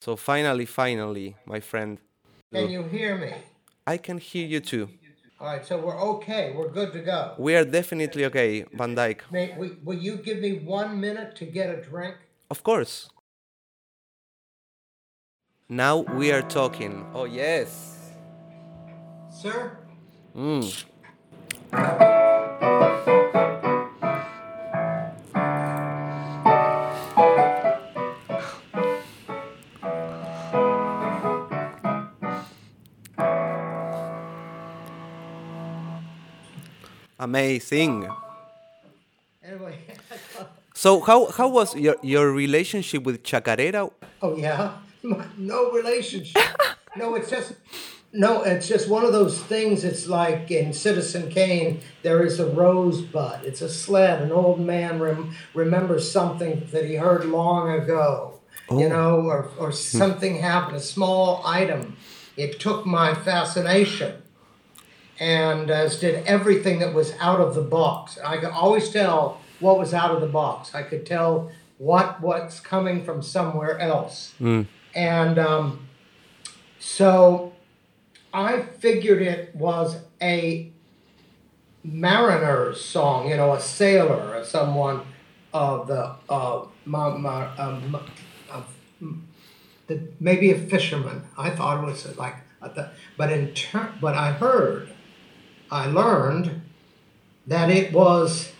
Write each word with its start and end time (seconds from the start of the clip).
So 0.00 0.16
finally, 0.16 0.64
finally, 0.64 1.36
my 1.44 1.60
friend, 1.60 1.98
Can 2.52 2.70
you 2.70 2.82
hear 2.84 3.18
me? 3.18 3.34
I 3.86 3.98
can 3.98 4.18
hear 4.18 4.46
you 4.46 4.60
too. 4.60 4.88
All 5.38 5.46
right, 5.46 5.64
so 5.64 5.78
we're 5.78 6.00
okay. 6.14 6.52
We're 6.56 6.70
good 6.70 6.92
to 6.94 7.00
go. 7.00 7.34
We 7.38 7.54
are 7.54 7.64
definitely 7.64 8.24
okay, 8.26 8.64
Van 8.72 8.94
Dyke. 8.94 9.24
May, 9.30 9.54
will, 9.56 9.76
will 9.84 9.98
you 9.98 10.16
give 10.16 10.38
me 10.38 10.58
one 10.58 11.00
minute 11.00 11.36
to 11.36 11.44
get 11.44 11.70
a 11.70 11.80
drink? 11.80 12.16
Of 12.50 12.62
course. 12.62 13.10
Now 15.68 15.98
we 15.98 16.32
are 16.32 16.42
talking. 16.42 17.06
Oh 17.14 17.24
yes. 17.24 18.10
Sir? 19.30 19.78
Mm. 20.34 20.84
Amazing. 37.20 38.08
So 40.72 41.00
how 41.00 41.26
how 41.26 41.48
was 41.48 41.76
your 41.76 41.96
your 42.02 42.32
relationship 42.32 43.02
with 43.02 43.22
Chacarera? 43.22 43.90
oh, 44.22 44.36
yeah? 44.36 44.78
No 45.36 45.70
relationship. 45.72 46.40
no, 46.96 47.14
it's 47.16 47.28
just. 47.28 47.52
No, 48.12 48.42
it's 48.42 48.66
just 48.66 48.88
one 48.88 49.04
of 49.04 49.12
those 49.12 49.38
things. 49.40 49.84
It's 49.84 50.08
like 50.08 50.50
in 50.50 50.72
Citizen 50.72 51.30
Kane, 51.30 51.80
there 52.02 52.24
is 52.24 52.40
a 52.40 52.46
rosebud. 52.46 53.44
It's 53.44 53.60
a 53.60 53.68
sled. 53.68 54.22
An 54.22 54.32
old 54.32 54.58
man 54.58 54.98
rem- 54.98 55.32
remembers 55.54 56.10
something 56.10 56.66
that 56.72 56.86
he 56.86 56.96
heard 56.96 57.24
long 57.24 57.70
ago, 57.70 58.40
you 58.70 58.86
oh. 58.86 58.88
know, 58.88 59.20
or, 59.20 59.50
or 59.58 59.70
something 59.70 60.38
happened, 60.38 60.78
a 60.78 60.80
small 60.80 61.42
item. 61.46 61.96
It 62.36 62.58
took 62.58 62.84
my 62.84 63.14
fascination. 63.14 64.20
And 65.20 65.70
as 65.70 66.00
did 66.00 66.24
everything 66.26 66.78
that 66.80 66.92
was 66.94 67.12
out 67.20 67.40
of 67.40 67.54
the 67.54 67.60
box. 67.62 68.18
I 68.24 68.38
could 68.38 68.50
always 68.50 68.88
tell 68.88 69.40
what 69.60 69.78
was 69.78 69.92
out 69.94 70.10
of 70.10 70.20
the 70.22 70.26
box. 70.26 70.74
I 70.74 70.82
could 70.82 71.04
tell 71.06 71.52
what 71.78 72.20
what's 72.20 72.58
coming 72.60 73.04
from 73.04 73.22
somewhere 73.22 73.78
else. 73.78 74.34
And 74.94 75.38
um, 75.38 75.86
so 76.78 77.52
I 78.32 78.62
figured 78.62 79.20
it 79.22 79.54
was 79.54 79.98
a 80.20 80.72
mariner's 81.84 82.80
song, 82.84 83.28
you 83.28 83.36
know, 83.36 83.52
a 83.52 83.60
sailor 83.60 84.36
or 84.36 84.44
someone 84.44 85.02
of 85.52 85.86
the 85.86 86.14
uh, 86.28 86.64
ma- 86.86 87.50
um, 87.58 87.96
of 88.52 88.64
the, 89.86 90.00
maybe 90.18 90.50
a 90.50 90.58
fisherman. 90.58 91.22
I 91.36 91.50
thought 91.50 91.82
it 91.82 91.86
was 91.86 92.16
like, 92.18 92.36
I 92.62 92.68
thought- 92.68 92.92
but 93.16 93.32
in 93.32 93.52
turn, 93.54 93.92
but 94.00 94.14
I 94.14 94.32
heard, 94.32 94.90
I 95.70 95.86
learned 95.86 96.62
that 97.46 97.70
it 97.70 97.92
was 97.92 98.52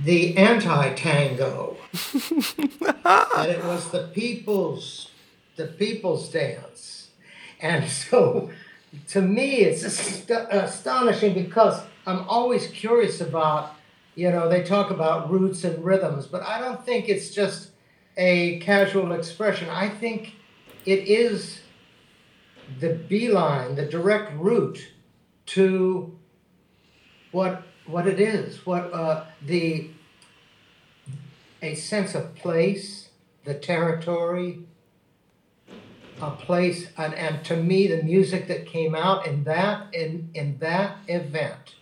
the 0.00 0.36
anti-tango, 0.36 1.76
that 1.92 3.46
it 3.48 3.64
was 3.64 3.90
the 3.90 4.10
people's, 4.14 5.10
the 5.56 5.66
people's 5.66 6.30
dance, 6.30 7.08
and 7.60 7.88
so 7.90 8.50
to 9.08 9.20
me 9.20 9.56
it's 9.56 9.84
ast- 9.84 10.30
uh, 10.30 10.46
astonishing 10.50 11.34
because 11.34 11.82
I'm 12.06 12.28
always 12.28 12.68
curious 12.68 13.20
about, 13.20 13.74
you 14.14 14.30
know, 14.30 14.48
they 14.48 14.62
talk 14.62 14.90
about 14.90 15.30
roots 15.30 15.64
and 15.64 15.84
rhythms, 15.84 16.26
but 16.26 16.42
I 16.42 16.60
don't 16.60 16.84
think 16.84 17.08
it's 17.08 17.30
just 17.30 17.70
a 18.16 18.60
casual 18.60 19.12
expression. 19.12 19.68
I 19.68 19.88
think 19.88 20.34
it 20.84 21.08
is 21.08 21.60
the 22.78 22.94
beeline, 22.94 23.74
the 23.74 23.86
direct 23.86 24.36
route 24.36 24.78
to 25.46 26.16
what 27.32 27.62
what 27.86 28.06
it 28.06 28.20
is, 28.20 28.64
what 28.64 28.92
uh, 28.92 29.24
the 29.42 29.90
a 31.62 31.74
sense 31.74 32.14
of 32.14 32.34
place, 32.34 33.08
the 33.44 33.54
territory, 33.54 34.60
a 36.20 36.30
place, 36.30 36.88
and, 36.96 37.14
and 37.14 37.44
to 37.44 37.56
me, 37.56 37.86
the 37.86 38.02
music 38.02 38.48
that 38.48 38.66
came 38.66 38.94
out 38.94 39.26
in 39.26 39.44
that 39.44 39.94
in 39.94 40.30
in 40.34 40.58
that 40.58 40.98
event, 41.08 41.74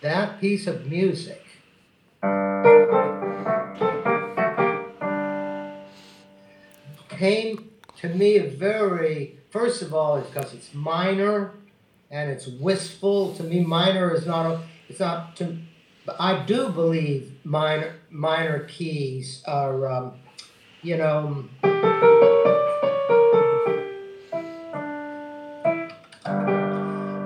that 0.00 0.40
piece 0.40 0.66
of 0.66 0.86
music. 0.86 1.44
came 7.18 7.70
to 7.96 8.08
me 8.08 8.36
a 8.36 8.48
very 8.48 9.38
first 9.50 9.82
of 9.82 9.92
all 9.92 10.20
because 10.20 10.54
it's 10.54 10.72
minor 10.72 11.54
and 12.10 12.30
it's 12.30 12.46
wistful. 12.46 13.34
To 13.34 13.42
me 13.42 13.60
minor 13.60 14.14
is 14.14 14.26
not 14.26 14.46
a 14.46 14.60
it's 14.88 15.00
not 15.00 15.36
to 15.36 15.58
i 16.18 16.42
do 16.46 16.70
believe 16.70 17.34
minor 17.44 17.94
minor 18.08 18.60
keys 18.64 19.42
are 19.46 19.86
um, 19.86 20.14
you 20.82 20.96
know 20.96 21.44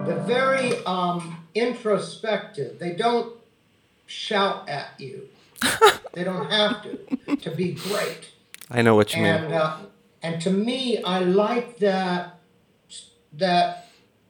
they're 0.04 0.24
very 0.26 0.84
um, 0.84 1.36
introspective. 1.54 2.78
They 2.78 2.94
don't 2.94 3.34
shout 4.06 4.68
at 4.68 4.88
you. 4.98 5.28
They 6.14 6.24
don't 6.24 6.50
have 6.50 6.82
to 6.82 7.36
to 7.36 7.50
be 7.52 7.72
great. 7.72 8.32
I 8.70 8.82
know 8.82 8.94
what 8.94 9.14
you 9.14 9.22
mean. 9.22 9.32
and 9.32 9.54
uh, 9.54 9.78
and 10.22 10.42
to 10.42 10.50
me, 10.50 11.02
I 11.02 11.20
like 11.20 11.78
that 11.78 12.38
that 13.32 13.81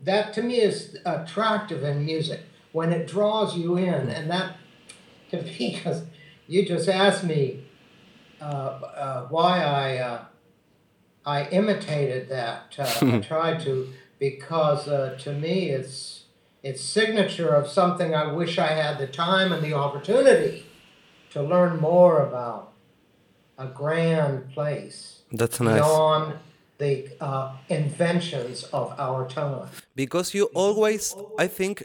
that 0.02 0.32
to 0.34 0.42
me 0.42 0.60
is 0.60 0.96
attractive 1.04 1.82
in 1.82 2.04
music 2.04 2.40
when 2.72 2.92
it 2.92 3.06
draws 3.06 3.56
you 3.56 3.76
in, 3.76 4.08
and 4.08 4.30
that 4.30 4.56
to 5.30 5.42
me 5.42 5.74
because 5.76 6.02
you 6.46 6.66
just 6.66 6.88
asked 6.88 7.24
me 7.24 7.64
uh, 8.40 8.44
uh, 8.44 9.26
why 9.28 9.62
I 9.62 9.96
uh, 9.98 10.24
I 11.24 11.48
imitated 11.48 12.28
that. 12.28 12.74
Uh, 12.78 13.14
I 13.16 13.18
tried 13.26 13.60
to 13.60 13.88
because 14.18 14.88
uh, 14.88 15.16
to 15.20 15.32
me 15.32 15.70
it's 15.70 16.24
it's 16.62 16.80
signature 16.80 17.48
of 17.48 17.68
something 17.68 18.14
I 18.14 18.32
wish 18.32 18.58
I 18.58 18.68
had 18.68 18.98
the 18.98 19.06
time 19.06 19.52
and 19.52 19.62
the 19.62 19.74
opportunity 19.74 20.66
to 21.30 21.42
learn 21.42 21.80
more 21.80 22.20
about 22.20 22.72
a 23.58 23.66
grand 23.66 24.50
place 24.52 25.22
That's 25.32 25.60
nice. 25.60 25.74
beyond 25.74 26.34
the 26.78 27.08
uh, 27.20 27.56
inventions 27.68 28.64
of 28.64 28.94
our 28.98 29.28
time. 29.28 29.68
Because 29.94 30.34
you 30.34 30.44
always, 30.54 31.14
I 31.38 31.46
think 31.46 31.84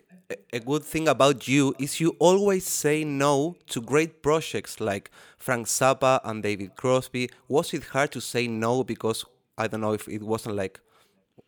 a- 0.54 0.60
good 0.60 0.84
thing 0.84 1.08
about 1.08 1.48
you 1.48 1.76
is 1.80 2.00
you 2.00 2.16
always 2.20 2.66
say 2.66 3.04
no 3.04 3.56
to 3.68 3.82
great 3.82 4.22
projects 4.22 4.80
like 4.80 5.12
Frank 5.38 5.68
Zappa 5.68 6.20
and 6.24 6.44
David 6.44 6.76
Crosby. 6.76 7.30
Was 7.48 7.74
it 7.74 7.84
hard 7.86 8.12
to 8.12 8.22
say 8.22 8.48
no 8.48 8.84
because 8.84 9.26
I 9.58 9.68
don't 9.68 9.82
know 9.82 9.94
if 9.94 10.08
it 10.08 10.24
wasn't 10.24 10.56
like 10.56 10.80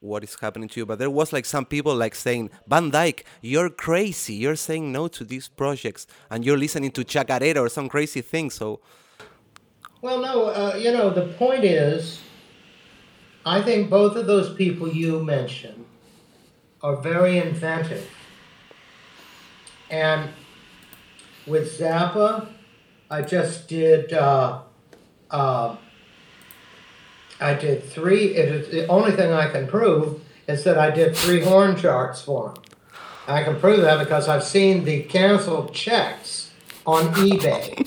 what 0.01 0.23
is 0.23 0.35
happening 0.39 0.69
to 0.69 0.79
you, 0.79 0.85
but 0.85 0.99
there 0.99 1.09
was 1.09 1.33
like 1.33 1.45
some 1.45 1.65
people 1.65 1.93
like 1.95 2.15
saying, 2.15 2.49
Van 2.67 2.89
Dyke, 2.89 3.25
you're 3.41 3.69
crazy. 3.69 4.33
You're 4.33 4.55
saying 4.55 4.91
no 4.91 5.07
to 5.09 5.23
these 5.23 5.47
projects 5.49 6.07
and 6.29 6.45
you're 6.45 6.57
listening 6.57 6.91
to 6.91 7.03
Chacarera 7.03 7.57
or 7.57 7.69
some 7.69 7.89
crazy 7.89 8.21
thing. 8.21 8.49
So, 8.49 8.79
Well, 10.01 10.21
no, 10.21 10.45
uh, 10.47 10.75
you 10.77 10.91
know, 10.91 11.09
the 11.09 11.33
point 11.33 11.65
is, 11.65 12.21
I 13.45 13.61
think 13.61 13.89
both 13.89 14.15
of 14.15 14.27
those 14.27 14.53
people 14.55 14.87
you 14.87 15.21
mentioned 15.23 15.85
are 16.81 16.95
very 16.95 17.37
inventive. 17.37 18.07
And 19.89 20.29
with 21.47 21.77
Zappa, 21.79 22.47
I 23.09 23.21
just 23.21 23.67
did, 23.67 24.13
uh, 24.13 24.61
uh, 25.31 25.75
I 27.41 27.53
did 27.53 27.83
three, 27.83 28.35
it 28.35 28.49
is, 28.49 28.69
the 28.71 28.87
only 28.87 29.11
thing 29.11 29.31
I 29.31 29.49
can 29.49 29.67
prove 29.67 30.21
is 30.47 30.63
that 30.63 30.77
I 30.77 30.91
did 30.91 31.15
three 31.15 31.41
horn 31.41 31.75
charts 31.75 32.21
for 32.21 32.49
him. 32.49 32.57
I 33.27 33.43
can 33.43 33.59
prove 33.59 33.81
that 33.81 33.99
because 33.99 34.27
I've 34.27 34.43
seen 34.43 34.83
the 34.85 35.03
canceled 35.03 35.73
checks 35.73 36.51
on 36.85 37.13
eBay. 37.15 37.77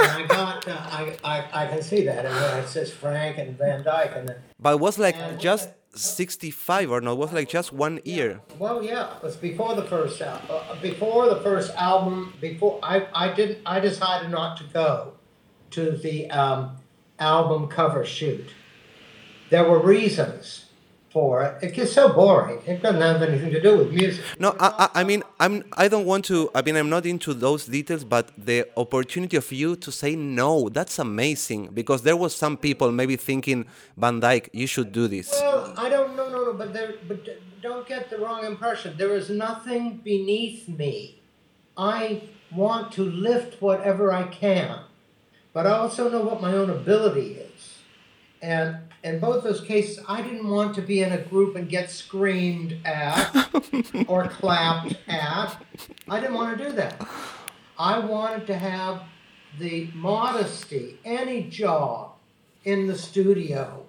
And 0.00 0.10
I 0.10 0.26
got, 0.26 0.66
uh, 0.68 0.72
I, 0.72 1.16
I, 1.24 1.64
I 1.64 1.66
can 1.68 1.82
see 1.82 2.04
that, 2.06 2.24
and 2.26 2.64
it 2.64 2.68
says 2.68 2.90
Frank 2.92 3.38
and 3.38 3.56
Van 3.56 3.82
Dyke, 3.84 4.12
and 4.16 4.28
then, 4.28 4.36
but 4.60 4.74
it 4.74 4.80
was 4.80 4.98
like 4.98 5.16
And- 5.16 5.38
just 5.38 5.70
65 5.94 6.90
or 6.90 7.00
no, 7.00 7.12
it 7.12 7.18
was 7.18 7.32
like 7.32 7.48
just 7.48 7.72
one 7.72 8.00
year. 8.04 8.40
well, 8.58 8.82
yeah, 8.82 9.16
it 9.16 9.22
was 9.22 9.36
before 9.36 9.74
the 9.74 9.84
first 9.84 10.20
al- 10.22 10.40
uh, 10.48 10.80
before 10.80 11.28
the 11.28 11.40
first 11.40 11.70
album. 11.74 12.32
Before 12.40 12.78
I, 12.82 13.06
I 13.14 13.32
didn't, 13.32 13.58
I 13.66 13.80
decided 13.80 14.30
not 14.30 14.56
to 14.58 14.64
go 14.64 15.12
to 15.72 15.90
the 15.92 16.30
um, 16.30 16.76
album 17.18 17.68
cover 17.68 18.04
shoot. 18.04 18.50
There 19.50 19.68
were 19.68 19.78
reasons 19.78 20.66
for 21.12 21.42
it. 21.42 21.62
It 21.62 21.74
gets 21.74 21.92
so 21.92 22.12
boring. 22.12 22.60
It 22.66 22.82
doesn't 22.82 23.00
have 23.00 23.22
anything 23.22 23.50
to 23.50 23.60
do 23.60 23.78
with 23.78 23.92
music. 23.92 24.24
No, 24.38 24.56
I, 24.58 24.68
I, 24.84 25.00
I 25.00 25.04
mean, 25.04 25.22
I'm, 25.38 25.64
I 25.74 25.88
don't 25.88 26.06
want 26.06 26.24
to. 26.26 26.50
I 26.54 26.62
mean, 26.62 26.76
I'm 26.76 26.88
not 26.88 27.04
into 27.06 27.34
those 27.34 27.66
details, 27.66 28.04
but 28.04 28.30
the 28.36 28.68
opportunity 28.76 29.36
of 29.36 29.50
you 29.52 29.76
to 29.76 29.92
say 29.92 30.16
no, 30.16 30.68
that's 30.68 30.98
amazing. 30.98 31.68
Because 31.74 32.02
there 32.02 32.16
was 32.16 32.34
some 32.34 32.56
people 32.56 32.90
maybe 32.90 33.16
thinking, 33.16 33.66
Van 33.96 34.20
Dyke, 34.20 34.48
you 34.52 34.66
should 34.66 34.92
do 34.92 35.06
this. 35.06 35.30
Well, 35.32 35.74
I 35.76 35.88
don't 35.88 36.16
no 36.16 36.28
no 36.30 36.44
no, 36.46 36.52
but 36.54 36.72
there 36.72 36.94
but 37.06 37.20
don't 37.60 37.86
get 37.86 38.10
the 38.10 38.18
wrong 38.18 38.44
impression. 38.44 38.96
There 38.96 39.14
is 39.14 39.28
nothing 39.28 39.98
beneath 39.98 40.68
me. 40.68 41.20
I 41.76 42.22
want 42.54 42.92
to 42.92 43.04
lift 43.04 43.60
whatever 43.62 44.12
I 44.12 44.24
can, 44.24 44.80
but 45.52 45.66
I 45.66 45.72
also 45.72 46.10
know 46.10 46.20
what 46.20 46.40
my 46.40 46.52
own 46.52 46.70
ability 46.70 47.34
is. 47.34 47.78
And 48.42 48.76
in 49.04 49.18
both 49.18 49.42
those 49.42 49.60
cases, 49.60 49.98
I 50.08 50.22
didn't 50.22 50.48
want 50.48 50.74
to 50.76 50.82
be 50.82 51.00
in 51.00 51.12
a 51.12 51.18
group 51.18 51.56
and 51.56 51.68
get 51.68 51.90
screamed 51.90 52.78
at 52.84 53.48
or 54.06 54.28
clapped 54.28 54.96
at. 55.08 55.56
I 56.08 56.20
didn't 56.20 56.34
want 56.34 56.56
to 56.56 56.64
do 56.64 56.72
that. 56.72 57.06
I 57.78 57.98
wanted 57.98 58.46
to 58.46 58.56
have 58.56 59.02
the 59.58 59.88
modesty, 59.94 60.98
any 61.04 61.44
job 61.44 62.12
in 62.64 62.86
the 62.86 62.96
studio. 62.96 63.84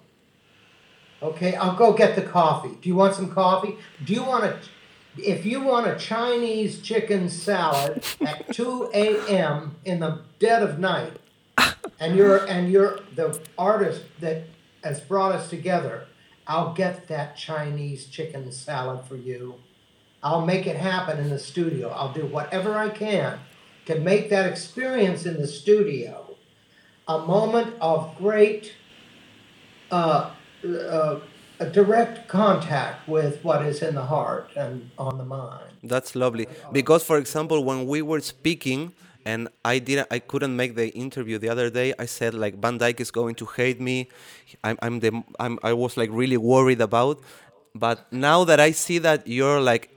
Okay, 1.22 1.54
I'll 1.54 1.76
go 1.76 1.92
get 1.92 2.16
the 2.16 2.22
coffee. 2.22 2.76
Do 2.82 2.88
you 2.88 2.96
want 2.96 3.14
some 3.14 3.30
coffee? 3.30 3.76
Do 4.04 4.12
you 4.12 4.22
want 4.22 4.44
a 4.44 4.58
if 5.16 5.46
you 5.46 5.60
want 5.62 5.86
a 5.86 5.96
Chinese 5.96 6.80
chicken 6.80 7.28
salad 7.28 8.04
at 8.20 8.52
2 8.52 8.90
a.m. 8.92 9.76
in 9.84 10.00
the 10.00 10.18
dead 10.40 10.62
of 10.62 10.78
night, 10.78 11.12
and 12.00 12.16
you're 12.16 12.44
and 12.46 12.70
you're 12.70 13.00
the 13.14 13.40
artist 13.56 14.02
that 14.20 14.42
has 14.84 15.00
brought 15.00 15.32
us 15.32 15.50
together, 15.50 16.06
I'll 16.46 16.74
get 16.74 17.08
that 17.08 17.36
Chinese 17.36 18.06
chicken 18.06 18.52
salad 18.52 19.04
for 19.06 19.16
you. 19.16 19.54
I'll 20.22 20.44
make 20.46 20.66
it 20.66 20.76
happen 20.76 21.18
in 21.18 21.30
the 21.30 21.38
studio. 21.38 21.88
I'll 21.88 22.12
do 22.12 22.26
whatever 22.26 22.74
I 22.76 22.90
can 22.90 23.40
to 23.86 23.98
make 23.98 24.30
that 24.30 24.50
experience 24.50 25.26
in 25.26 25.36
the 25.40 25.46
studio 25.46 26.36
a 27.06 27.18
moment 27.18 27.74
of 27.80 28.16
great 28.16 28.72
uh, 29.90 30.30
uh, 30.64 31.20
a 31.60 31.66
direct 31.66 32.26
contact 32.26 33.08
with 33.08 33.44
what 33.44 33.64
is 33.64 33.80
in 33.82 33.94
the 33.94 34.06
heart 34.06 34.50
and 34.56 34.90
on 34.98 35.18
the 35.18 35.24
mind. 35.24 35.70
That's 35.82 36.16
lovely. 36.16 36.48
Because, 36.72 37.04
for 37.04 37.16
example, 37.16 37.62
when 37.62 37.86
we 37.86 38.02
were 38.02 38.20
speaking, 38.20 38.92
and 39.24 39.48
I 39.64 39.78
didn't, 39.78 40.08
I 40.10 40.18
couldn't 40.18 40.54
make 40.54 40.74
the 40.74 40.88
interview 40.90 41.38
the 41.38 41.48
other 41.48 41.70
day. 41.70 41.94
I 41.98 42.06
said 42.06 42.34
like 42.34 42.60
Van 42.60 42.78
Dyke 42.78 43.00
is 43.00 43.10
going 43.10 43.34
to 43.36 43.46
hate 43.46 43.80
me. 43.80 44.08
I'm, 44.62 44.78
I'm 44.82 45.00
the, 45.00 45.22
I'm, 45.40 45.58
I 45.62 45.72
was 45.72 45.96
like 45.96 46.10
really 46.12 46.36
worried 46.36 46.80
about. 46.80 47.20
But 47.74 48.12
now 48.12 48.44
that 48.44 48.60
I 48.60 48.70
see 48.70 48.98
that 48.98 49.26
you're 49.26 49.60
like 49.60 49.90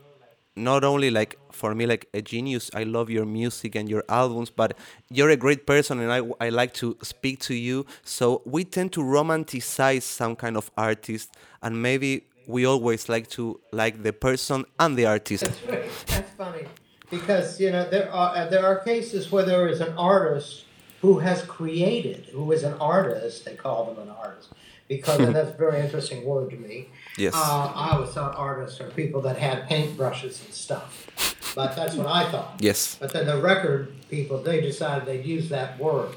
not 0.58 0.84
only 0.84 1.12
like 1.12 1.38
for 1.52 1.76
me 1.76 1.86
like 1.86 2.08
a 2.16 2.22
genius 2.22 2.72
i 2.74 2.82
love 2.84 3.10
your 3.12 3.26
music 3.26 3.76
and 3.76 3.88
your 3.88 4.04
albums 4.10 4.50
but 4.50 4.76
you're 5.10 5.30
a 5.30 5.38
great 5.38 5.68
person 5.68 6.00
and 6.00 6.12
i, 6.12 6.22
I 6.44 6.50
like 6.50 6.74
to 6.76 6.98
speak 7.04 7.40
to 7.42 7.54
you 7.54 7.86
so 8.04 8.42
we 8.44 8.64
tend 8.64 8.92
to 8.94 9.02
romanticize 9.02 10.02
some 10.02 10.36
kind 10.36 10.58
of 10.58 10.72
artist 10.76 11.32
and 11.62 11.80
maybe 11.80 12.24
we 12.48 12.66
always 12.66 13.08
like 13.08 13.30
to 13.32 13.60
like 13.72 14.02
the 14.02 14.14
person 14.14 14.66
and 14.80 14.98
the 14.98 15.06
artist 15.06 15.44
That's 15.44 15.64
right. 15.64 15.92
That's 16.08 16.32
funny 16.32 16.68
because 17.10 17.60
you 17.60 17.72
know 17.72 17.90
there 17.90 18.12
are 18.12 18.36
uh, 18.36 18.46
there 18.48 18.66
are 18.66 18.80
cases 18.80 19.32
where 19.32 19.46
there 19.46 19.68
is 19.68 19.82
an 19.82 19.98
artist 19.98 20.66
who 21.02 21.20
has 21.20 21.44
created, 21.44 22.26
who 22.26 22.52
is 22.52 22.64
an 22.64 22.74
artist. 22.80 23.46
They 23.46 23.56
call 23.56 23.86
them 23.86 24.02
an 24.08 24.10
artist 24.10 24.50
because 24.88 25.18
that's 25.34 25.50
a 25.52 25.58
very 25.58 25.80
interesting 25.80 26.26
word 26.26 26.50
to 26.50 26.58
me. 26.58 26.90
Yes. 27.18 27.34
Uh, 27.36 27.72
I 27.74 27.92
always 27.94 28.12
thought 28.12 28.36
artists 28.36 28.80
are 28.82 28.90
people 28.92 29.22
that 29.22 29.38
had 29.38 29.70
paintbrushes 29.70 30.44
and 30.46 30.54
stuff, 30.54 31.54
but 31.56 31.76
that's 31.76 31.96
what 31.96 32.08
I 32.08 32.30
thought. 32.30 32.56
yes 32.60 32.98
But 33.00 33.14
then 33.14 33.26
the 33.26 33.38
record 33.38 33.94
people, 34.10 34.42
they 34.42 34.62
decided 34.62 35.08
they'd 35.08 35.26
use 35.26 35.50
that 35.50 35.80
word. 35.80 36.16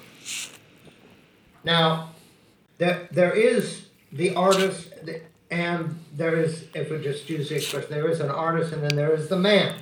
Now, 1.62 2.12
there, 2.78 3.08
there 3.12 3.32
is 3.32 3.86
the 4.12 4.34
artist, 4.34 4.92
and 5.50 5.98
there 6.14 6.36
is, 6.36 6.64
if 6.74 6.90
we 6.90 7.02
just 7.02 7.28
use 7.28 7.50
the 7.50 7.56
expression, 7.56 7.90
there 7.90 8.08
is 8.08 8.20
an 8.20 8.30
artist, 8.30 8.72
and 8.72 8.82
then 8.82 8.96
there 8.96 9.12
is 9.12 9.28
the 9.28 9.38
man 9.38 9.74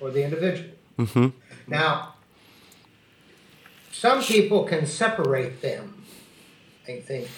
or 0.00 0.10
the 0.10 0.24
individual. 0.24 0.70
hmm 0.96 1.28
Now, 1.66 2.14
some 3.92 4.22
people 4.22 4.64
can 4.64 4.86
separate 4.86 5.60
them. 5.60 6.04
They 6.86 7.00
think, 7.00 7.28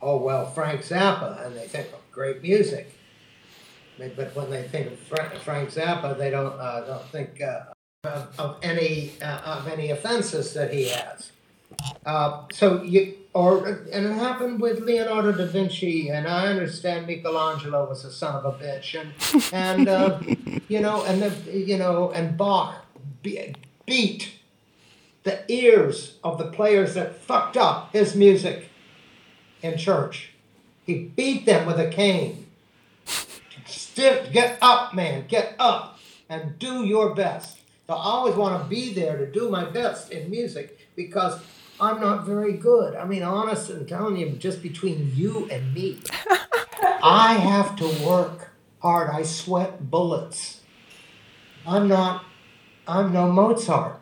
oh, 0.00 0.18
well, 0.18 0.46
Frank 0.46 0.82
Zappa, 0.82 1.44
and 1.46 1.56
they 1.56 1.66
think, 1.66 1.88
oh, 1.94 1.98
great 2.10 2.42
music. 2.42 2.92
But 3.98 4.16
but 4.16 4.34
when 4.34 4.50
they 4.50 4.62
think 4.62 4.86
of 4.92 4.98
Frank 4.98 5.70
Zappa, 5.70 6.16
they 6.16 6.30
don't, 6.30 6.58
uh, 6.58 6.80
don't 6.86 7.08
think 7.10 7.40
uh, 7.40 7.64
of, 8.04 8.34
of 8.38 8.56
any 8.62 9.12
uh, 9.22 9.38
of 9.58 9.68
any 9.68 9.90
offenses 9.90 10.54
that 10.54 10.72
he 10.72 10.88
has. 10.88 11.30
Uh, 12.04 12.42
so 12.52 12.82
you 12.82 13.14
or 13.34 13.66
and 13.66 14.06
it 14.06 14.12
happened 14.12 14.60
with 14.60 14.80
Leonardo 14.80 15.32
da 15.32 15.46
Vinci, 15.46 16.08
and 16.10 16.26
I 16.26 16.46
understand 16.46 17.06
Michelangelo 17.06 17.88
was 17.88 18.04
a 18.04 18.12
son 18.12 18.34
of 18.34 18.44
a 18.44 18.52
bitch, 18.62 19.00
and 19.00 19.12
and 19.52 19.88
uh, 19.88 20.20
you 20.68 20.80
know, 20.80 21.04
and 21.04 21.22
the 21.22 21.58
you 21.58 21.78
know, 21.78 22.10
and 22.10 22.36
Bach 22.36 22.84
be- 23.22 23.54
beat 23.86 24.32
the 25.22 25.40
ears 25.50 26.18
of 26.24 26.38
the 26.38 26.46
players 26.46 26.94
that 26.94 27.16
fucked 27.20 27.56
up 27.56 27.92
his 27.92 28.14
music 28.14 28.68
in 29.62 29.78
church. 29.78 30.32
He 30.84 31.04
beat 31.04 31.46
them 31.46 31.66
with 31.66 31.78
a 31.78 31.88
cane. 31.88 32.46
Stiff, 33.64 34.32
get 34.32 34.58
up, 34.60 34.94
man, 34.94 35.26
get 35.28 35.54
up 35.58 35.98
and 36.28 36.58
do 36.58 36.84
your 36.84 37.14
best. 37.14 37.58
So 37.86 37.94
I 37.94 38.02
always 38.02 38.34
want 38.34 38.62
to 38.62 38.68
be 38.68 38.92
there 38.92 39.16
to 39.16 39.30
do 39.30 39.48
my 39.48 39.64
best 39.64 40.10
in 40.10 40.30
music 40.30 40.78
because 40.96 41.40
I'm 41.82 42.00
not 42.00 42.24
very 42.24 42.52
good. 42.52 42.94
I 42.94 43.04
mean, 43.04 43.24
honest, 43.24 43.68
I'm 43.68 43.84
telling 43.86 44.16
you, 44.16 44.30
just 44.30 44.62
between 44.62 45.10
you 45.16 45.48
and 45.50 45.74
me, 45.74 45.98
I 47.02 47.34
have 47.34 47.74
to 47.76 47.86
work 48.06 48.52
hard. 48.80 49.10
I 49.10 49.24
sweat 49.24 49.90
bullets. 49.90 50.60
I'm 51.66 51.88
not, 51.88 52.24
I'm 52.86 53.12
no 53.12 53.28
Mozart. 53.32 53.98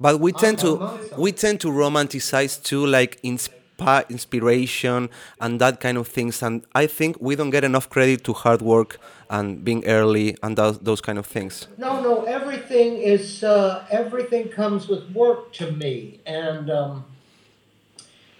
But 0.00 0.18
we 0.18 0.32
tend 0.32 0.58
know 0.64 0.76
to 0.76 0.80
most 0.80 1.12
of 1.12 1.18
we 1.18 1.30
tend 1.30 1.60
to 1.60 1.68
romanticize 1.68 2.60
too, 2.60 2.84
like 2.86 3.22
inspi- 3.22 3.59
inspiration 4.08 5.08
and 5.40 5.60
that 5.60 5.80
kind 5.80 5.98
of 5.98 6.08
things. 6.08 6.42
And 6.42 6.64
I 6.74 6.86
think 6.86 7.16
we 7.20 7.36
don't 7.36 7.50
get 7.50 7.64
enough 7.64 7.88
credit 7.88 8.24
to 8.24 8.32
hard 8.32 8.62
work 8.62 8.98
and 9.28 9.64
being 9.64 9.86
early 9.86 10.36
and 10.42 10.56
those, 10.56 10.78
those 10.80 11.00
kind 11.00 11.18
of 11.18 11.26
things. 11.26 11.68
No, 11.78 12.02
no, 12.02 12.24
everything 12.24 12.98
is 12.98 13.44
uh, 13.44 13.86
everything 13.90 14.48
comes 14.48 14.88
with 14.88 15.10
work 15.12 15.52
to 15.54 15.72
me, 15.72 16.20
and 16.26 16.70
um, 16.70 17.04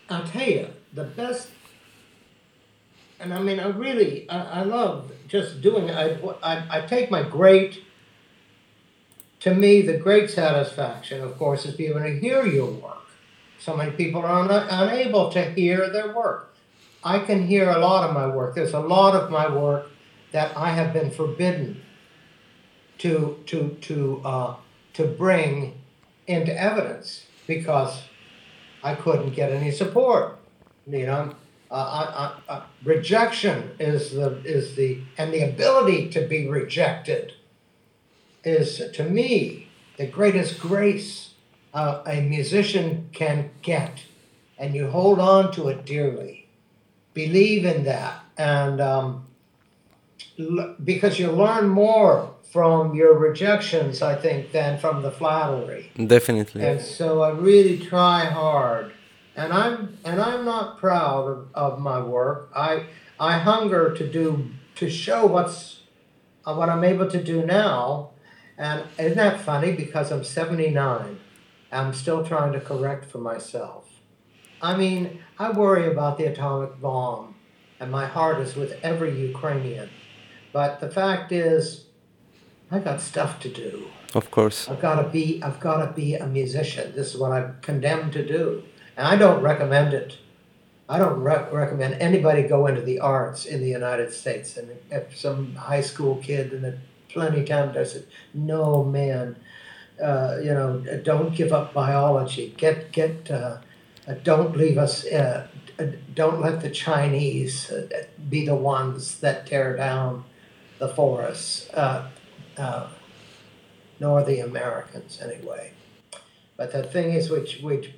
I'll 0.09 0.27
tell 0.27 0.49
you 0.49 0.69
the 0.93 1.05
best. 1.05 1.49
And 3.21 3.35
I 3.35 3.41
mean, 3.41 3.61
I 3.61 3.69
really, 3.69 4.29
I, 4.29 4.61
I 4.61 4.63
love 4.63 5.13
just 5.29 5.61
doing. 5.61 5.91
I, 5.91 6.19
I, 6.43 6.79
I 6.79 6.81
take 6.87 7.11
my 7.11 7.23
great. 7.23 7.85
To 9.41 9.55
me, 9.55 9.81
the 9.81 9.97
great 9.97 10.29
satisfaction, 10.29 11.23
of 11.23 11.39
course, 11.39 11.65
is 11.65 11.75
being 11.75 11.93
able 11.93 12.01
to 12.01 12.19
hear 12.19 12.45
your 12.45 12.71
work. 12.71 13.10
So 13.61 13.77
many 13.77 13.93
people 13.93 14.23
are 14.23 14.51
un- 14.51 14.69
unable 14.71 15.31
to 15.33 15.51
hear 15.53 15.91
their 15.91 16.15
work. 16.15 16.55
I 17.05 17.19
can 17.21 17.47
hear 17.47 17.71
a 17.71 17.79
lot 17.79 18.09
of 18.09 18.15
my 18.15 18.27
work. 18.27 18.55
There's 18.55 18.73
a 18.73 18.81
lot 18.81 19.15
of 19.15 19.31
my 19.31 19.49
work 19.55 19.87
that 20.33 20.57
I 20.57 20.71
have 20.71 20.93
been 20.93 21.11
forbidden 21.11 21.83
to 22.99 23.39
to 23.47 23.77
to 23.83 24.23
uh, 24.25 24.57
to 24.95 25.05
bring 25.05 25.81
into 26.27 26.59
evidence 26.59 27.27
because 27.47 28.03
I 28.83 28.95
couldn't 28.95 29.31
get 29.31 29.53
any 29.53 29.71
support. 29.71 30.39
You 30.87 31.07
know, 31.07 31.35
uh, 31.71 31.75
I, 31.75 32.53
I, 32.53 32.53
uh, 32.53 32.63
rejection 32.83 33.73
is 33.79 34.13
the 34.13 34.41
is 34.45 34.75
the 34.75 35.03
and 35.19 35.33
the 35.33 35.43
ability 35.43 36.11
to 36.11 36.27
be 36.27 36.49
rejected 36.49 37.35
is 38.43 38.83
to 38.95 39.05
me 39.05 39.69
the 39.97 40.07
greatest 40.07 40.59
grace 40.59 41.30
uh, 41.75 42.03
a 42.07 42.21
musician 42.21 43.09
can 43.13 43.51
get, 43.63 44.03
and 44.59 44.75
you 44.75 44.89
hold 44.89 45.19
on 45.19 45.53
to 45.53 45.69
it 45.69 45.85
dearly. 45.85 46.49
Believe 47.15 47.65
in 47.65 47.85
that, 47.85 48.21
and 48.37 48.81
um, 48.81 49.27
l- 50.39 50.75
because 50.83 51.19
you 51.19 51.31
learn 51.31 51.69
more 51.69 52.35
from 52.53 52.95
your 52.95 53.17
rejections, 53.17 54.03
I 54.03 54.17
think, 54.17 54.51
than 54.53 54.79
from 54.79 55.03
the 55.03 55.11
flattery. 55.13 55.93
Definitely. 55.97 56.65
And 56.65 56.81
so 56.81 57.23
I 57.23 57.31
really 57.31 57.79
try 57.79 58.25
hard, 58.25 58.93
and 59.37 59.53
I'm 59.53 59.99
and 60.05 60.21
I'm 60.21 60.45
not 60.45 60.79
proud 60.79 61.29
of, 61.29 61.49
of 61.55 61.79
my 61.79 62.01
work. 62.01 62.51
I 62.55 62.87
I 63.19 63.39
hunger 63.39 63.95
to 63.95 64.07
do 64.09 64.51
to 64.77 64.91
show 64.91 65.27
what's 65.27 65.81
uh, 66.47 66.55
what 66.55 66.69
I'm 66.69 66.85
able 66.85 67.09
to 67.11 67.23
do 67.23 67.45
now, 67.45 68.11
and 68.59 68.85
isn't 68.99 69.17
that 69.17 69.41
funny? 69.41 69.73
Because 69.73 70.11
I'm 70.11 70.25
79, 70.25 71.21
I'm 71.73 71.93
still 71.95 72.25
trying 72.25 72.53
to 72.53 72.61
correct 72.61 73.05
for 73.05 73.19
myself. 73.19 73.89
I 74.61 74.77
mean, 74.77 75.21
I 75.39 75.51
worry 75.51 75.87
about 75.91 76.19
the 76.19 76.25
atomic 76.25 76.81
bomb 76.81 77.31
and 77.81 77.91
my 77.91 78.07
heart 78.07 78.39
is 78.41 78.55
with 78.55 78.79
every 78.83 79.19
Ukrainian. 79.19 79.89
But 80.53 80.81
the 80.81 80.91
fact 80.91 81.33
is, 81.33 81.87
I 82.71 82.79
got 82.79 83.01
stuff 83.01 83.41
to 83.41 83.49
do. 83.49 83.87
Of 84.15 84.31
course. 84.31 84.69
I've 84.69 84.81
got 84.81 85.03
to 85.03 85.09
be. 85.09 85.43
I've 85.43 85.61
got 85.61 85.85
to 85.85 85.93
be 85.93 86.15
a 86.15 86.27
musician. 86.27 86.93
This 86.95 87.15
is 87.15 87.21
what 87.21 87.33
I'm 87.33 87.57
condemned 87.63 88.13
to 88.13 88.27
do, 88.27 88.65
and 88.97 89.07
I 89.07 89.17
don't 89.17 89.43
recommend 89.43 89.95
it. 89.95 90.19
I 90.89 90.99
don't 90.99 91.21
rec- 91.21 91.53
recommend 91.53 91.95
anybody 91.95 92.43
go 92.43 92.67
into 92.67 92.83
the 92.83 92.99
arts 92.99 93.47
in 93.47 93.61
the 93.61 93.69
United 93.69 94.13
States. 94.13 94.57
And 94.57 94.71
if 94.91 95.17
some 95.17 95.55
high 95.55 95.81
school 95.81 96.17
kid 96.17 96.53
and 96.53 96.81
plenty 97.09 97.41
of 97.41 97.49
time 97.49 97.73
does 97.73 97.95
it, 97.95 98.09
no 98.35 98.83
man, 98.83 99.37
uh, 100.03 100.39
you 100.43 100.53
know, 100.53 100.81
don't 101.03 101.35
give 101.35 101.53
up 101.53 101.73
biology. 101.73 102.55
Get 102.57 102.93
get. 102.93 103.31
Uh, 103.31 103.59
uh, 104.09 104.15
don't 104.25 104.57
leave 104.57 104.79
us. 104.79 105.05
Uh, 105.07 105.47
uh, 105.79 105.87
don't 106.15 106.41
let 106.41 106.61
the 106.61 106.71
Chinese 106.71 107.71
uh, 107.71 108.05
be 108.29 108.45
the 108.45 108.55
ones 108.55 109.21
that 109.21 109.47
tear 109.47 109.77
down 109.77 110.25
the 110.79 110.89
forests, 110.89 111.71
uh, 111.71 112.09
uh, 112.57 112.89
nor 113.99 114.23
the 114.23 114.41
Americans 114.41 115.21
anyway. 115.23 115.73
But 116.57 116.73
the 116.73 116.83
thing 116.83 117.13
is, 117.13 117.31
which 117.31 117.61
which 117.61 117.93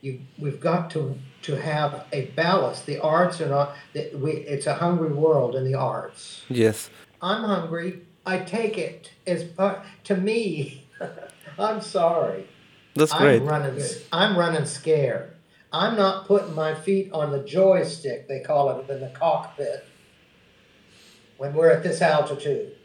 you 0.00 0.20
we've 0.38 0.60
got 0.60 0.90
to 0.90 1.18
to 1.42 1.56
have 1.56 2.06
a 2.12 2.26
balance. 2.26 2.82
The 2.82 2.98
arts 3.00 3.40
are 3.40 3.48
not. 3.48 3.76
We, 3.94 4.32
it's 4.32 4.66
a 4.66 4.74
hungry 4.74 5.12
world 5.12 5.54
in 5.54 5.64
the 5.64 5.74
arts. 5.74 6.42
Yes. 6.48 6.90
I'm 7.20 7.44
hungry. 7.44 8.02
I 8.26 8.38
take 8.38 8.78
it 8.78 9.10
as 9.26 9.44
part 9.44 9.84
to 10.04 10.16
me. 10.16 10.78
I'm 11.58 11.80
sorry. 11.80 12.48
That's 12.94 13.12
great. 13.12 13.42
I'm 13.42 13.48
running. 13.48 13.82
I'm 14.12 14.38
running 14.38 14.66
scared. 14.66 15.32
I'm 15.72 15.96
not 15.96 16.26
putting 16.26 16.54
my 16.54 16.74
feet 16.74 17.10
on 17.12 17.32
the 17.32 17.42
joystick. 17.42 18.28
They 18.28 18.40
call 18.40 18.70
it 18.78 18.90
in 18.90 19.00
the 19.00 19.08
cockpit. 19.08 19.86
When 21.38 21.54
we're 21.54 21.70
at 21.70 21.82
this 21.82 22.02
altitude, 22.02 22.76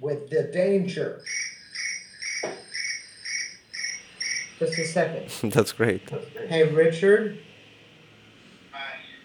with 0.00 0.30
the 0.30 0.44
danger. 0.44 1.22
Just 4.58 4.78
a 4.78 4.86
second. 4.86 5.30
That's 5.52 5.72
great. 5.72 6.08
Hey, 6.48 6.64
Richard. 6.64 7.38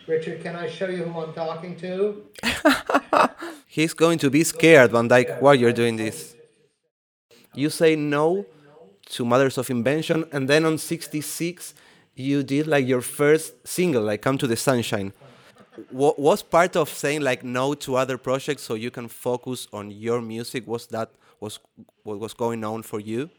Richard, 0.08 0.42
can 0.42 0.56
I 0.56 0.68
show 0.68 0.90
you 0.90 1.04
who 1.04 1.20
I'm 1.22 1.34
talking 1.34 1.78
to? 1.78 2.24
He's 3.68 3.94
going 3.94 4.18
to 4.20 4.30
be 4.30 4.44
scared, 4.44 4.92
Van 4.92 5.08
Dyke, 5.08 5.42
while 5.42 5.56
you're 5.56 5.72
doing 5.72 5.96
this. 5.96 6.36
You 7.54 7.70
say 7.70 7.96
no 7.96 8.46
to 9.10 9.26
Mothers 9.26 9.58
of 9.58 9.70
Invention, 9.70 10.26
and 10.32 10.48
then 10.48 10.64
on 10.64 10.78
66, 10.78 11.74
you 12.16 12.44
did 12.44 12.68
like 12.68 12.88
your 12.88 13.02
first 13.02 13.68
single, 13.68 14.04
like 14.04 14.22
Come 14.22 14.38
to 14.38 14.48
the 14.48 14.56
Sunshine. 14.56 15.12
What 15.90 16.18
was 16.20 16.44
part 16.44 16.76
of 16.76 16.90
saying 16.90 17.22
like 17.22 17.44
no 17.44 17.74
to 17.74 17.96
other 17.96 18.18
projects 18.18 18.64
so 18.64 18.76
you 18.76 18.92
can 18.92 19.08
focus 19.08 19.68
on 19.74 19.92
your 19.92 20.22
music? 20.22 20.68
Was 20.68 20.88
that 20.88 21.12
was 21.40 21.60
what 22.04 22.20
was 22.20 22.34
going 22.34 22.64
on 22.64 22.84
for 22.84 23.00
you? 23.00 23.30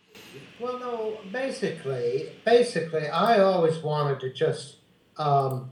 Well, 0.59 0.79
no. 0.79 1.19
Basically, 1.31 2.33
basically, 2.45 3.09
I 3.09 3.41
always 3.41 3.79
wanted 3.79 4.21
to 4.21 4.33
just 4.33 4.77
um, 5.19 5.71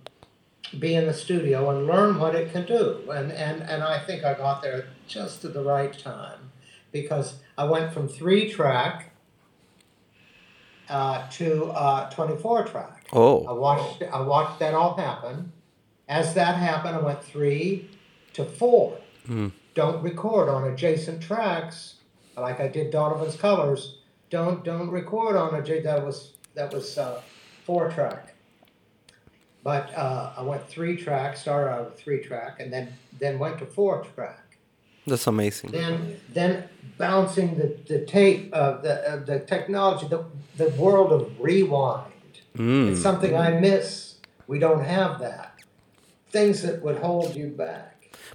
be 0.79 0.95
in 0.95 1.07
the 1.07 1.15
studio 1.15 1.71
and 1.71 1.87
learn 1.87 2.19
what 2.19 2.35
it 2.35 2.53
can 2.53 2.67
do, 2.67 3.11
and 3.11 3.33
and 3.33 3.63
and 3.63 3.83
I 3.83 3.99
think 3.99 4.25
I 4.25 4.35
got 4.35 4.63
there 4.63 4.89
just 5.07 5.45
at 5.45 5.55
the 5.55 5.65
right 5.65 5.99
time 5.99 6.50
because 6.93 7.35
I 7.57 7.65
went 7.65 7.93
from 7.93 8.09
three 8.09 8.51
track 8.51 9.13
uh, 10.89 11.29
to 11.33 11.67
uh, 11.67 12.11
twenty 12.11 12.37
four 12.37 12.65
track. 12.65 13.07
I 13.13 13.17
Oh, 13.17 13.55
watched 13.55 14.03
I 14.03 14.21
watched 14.21 14.59
that 14.61 14.75
all 14.75 14.97
happen. 14.97 15.53
As 16.09 16.35
that 16.35 16.57
happened, 16.57 16.97
I 16.97 17.01
went 17.01 17.23
three 17.23 17.89
to 18.33 18.45
four. 18.45 18.99
Mm. 19.29 19.53
Don't 19.75 20.03
record 20.03 20.49
on 20.49 20.65
adjacent 20.65 21.23
tracks 21.23 21.97
like 22.37 22.59
I 22.61 22.69
did 22.69 22.91
Donovan's 22.91 23.37
Colors. 23.37 23.99
Don't 24.31 24.65
don't 24.65 24.91
record 24.91 25.37
on 25.37 25.55
a 25.55 25.63
J 25.63 25.81
that 25.83 26.05
was 26.05 26.35
that 26.55 26.73
was 26.73 26.99
uh, 26.99 27.21
four 27.65 27.91
track. 27.91 28.35
But 29.63 29.95
uh, 29.95 30.33
I 30.39 30.43
went 30.43 30.67
three 30.67 30.97
track, 30.97 31.37
started 31.37 31.71
out 31.71 31.85
with 31.91 32.01
three 32.01 32.21
track, 32.23 32.61
and 32.61 32.73
then 32.73 32.93
then 33.19 33.39
went 33.39 33.59
to 33.59 33.67
four 33.67 34.03
track. 34.15 34.50
That's 35.07 35.27
amazing. 35.27 35.71
Then 35.71 36.17
then 36.33 36.65
bouncing 36.99 37.57
the, 37.57 37.77
the 37.87 38.05
tape 38.05 38.53
of 38.53 38.83
the 38.83 39.13
of 39.13 39.27
the 39.27 39.41
technology, 39.41 40.07
the 40.09 40.25
the 40.57 40.71
world 40.71 41.13
of 41.13 41.41
rewind. 41.41 42.13
Mm. 42.57 42.93
It's 42.93 43.03
something 43.03 43.37
I 43.37 43.59
miss. 43.61 44.17
We 44.47 44.59
don't 44.59 44.85
have 44.85 45.21
that. 45.21 45.55
Things 46.31 46.63
that 46.63 46.83
would 46.83 46.99
hold 46.99 47.35
you 47.35 47.49
back. 47.49 47.90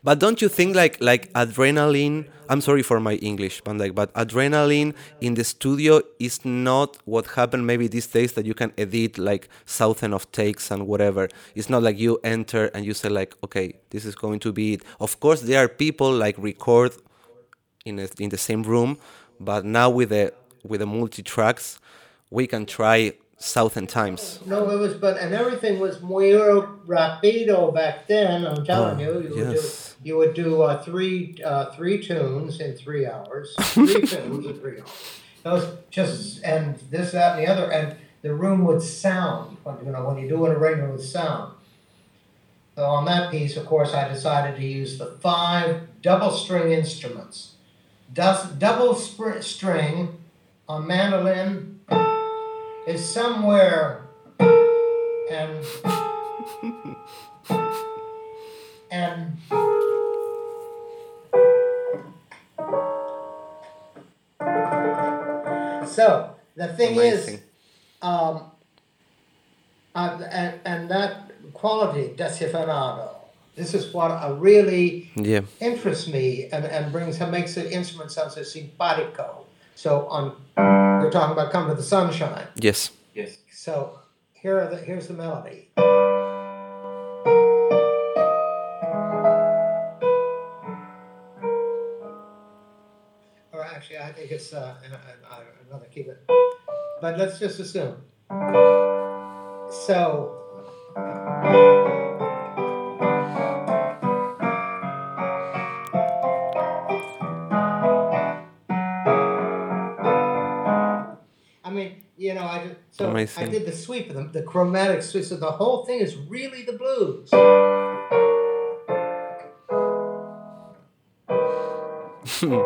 But 0.06 0.20
don't 0.20 0.40
you 0.40 0.50
think 0.50 0.76
like 0.76 1.02
like 1.02 1.34
adrenaline? 1.34 2.28
I'm 2.48 2.62
sorry 2.62 2.84
for 2.84 3.00
my 3.00 3.16
English, 3.16 3.64
Van 3.66 3.80
Dyke, 3.80 3.96
but 3.96 4.14
adrenaline 4.14 4.94
in 5.20 5.34
the 5.34 5.44
studio 5.44 6.00
is 6.20 6.46
not 6.46 6.98
what 7.06 7.26
happened 7.26 7.66
maybe 7.66 7.88
these 7.88 8.06
days 8.06 8.34
that 8.34 8.46
you 8.46 8.54
can 8.54 8.72
edit 8.78 9.18
like 9.18 9.50
thousand 9.66 10.14
of 10.14 10.32
takes 10.32 10.70
and 10.70 10.86
whatever. 10.86 11.28
It's 11.56 11.72
not 11.72 11.82
like 11.82 11.98
you 11.98 12.20
enter 12.24 12.66
and 12.76 12.86
you 12.86 12.94
say 12.94 13.10
like, 13.10 13.34
okay, 13.44 13.74
this 13.90 14.06
is 14.06 14.14
going 14.14 14.42
to 14.42 14.54
be 14.54 14.74
it. 14.74 14.84
Of 15.00 15.20
course, 15.20 15.42
there 15.42 15.66
are 15.66 15.68
people 15.68 16.12
like 16.12 16.36
record 16.38 16.92
in 17.84 17.98
a, 17.98 18.08
in 18.20 18.30
the 18.30 18.38
same 18.38 18.62
room, 18.62 19.00
but 19.40 19.66
now 19.66 19.90
with 19.90 20.10
the 20.10 20.32
with 20.64 20.82
the 20.82 20.86
multi 20.86 21.24
tracks, 21.24 21.80
we 22.30 22.46
can 22.46 22.68
try 22.68 23.14
thousand 23.40 23.88
times. 23.88 24.40
No, 24.46 24.70
it 24.70 24.78
was, 24.78 24.94
but 24.96 25.18
and 25.18 25.34
everything 25.34 25.80
was 25.80 26.02
muy 26.02 26.32
rapido 26.32 27.74
back 27.74 28.08
then. 28.08 28.46
I'm 28.46 28.66
telling 28.66 28.98
Oh, 29.06 29.20
you, 29.20 29.36
you 29.36 29.36
would 29.36 29.56
do 29.56 29.62
you 30.04 30.18
would 30.18 30.34
do 30.34 30.62
uh, 30.62 30.82
three 30.84 31.38
uh, 31.44 31.72
three 31.72 32.02
tunes 32.02 32.60
in 32.60 32.76
three 32.76 33.06
hours. 33.06 33.56
Three 33.60 34.02
tunes 34.02 34.46
in 34.46 34.60
three 34.60 34.80
hours. 34.80 34.90
Those 35.44 35.78
just 35.90 36.44
and 36.44 36.76
this, 36.90 37.12
that, 37.12 37.38
and 37.38 37.46
the 37.48 37.52
other, 37.52 37.72
and 37.72 37.96
the 38.22 38.34
room 38.34 38.66
would 38.66 38.82
sound. 38.82 39.58
When, 39.64 39.78
you 39.86 39.92
know, 39.92 40.06
when 40.06 40.18
you 40.18 40.28
do 40.30 40.46
an 40.46 40.52
arrangement 40.54 40.94
with 40.94 41.06
sound. 41.06 41.54
So 42.76 42.84
on 42.84 43.06
that 43.06 43.32
piece, 43.32 43.56
of 43.56 43.66
course, 43.66 43.94
I 43.94 44.08
decided 44.10 44.58
to 44.58 44.66
use 44.66 44.98
the 44.98 45.18
five 45.22 45.88
double 46.02 46.32
string 46.32 46.72
instruments. 46.72 47.54
Does, 48.12 48.52
double 48.52 48.96
spr- 48.96 49.42
string 49.42 50.18
on 50.68 50.86
mandolin 50.86 51.75
is 52.88 53.08
somewhere 53.08 54.02
and 55.32 55.66
and 58.92 59.38
so 65.88 66.36
the 66.56 66.68
thing 66.78 66.94
Amazing. 66.94 67.36
is 67.36 67.42
um, 68.02 68.52
uh, 69.96 70.20
and, 70.30 70.60
and 70.66 70.90
that 70.92 71.32
quality 71.54 72.14
decifrado 72.16 73.10
this 73.56 73.74
is 73.74 73.94
what 73.94 74.12
I 74.12 74.30
really 74.30 75.12
Yeah. 75.16 75.42
interests 75.62 76.08
me 76.08 76.50
and, 76.52 76.66
and 76.66 76.92
brings 76.92 77.20
makes 77.22 77.56
the 77.56 77.72
instrument 77.72 78.12
sound 78.12 78.34
so 78.34 78.44
simpatico. 78.44 79.46
So 79.76 80.08
on 80.08 80.36
we're 81.02 81.12
talking 81.12 81.34
about 81.34 81.52
come 81.52 81.68
to 81.70 81.76
the 81.76 81.84
sunshine. 81.84 82.48
Yes. 82.56 82.92
Yes. 83.14 83.38
So 83.52 84.00
here 84.34 84.60
are 84.60 84.70
the 84.70 84.78
here's 84.78 85.08
the 85.08 85.14
melody. 85.14 85.70
Or 93.52 93.64
actually, 93.64 94.00
I 94.00 94.12
think 94.12 94.32
it's 94.32 94.54
uh, 94.54 94.76
uh, 94.92 94.96
uh, 95.32 95.42
another 95.68 95.88
keep 95.92 96.08
it, 96.08 96.24
but 97.02 97.18
let's 97.18 97.40
just 97.40 97.60
assume. 97.60 97.98
So. 99.70 100.42
I 113.16 113.26
did, 113.26 113.38
I 113.38 113.46
did 113.46 113.66
the 113.66 113.72
sweep 113.72 114.10
of 114.12 114.34
the 114.34 114.42
chromatic 114.42 115.02
sweep. 115.02 115.26
So 115.26 115.38
the 115.38 115.52
whole 115.52 115.86
thing 115.86 116.00
is 116.00 116.16
really 116.16 116.64
the 116.64 116.74
blues. 116.74 117.32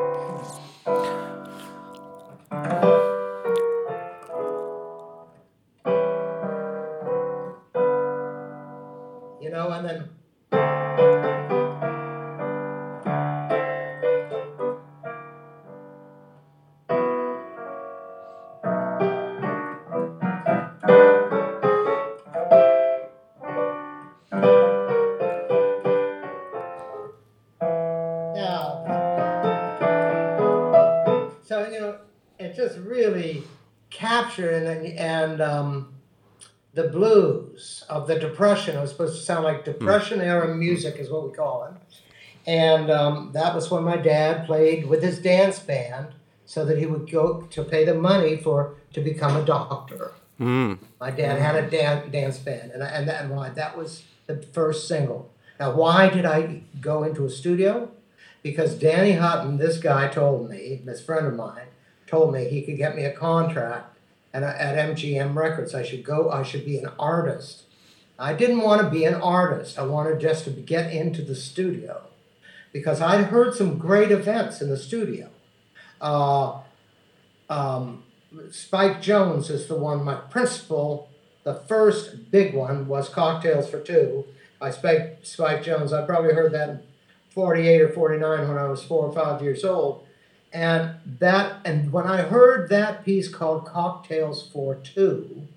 just 32.56 32.78
really 32.80 33.44
captured 33.90 34.64
and 34.64 34.86
and 34.98 35.42
um, 35.42 35.94
the 36.74 36.88
blues 36.90 37.84
of 37.90 38.08
the 38.08 38.18
depression. 38.20 38.78
It 38.78 38.82
was 38.82 38.92
supposed 38.92 39.18
to 39.18 39.24
sound 39.24 39.44
like 39.44 39.66
depression 39.66 40.22
era 40.22 40.54
music, 40.54 40.96
is 40.98 41.10
what 41.10 41.28
we 41.28 41.34
call 41.34 41.66
it. 41.66 42.00
And 42.46 42.90
um, 42.90 43.32
that 43.34 43.54
was 43.54 43.70
when 43.70 43.84
my 43.84 43.98
dad 43.98 44.46
played 44.46 44.88
with 44.88 45.04
his 45.04 45.20
dance 45.20 45.60
band, 45.60 46.08
so 46.46 46.66
that 46.66 46.78
he 46.78 46.86
would 46.86 47.10
go 47.12 47.42
to 47.42 47.64
pay 47.64 47.86
the 47.86 47.94
money 47.94 48.38
for 48.38 48.76
to 48.94 49.02
become 49.02 49.36
a 49.36 49.46
doctor. 49.46 50.12
Mm. 50.40 50.80
My 51.00 51.12
dad 51.12 51.40
had 51.40 51.56
a 51.56 51.70
dan- 51.70 52.10
dance 52.12 52.38
band, 52.38 52.72
and 52.72 52.82
and 52.82 53.08
that, 53.08 53.24
and 53.24 53.36
why 53.36 53.50
that 53.50 53.78
was 53.78 54.04
the 54.28 54.42
first 54.42 54.88
single. 54.88 55.32
Now, 55.60 55.76
why 55.76 56.10
did 56.10 56.26
I 56.26 56.62
go 56.80 57.04
into 57.04 57.26
a 57.26 57.30
studio? 57.30 57.92
Because 58.42 58.76
Danny 58.76 59.14
Hutton, 59.14 59.58
this 59.58 59.78
guy 59.78 60.08
told 60.08 60.50
me, 60.50 60.82
this 60.86 61.02
friend 61.02 61.28
of 61.28 61.36
mine, 61.36 61.68
told 62.10 62.34
me 62.34 62.48
he 62.48 62.62
could 62.62 62.78
get 62.78 62.96
me 62.96 63.04
a 63.04 63.14
contract 63.14 63.98
and 64.34 64.44
at 64.44 64.76
MGM 64.76 65.36
Records. 65.36 65.76
I 65.76 65.84
should 65.84 66.04
go. 66.04 66.30
I 66.30 66.44
should 66.44 66.66
be 66.66 66.78
an 66.78 66.90
artist. 66.98 67.64
I 68.18 68.34
didn't 68.34 68.62
want 68.62 68.82
to 68.82 68.90
be 68.90 69.06
an 69.06 69.16
artist. 69.16 69.80
I 69.80 69.84
wanted 69.84 70.20
just 70.20 70.44
to 70.46 70.52
get 70.52 70.92
into 70.92 71.22
the 71.22 71.36
studio 71.36 72.02
because 72.74 73.02
I'd 73.02 73.26
heard 73.26 73.56
some 73.56 73.78
great 73.78 74.12
events 74.12 74.62
in 74.62 74.70
the 74.70 74.78
studio. 74.78 75.30
Uh, 76.02 76.60
um, 77.50 78.04
Spike 78.52 79.02
Jones 79.02 79.50
is 79.50 79.68
the 79.68 79.76
one, 79.76 80.04
my 80.04 80.16
principal, 80.16 81.10
the 81.44 81.56
first 81.56 82.30
big 82.30 82.54
one 82.54 82.88
was 82.88 83.10
Cocktails 83.10 83.70
for 83.70 83.80
Two 83.80 84.26
by 84.60 84.72
Spike, 84.72 85.20
Spike 85.24 85.64
Jones. 85.64 85.94
I 85.94 86.06
probably 86.06 86.34
heard 86.34 86.52
that 86.52 86.70
in 86.70 86.80
48 87.30 87.82
or 87.82 87.90
49 87.90 88.48
when 88.48 88.58
I 88.58 88.68
was 88.68 88.84
four 88.84 89.06
or 89.06 89.14
five 89.14 89.42
years 89.42 89.64
old. 89.64 90.06
And 90.52 90.96
that, 91.20 91.62
and 91.64 91.92
when 91.92 92.08
I 92.08 92.24
heard 92.24 92.70
that 92.70 93.06
piece 93.06 93.28
called 93.30 93.66
Cocktails 93.66 94.48
for 94.48 94.76
Two 94.76 95.48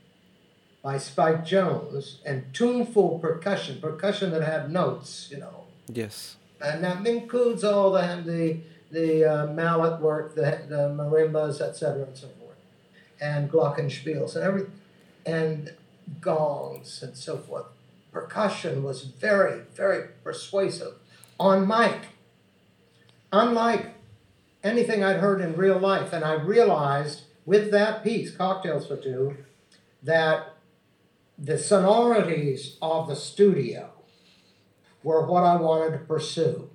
by 0.83 0.99
Spike 0.99 1.45
Jones 1.47 2.19
and 2.27 2.45
tuneful 2.53 3.19
percussion, 3.19 3.81
percussion 3.81 4.31
that 4.33 4.43
had 4.43 4.71
notes, 4.71 5.29
you 5.31 5.39
know, 5.39 5.65
Yes. 5.89 6.37
and 6.61 6.85
that 6.85 7.07
includes 7.07 7.65
all 7.65 7.91
the 7.93 8.23
the 8.27 8.59
the 8.91 9.25
uh, 9.25 9.47
mallet 9.47 10.03
work, 10.03 10.35
the, 10.35 10.61
the 10.69 10.89
marimbas, 10.95 11.63
etc., 11.63 12.05
and 12.05 12.17
so 12.17 12.27
forth, 12.39 12.57
and 13.21 13.51
glockenspiels 13.51 14.35
and 14.37 14.45
every 14.45 14.67
and 15.25 15.73
gongs 16.21 17.03
and 17.03 17.17
so 17.17 17.39
forth. 17.39 17.65
Percussion 18.13 18.83
was 18.83 19.05
very 19.05 19.61
very 19.75 20.09
persuasive 20.23 20.95
on 21.41 21.67
mic, 21.67 22.09
unlike 23.33 23.95
anything 24.63 25.03
I'd 25.03 25.21
heard 25.21 25.41
in 25.41 25.57
real 25.57 25.79
life. 25.79 26.13
And 26.13 26.25
I 26.25 26.35
realized 26.35 27.23
with 27.45 27.71
that 27.73 28.05
piece, 28.05 28.35
Cocktails 28.35 28.87
for 28.87 28.97
Two, 28.97 29.37
that 30.03 30.55
the 31.39 31.59
sonorities 31.59 32.77
of 32.81 33.09
the 33.09 33.17
studio 33.17 33.91
were 35.03 35.27
what 35.27 35.45
I 35.45 35.57
wanted 35.57 35.93
to 35.93 36.05
pursue. 36.05 36.71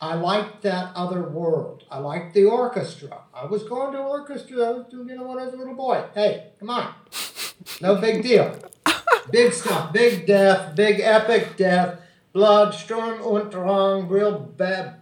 I 0.00 0.14
liked 0.14 0.62
that 0.62 0.92
other 0.94 1.22
world. 1.22 1.84
I 1.90 1.98
liked 1.98 2.34
the 2.34 2.44
orchestra. 2.44 3.22
I 3.34 3.46
was 3.46 3.62
going 3.62 3.92
to 3.92 3.98
orchestra, 3.98 4.86
you 4.90 5.04
know, 5.04 5.24
when 5.24 5.38
I 5.38 5.44
was 5.46 5.54
a 5.54 5.56
little 5.56 5.74
boy. 5.74 6.04
Hey, 6.14 6.52
come 6.58 6.70
on. 6.70 6.94
No 7.80 7.96
big 7.96 8.22
deal. 8.22 8.56
Big 9.30 9.52
stuff, 9.52 9.92
big 9.92 10.26
death, 10.26 10.76
big 10.76 11.00
epic 11.00 11.56
death, 11.56 11.98
blood, 12.32 12.74
Sturm 12.74 13.20
und 13.22 13.50
Drang, 13.50 14.08
real 14.08 14.38
bad, 14.38 15.00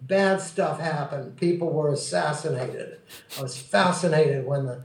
bad 0.00 0.40
stuff 0.40 0.80
happened. 0.80 1.36
People 1.36 1.70
were 1.70 1.90
assassinated. 1.90 3.00
I 3.38 3.42
was 3.42 3.56
fascinated 3.56 4.46
when 4.46 4.66
the 4.66 4.84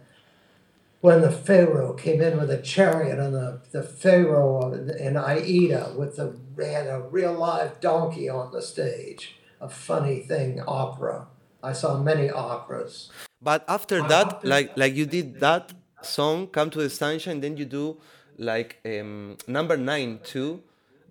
when 1.01 1.21
the 1.21 1.31
Pharaoh 1.31 1.93
came 1.93 2.19
in 2.19 2.37
with 2.39 2.49
a 2.49 2.59
chariot 2.59 3.19
and 3.19 3.35
the, 3.35 3.61
the 3.71 3.83
Pharaoh 3.83 4.73
in 4.73 5.15
Aida 5.15 5.93
with 5.95 6.15
the 6.15 6.35
had 6.63 6.87
a 6.87 6.99
real 6.99 7.33
live 7.33 7.79
donkey 7.79 8.29
on 8.29 8.51
the 8.51 8.61
stage. 8.61 9.35
A 9.61 9.69
funny 9.69 10.19
thing, 10.19 10.61
opera. 10.67 11.27
I 11.61 11.73
saw 11.73 11.97
many 11.97 12.29
operas. 12.29 13.09
But 13.41 13.63
after 13.67 14.01
that, 14.07 14.43
like 14.43 14.77
like 14.77 14.95
you 14.95 15.05
did 15.05 15.39
that 15.39 15.73
song, 16.01 16.47
"Come 16.47 16.69
to 16.71 16.79
the 16.79 16.89
Sunshine," 16.89 17.39
then 17.41 17.57
you 17.57 17.65
do 17.65 17.97
like 18.37 18.79
um, 18.85 19.37
number 19.47 19.77
nine 19.77 20.19
too. 20.23 20.61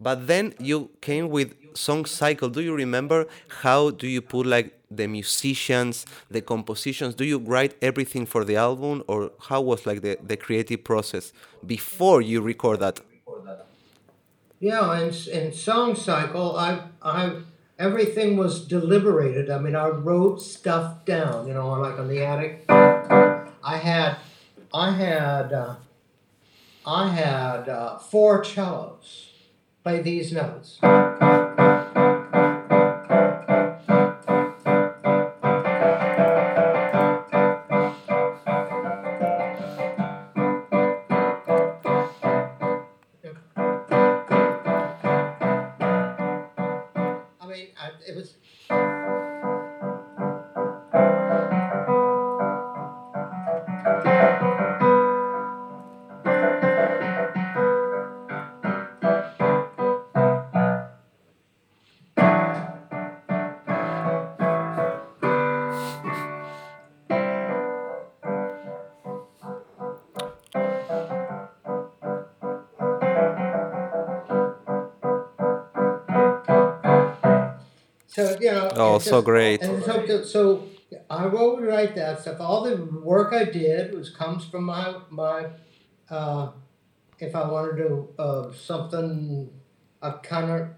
But 0.00 0.26
then 0.26 0.54
you 0.59 0.90
came 1.00 1.28
with 1.28 1.54
song 1.76 2.04
cycle. 2.04 2.48
Do 2.48 2.61
you 2.61 2.74
remember 2.74 3.26
how 3.62 3.90
do 3.90 4.07
you 4.07 4.20
put 4.20 4.46
like 4.46 4.78
the 4.90 5.07
musicians, 5.07 6.07
the 6.30 6.40
compositions? 6.40 7.14
Do 7.14 7.24
you 7.24 7.38
write 7.38 7.74
everything 7.83 8.26
for 8.26 8.44
the 8.44 8.57
album, 8.57 9.02
or 9.07 9.33
how 9.48 9.61
was 9.61 9.87
like 9.87 10.02
the, 10.02 10.18
the 10.22 10.37
creative 10.37 10.85
process 10.85 11.33
before 11.66 12.22
you 12.22 12.40
record 12.40 12.80
that? 12.80 13.00
Yeah, 14.61 14.98
in, 15.00 15.12
in 15.30 15.52
song 15.52 15.94
cycle, 15.94 16.57
I 16.57 16.80
I 17.02 17.37
everything 17.78 18.37
was 18.37 18.64
deliberated. 18.66 19.50
I 19.50 19.59
mean, 19.59 19.76
I 19.76 19.88
wrote 19.88 20.40
stuff 20.40 21.04
down. 21.04 21.46
You 21.46 21.54
know, 21.54 21.68
like 21.72 21.98
on 21.98 22.09
the 22.09 22.24
attic. 22.24 22.64
I 22.68 23.78
had, 23.78 24.16
I 24.74 24.90
had, 24.90 25.52
uh, 25.52 25.76
I 26.87 27.09
had 27.09 27.68
uh, 27.68 27.98
four 27.98 28.44
cellos 28.44 29.34
play 29.85 30.01
these 30.01 30.33
notes. 30.33 30.79
So 78.14 78.37
you 78.40 78.53
know. 78.53 78.70
Oh, 78.77 78.98
so 78.98 79.20
great. 79.22 79.61
And 79.62 79.83
so, 79.83 80.22
so 80.22 80.68
I 81.11 81.27
wrote 81.27 81.59
and 81.59 81.66
write 81.66 81.96
that 81.96 82.20
stuff. 82.20 82.40
All 82.40 82.62
the 82.62 82.77
work 82.77 83.33
I 83.33 83.44
did 83.44 83.92
was 83.92 84.09
comes 84.11 84.44
from 84.44 84.64
my 84.64 84.94
my. 85.11 85.46
Uh, 86.09 86.53
if 87.18 87.35
I 87.35 87.50
want 87.50 87.77
to 87.77 87.83
do 87.83 88.09
uh, 88.18 88.53
something, 88.53 89.50
a 90.00 90.12
kind 90.18 90.50
of. 90.50 90.68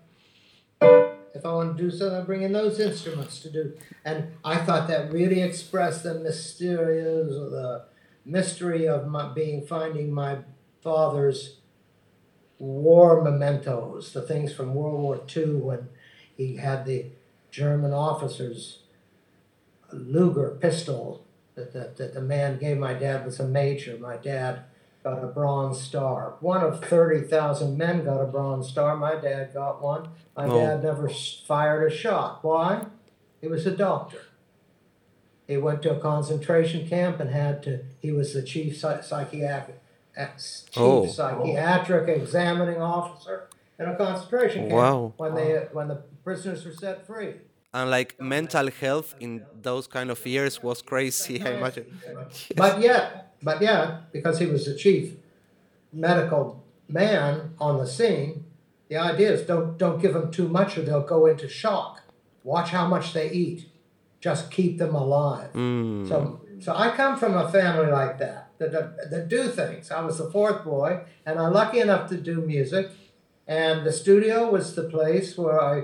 If 1.35 1.44
I 1.44 1.53
want 1.53 1.77
to 1.77 1.83
do 1.83 1.90
something, 1.90 2.16
I 2.16 2.22
bring 2.22 2.40
in 2.40 2.53
those 2.53 2.81
instruments 2.81 3.40
to 3.40 3.51
do. 3.51 3.77
And 4.07 4.29
I 4.42 4.57
thought 4.57 4.88
that 4.88 5.12
really 5.12 5.42
expressed 5.42 6.05
the 6.05 6.14
mysterious 6.14 7.29
the 7.29 7.85
mystery 8.25 8.88
of 8.88 9.07
my 9.07 9.29
being 9.35 9.66
finding 9.66 10.11
my 10.11 10.38
father's 10.83 11.59
war 12.59 13.22
mementos, 13.22 14.14
the 14.14 14.22
things 14.22 14.55
from 14.55 14.75
World 14.75 14.99
War 14.99 15.20
II 15.37 15.57
when 15.57 15.88
he 16.35 16.57
had 16.57 16.87
the 16.87 17.11
German 17.57 17.95
officers 17.95 18.81
Luger 19.90 20.59
pistol 20.61 21.25
that, 21.55 21.73
that, 21.73 21.97
that 21.97 22.12
the 22.12 22.21
man 22.21 22.59
gave 22.59 22.77
my 22.77 22.92
dad 22.92 23.25
was 23.25 23.40
a 23.40 23.47
major. 23.49 23.97
My 23.99 24.19
dad 24.19 24.64
got 25.03 25.25
a 25.25 25.27
Bronze 25.29 25.81
Star. 25.81 26.35
One 26.40 26.62
of 26.62 26.85
30,000 26.85 27.79
men 27.79 28.05
got 28.05 28.21
a 28.21 28.27
Bronze 28.27 28.69
Star. 28.69 28.95
My 28.95 29.14
dad 29.14 29.55
got 29.55 29.81
one. 29.81 30.09
My 30.37 30.45
Oh. 30.45 30.59
dad 30.61 30.83
never 30.83 31.09
fired 31.09 31.90
a 31.90 31.95
shot. 31.97 32.45
Why? 32.45 32.85
He 33.40 33.49
was 33.49 33.64
a 33.66 33.71
doctor. 33.75 34.21
He 35.47 35.57
went 35.57 35.81
to 35.85 35.97
a 35.97 36.01
concentration 36.01 36.87
camp 36.87 37.21
and 37.21 37.31
had 37.31 37.62
to, 37.62 37.85
he 38.03 38.12
was 38.12 38.35
the 38.35 38.42
chief 38.42 38.77
psychiatric, 38.77 39.81
chief 40.14 40.77
Oh. 40.77 41.07
psychiatric 41.07 42.09
examining 42.09 42.83
officer 42.83 43.49
in 43.79 43.87
a 43.88 43.97
concentration 43.97 44.69
camp 44.69 44.73
Wow. 44.73 45.12
when 45.16 45.35
they 45.35 45.69
when 45.73 45.88
the 45.88 46.03
prisoners 46.25 46.66
were 46.66 46.73
set 46.73 47.07
free. 47.07 47.35
And 47.76 47.90
like 47.90 48.18
mental 48.18 48.70
health 48.70 49.14
in 49.20 49.44
those 49.60 49.86
kind 49.86 50.10
of 50.10 50.26
years 50.26 50.62
was 50.62 50.80
crazy. 50.80 51.42
I 51.46 51.50
imagine. 51.58 51.86
But 52.56 52.80
yet, 52.80 53.34
but 53.42 53.60
yet, 53.60 54.10
because 54.12 54.38
he 54.38 54.46
was 54.46 54.64
the 54.64 54.74
chief 54.74 55.04
medical 55.92 56.64
man 56.88 57.54
on 57.60 57.76
the 57.76 57.86
scene, 57.86 58.44
the 58.88 58.96
idea 58.96 59.30
is 59.34 59.42
don't 59.42 59.76
don't 59.76 60.00
give 60.00 60.14
them 60.14 60.30
too 60.30 60.48
much 60.48 60.78
or 60.78 60.82
they'll 60.86 61.10
go 61.16 61.26
into 61.26 61.48
shock. 61.50 61.92
Watch 62.44 62.70
how 62.70 62.86
much 62.94 63.12
they 63.12 63.28
eat. 63.30 63.68
Just 64.20 64.50
keep 64.50 64.78
them 64.78 64.94
alive. 64.94 65.52
Mm. 65.52 66.08
So 66.08 66.40
So 66.64 66.70
I 66.84 66.86
come 67.00 67.14
from 67.22 67.34
a 67.36 67.46
family 67.58 67.90
like 68.00 68.14
that, 68.24 68.42
that, 68.58 68.72
that, 68.72 69.10
that 69.10 69.28
do 69.28 69.42
things. 69.60 69.90
I 69.90 70.00
was 70.08 70.16
the 70.16 70.30
fourth 70.36 70.64
boy, 70.64 70.90
and 71.26 71.38
I'm 71.38 71.52
lucky 71.52 71.80
enough 71.80 72.08
to 72.08 72.16
do 72.16 72.36
music. 72.40 72.86
And 73.46 73.84
the 73.86 73.92
studio 73.92 74.50
was 74.50 74.74
the 74.74 74.88
place 74.96 75.36
where 75.36 75.60
I 75.60 75.74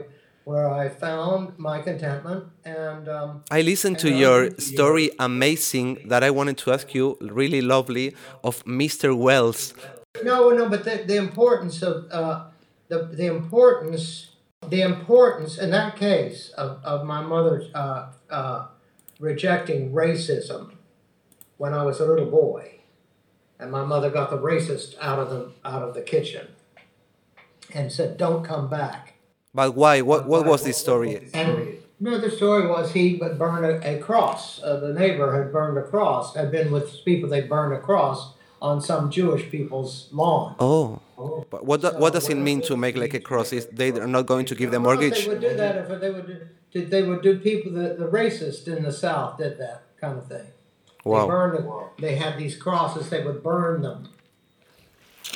where 0.45 0.69
I 0.69 0.89
found 0.89 1.59
my 1.59 1.81
contentment. 1.81 2.45
And 2.65 3.09
um, 3.09 3.45
I 3.51 3.63
listened 3.63 3.99
to 4.01 4.11
your 4.11 4.51
story, 4.59 5.11
amazing, 5.19 6.09
that 6.09 6.23
I 6.23 6.31
wanted 6.31 6.59
to 6.59 6.73
ask 6.73 6.95
you, 6.95 7.17
really 7.21 7.61
lovely, 7.61 8.15
of 8.43 8.65
Mr. 8.65 9.17
Wells. 9.17 9.75
No, 10.23 10.51
no, 10.51 10.69
but 10.69 10.85
the, 10.85 11.05
the 11.07 11.17
importance 11.17 11.83
of 11.83 12.11
uh, 12.11 12.45
the 12.89 13.05
the 13.05 13.27
importance 13.27 14.33
the 14.69 14.83
importance 14.83 15.59
in 15.59 15.71
that 15.71 15.97
case 15.97 16.51
of, 16.51 16.79
of 16.85 17.05
my 17.05 17.21
mother 17.23 17.65
uh, 17.75 18.11
uh, 18.31 18.67
rejecting 19.19 19.93
racism 19.93 20.75
when 21.57 21.73
I 21.73 21.83
was 21.85 21.99
a 22.01 22.07
little 22.07 22.31
boy, 22.31 22.81
and 23.59 23.71
my 23.71 23.85
mother 23.85 24.11
got 24.11 24.31
the 24.31 24.39
racist 24.39 24.95
out 25.01 25.19
of 25.19 25.31
the 25.31 25.53
out 25.65 25.83
of 25.83 25.95
the 25.95 26.03
kitchen 26.03 26.49
and 27.73 27.91
said, 27.91 28.19
"Don't 28.19 28.45
come 28.45 28.69
back." 28.69 29.12
But 29.55 29.75
why? 29.75 30.01
What 30.01 30.27
what 30.27 30.47
was 30.47 30.65
the 30.65 30.73
story? 30.73 31.31
And 31.35 31.79
no, 32.01 32.19
the 32.19 32.31
story 32.31 32.67
was 32.67 32.93
he 32.93 33.17
burned 33.17 33.65
a, 33.65 33.97
a 33.97 34.01
cross. 34.01 34.63
Uh, 34.63 34.81
the 34.81 34.93
neighbor 34.93 35.37
had 35.37 35.53
burned 35.53 35.79
a 35.79 35.83
cross. 35.83 36.35
Had 36.35 36.51
been 36.51 36.73
with 36.73 37.05
people. 37.05 37.29
They 37.29 37.43
burned 37.43 37.75
a 37.75 37.81
cross 37.81 38.33
on 38.63 38.81
some 38.81 39.11
Jewish 39.11 39.51
people's 39.51 40.09
lawn. 40.13 40.55
Oh. 40.59 41.01
oh. 41.19 41.45
But 41.51 41.67
what, 41.67 41.81
do, 41.81 41.89
what 41.89 42.13
does 42.13 42.29
it 42.29 42.37
mean 42.37 42.63
to 42.63 42.77
make 42.77 42.97
like 42.97 43.13
a 43.13 43.21
cross? 43.21 43.53
Is 43.53 43.67
they 43.67 43.91
are 43.91 44.07
not 44.07 44.27
going 44.27 44.47
to 44.47 44.55
give 44.55 44.71
the 44.71 44.81
mortgage? 44.81 45.25
They 45.25 45.29
would 45.29 45.41
do 45.41 45.55
that 45.55 45.77
if 45.77 46.01
they 46.01 46.11
would 46.11 46.49
do, 46.73 46.87
they 46.87 47.03
would 47.03 47.23
do 47.23 47.39
people 47.39 47.73
the, 47.73 47.97
the 47.99 48.09
racist 48.09 48.69
in 48.69 48.85
the 48.85 48.93
South 48.93 49.37
did 49.39 49.59
that 49.59 49.83
kind 50.01 50.17
of 50.17 50.29
thing. 50.29 50.47
Wow. 51.05 51.23
They 51.23 51.27
burned 51.27 51.91
They 51.99 52.15
had 52.15 52.39
these 52.39 52.57
crosses. 52.57 53.11
They 53.11 53.23
would 53.25 53.43
burn 53.43 53.83
them. 53.83 54.09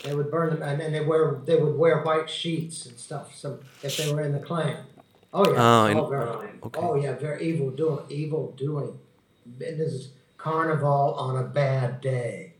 They 0.06 0.14
would 0.14 0.30
burn 0.30 0.50
them, 0.50 0.62
and, 0.62 0.80
and 0.80 0.94
they 0.94 1.04
wear 1.04 1.40
they 1.44 1.56
would 1.56 1.76
wear 1.76 2.02
white 2.02 2.30
sheets 2.30 2.86
and 2.86 2.98
stuff. 2.98 3.34
So 3.34 3.60
if 3.82 3.96
they 3.96 4.12
were 4.12 4.22
in 4.22 4.32
the 4.32 4.38
Klan, 4.38 4.84
oh 5.34 5.52
yeah, 5.52 6.00
oh, 6.00 6.06
very, 6.06 6.50
okay. 6.62 6.80
oh 6.80 6.94
yeah, 6.94 7.14
very 7.14 7.48
evil 7.48 7.70
doing, 7.70 8.04
evil 8.08 8.54
doing. 8.56 8.98
This 9.58 9.78
is 9.80 10.10
carnival 10.38 11.14
on 11.14 11.36
a 11.36 11.44
bad 11.44 12.00
day. 12.00 12.54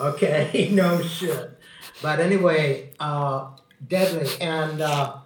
Okay, 0.00 0.68
no 0.72 1.00
shit. 1.02 1.58
But 2.02 2.20
anyway, 2.20 2.90
uh, 3.00 3.50
deadly. 3.86 4.28
And 4.40 4.80
uh, 4.80 5.16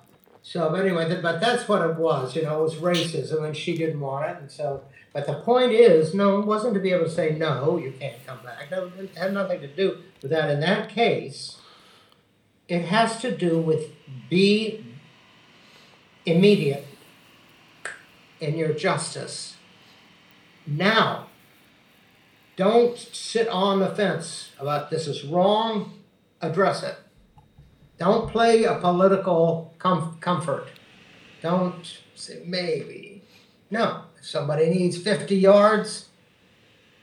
so, 0.43 0.71
but 0.71 0.81
anyway, 0.81 1.21
but 1.21 1.41
that's 1.41 1.69
what 1.69 1.83
it 1.83 1.97
was. 1.97 2.37
You 2.37 2.43
know, 2.43 2.61
it 2.61 2.63
was 2.63 2.75
racism, 2.77 3.45
and 3.45 3.57
she 3.57 3.77
didn't 3.77 4.01
want 4.01 4.31
it. 4.31 4.37
And 4.41 4.51
so, 4.51 4.83
but 5.13 5.27
the 5.27 5.35
point 5.35 5.73
is, 5.73 6.15
no, 6.15 6.39
it 6.39 6.47
wasn't 6.47 6.75
to 6.75 6.81
be 6.81 6.93
able 6.93 7.05
to 7.05 7.11
say 7.11 7.35
no, 7.37 7.79
you 7.79 7.93
can't 7.99 8.25
come 8.27 8.39
back. 8.45 8.69
It 8.71 9.17
had 9.17 9.33
nothing 9.33 9.61
to 9.61 9.67
do 9.67 9.99
with 10.23 10.31
that. 10.31 10.51
In 10.51 10.61
that 10.61 10.89
case, 10.91 11.56
it 12.69 12.87
has 12.87 13.21
to 13.21 13.37
do 13.37 13.59
with 13.59 13.93
be 14.29 14.85
immediate 16.25 16.87
in 18.41 18.57
your 18.57 18.73
justice 18.73 19.57
now 20.67 21.27
don't 22.57 22.97
sit 22.99 23.49
on 23.49 23.81
the 23.81 23.95
fence 23.95 24.53
about 24.59 24.89
this 24.89 25.07
is 25.07 25.25
wrong, 25.25 25.93
address 26.41 26.83
it. 26.83 26.97
Don't 27.99 28.31
play 28.31 28.65
a 28.65 28.77
political 28.77 29.75
com- 29.79 30.17
comfort. 30.21 30.69
Don't 31.43 31.99
say 32.15 32.43
maybe. 32.47 33.23
No, 33.71 34.05
if 34.19 34.27
somebody 34.27 34.71
needs 34.71 34.97
50 34.97 35.37
yards 35.37 36.09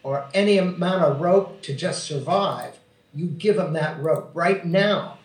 or 0.02 0.28
any 0.34 0.58
amount 0.58 1.04
of 1.04 1.22
rope 1.22 1.62
to 1.64 1.76
just 1.76 2.04
survive, 2.04 2.80
you 3.14 3.28
give 3.28 3.58
them 3.58 3.74
that 3.74 4.02
rope 4.02 4.32
right 4.34 4.66
now. 4.66 5.20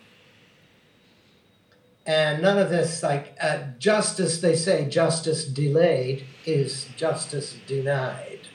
And 2.09 2.41
none 2.41 2.57
of 2.57 2.71
this, 2.71 3.03
like 3.03 3.37
uh, 3.39 3.65
justice, 3.79 4.41
they 4.41 4.57
say 4.57 4.89
justice 4.89 5.45
delayed 5.45 6.25
is 6.47 6.89
justice 6.97 7.55
denied. 7.67 8.49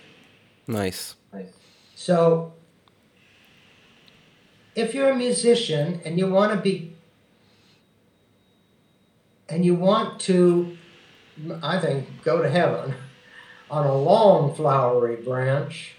Nice. 1.31 1.51
So, 1.93 2.53
if 4.73 4.95
you're 4.95 5.11
a 5.11 5.15
musician 5.15 6.01
and 6.03 6.17
you 6.17 6.27
want 6.31 6.51
to 6.51 6.57
be, 6.57 6.95
and 9.47 9.63
you 9.63 9.75
want 9.75 10.19
to, 10.21 10.75
I 11.61 11.77
think, 11.77 12.23
go 12.23 12.41
to 12.41 12.49
heaven 12.49 12.95
on 13.69 13.85
a 13.85 13.95
long 13.95 14.55
flowery 14.55 15.17
branch, 15.17 15.93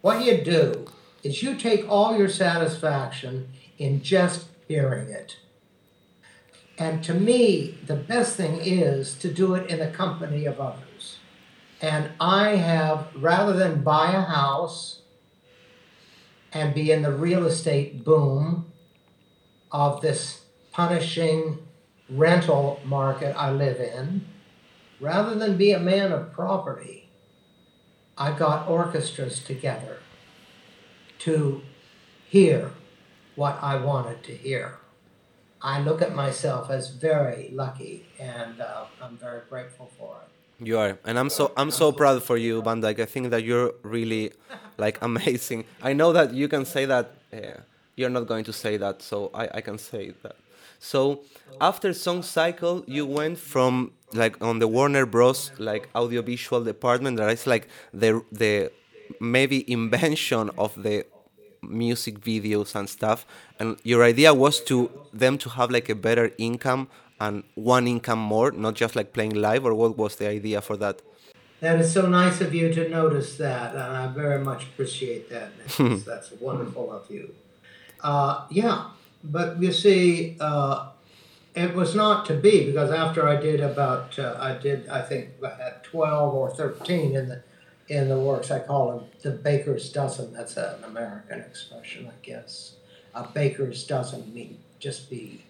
what 0.00 0.24
you 0.24 0.42
do 0.42 0.86
is 1.22 1.42
you 1.42 1.56
take 1.56 1.86
all 1.90 2.16
your 2.16 2.30
satisfaction 2.30 3.48
in 3.76 4.02
just 4.02 4.46
hearing 4.66 5.10
it. 5.10 5.36
And 6.76 7.04
to 7.04 7.14
me, 7.14 7.78
the 7.86 7.94
best 7.94 8.36
thing 8.36 8.58
is 8.60 9.14
to 9.18 9.32
do 9.32 9.54
it 9.54 9.70
in 9.70 9.78
the 9.78 9.88
company 9.88 10.44
of 10.44 10.60
others. 10.60 11.18
And 11.80 12.10
I 12.20 12.56
have, 12.56 13.08
rather 13.14 13.52
than 13.52 13.82
buy 13.82 14.12
a 14.12 14.22
house 14.22 15.02
and 16.52 16.74
be 16.74 16.90
in 16.90 17.02
the 17.02 17.12
real 17.12 17.46
estate 17.46 18.04
boom 18.04 18.72
of 19.70 20.00
this 20.00 20.44
punishing 20.72 21.58
rental 22.08 22.80
market 22.84 23.34
I 23.36 23.52
live 23.52 23.80
in, 23.80 24.24
rather 25.00 25.34
than 25.34 25.56
be 25.56 25.72
a 25.72 25.80
man 25.80 26.12
of 26.12 26.32
property, 26.32 27.08
I 28.16 28.32
got 28.32 28.68
orchestras 28.68 29.42
together 29.42 29.98
to 31.20 31.62
hear 32.28 32.72
what 33.34 33.58
I 33.62 33.76
wanted 33.76 34.22
to 34.24 34.32
hear. 34.32 34.78
I 35.64 35.80
look 35.80 36.02
at 36.02 36.14
myself 36.14 36.70
as 36.70 36.90
very 36.90 37.48
lucky, 37.50 38.04
and 38.20 38.60
uh, 38.60 38.84
I'm 39.00 39.16
very 39.16 39.40
grateful 39.48 39.90
for 39.98 40.18
it. 40.22 40.66
You 40.66 40.78
are, 40.78 40.98
and 41.06 41.18
I'm 41.18 41.30
so 41.30 41.52
I'm 41.56 41.70
so 41.70 41.90
proud 41.90 42.22
for 42.22 42.36
you, 42.36 42.60
Van 42.60 42.80
Dyke. 42.80 43.00
I 43.00 43.06
think 43.06 43.30
that 43.30 43.44
you're 43.44 43.72
really 43.82 44.32
like 44.76 44.98
amazing. 45.10 45.64
I 45.82 45.94
know 45.94 46.12
that 46.12 46.34
you 46.34 46.48
can 46.48 46.66
say 46.66 46.84
that. 46.84 47.12
Uh, 47.32 47.62
you're 47.96 48.10
not 48.10 48.26
going 48.26 48.44
to 48.44 48.52
say 48.52 48.76
that, 48.76 49.02
so 49.02 49.30
I, 49.32 49.48
I 49.54 49.60
can 49.62 49.78
say 49.78 50.12
that. 50.22 50.36
So 50.80 51.22
after 51.60 51.94
Song 51.94 52.22
Cycle, 52.22 52.84
you 52.86 53.06
went 53.06 53.38
from 53.38 53.92
like 54.12 54.40
on 54.44 54.58
the 54.58 54.68
Warner 54.68 55.06
Bros. 55.06 55.50
like 55.58 55.88
audiovisual 55.94 56.62
department 56.62 57.16
that 57.16 57.30
is 57.30 57.46
like 57.46 57.68
the 57.92 58.22
the 58.30 58.70
maybe 59.18 59.64
invention 59.70 60.50
of 60.58 60.70
the 60.82 61.06
music 61.70 62.20
videos 62.20 62.74
and 62.74 62.88
stuff 62.88 63.26
and 63.58 63.76
your 63.82 64.02
idea 64.02 64.32
was 64.34 64.60
to 64.60 64.90
them 65.12 65.38
to 65.38 65.48
have 65.50 65.70
like 65.70 65.88
a 65.88 65.94
better 65.94 66.32
income 66.38 66.88
and 67.20 67.44
one 67.54 67.86
income 67.86 68.18
more, 68.18 68.50
not 68.50 68.74
just 68.74 68.96
like 68.96 69.12
playing 69.12 69.34
live, 69.34 69.64
or 69.64 69.74
what 69.74 69.96
was 69.96 70.16
the 70.16 70.28
idea 70.28 70.60
for 70.60 70.76
that? 70.76 71.00
That 71.60 71.80
is 71.80 71.92
so 71.92 72.06
nice 72.06 72.40
of 72.40 72.54
you 72.54 72.72
to 72.74 72.88
notice 72.88 73.36
that, 73.38 73.74
and 73.74 73.96
I 73.96 74.06
very 74.08 74.42
much 74.44 74.64
appreciate 74.64 75.30
that. 75.30 75.52
That's 76.04 76.32
wonderful 76.32 76.92
of 76.92 77.10
you. 77.10 77.34
Uh, 78.02 78.44
yeah, 78.50 78.90
but 79.22 79.62
you 79.62 79.72
see, 79.72 80.36
uh, 80.40 80.88
it 81.54 81.74
was 81.74 81.94
not 81.94 82.26
to 82.26 82.34
be 82.34 82.66
because 82.66 82.90
after 82.90 83.26
I 83.26 83.36
did 83.40 83.60
about, 83.60 84.18
uh, 84.18 84.36
I 84.38 84.54
did, 84.58 84.88
I 84.88 85.00
think, 85.00 85.30
at 85.42 85.84
12 85.84 86.34
or 86.34 86.50
13 86.50 87.16
in 87.16 87.28
the 87.28 87.42
in 87.88 88.08
the 88.08 88.18
works, 88.18 88.50
I 88.50 88.60
call 88.60 88.92
them 88.92 89.08
the 89.22 89.30
baker's 89.30 89.90
dozen. 89.92 90.32
That's 90.32 90.56
an 90.56 90.82
American 90.84 91.40
expression, 91.40 92.06
I 92.06 92.14
guess. 92.22 92.76
A 93.14 93.26
baker's 93.28 93.84
dozen 93.84 94.32
mean 94.32 94.58
just 94.80 95.08
be 95.08 95.44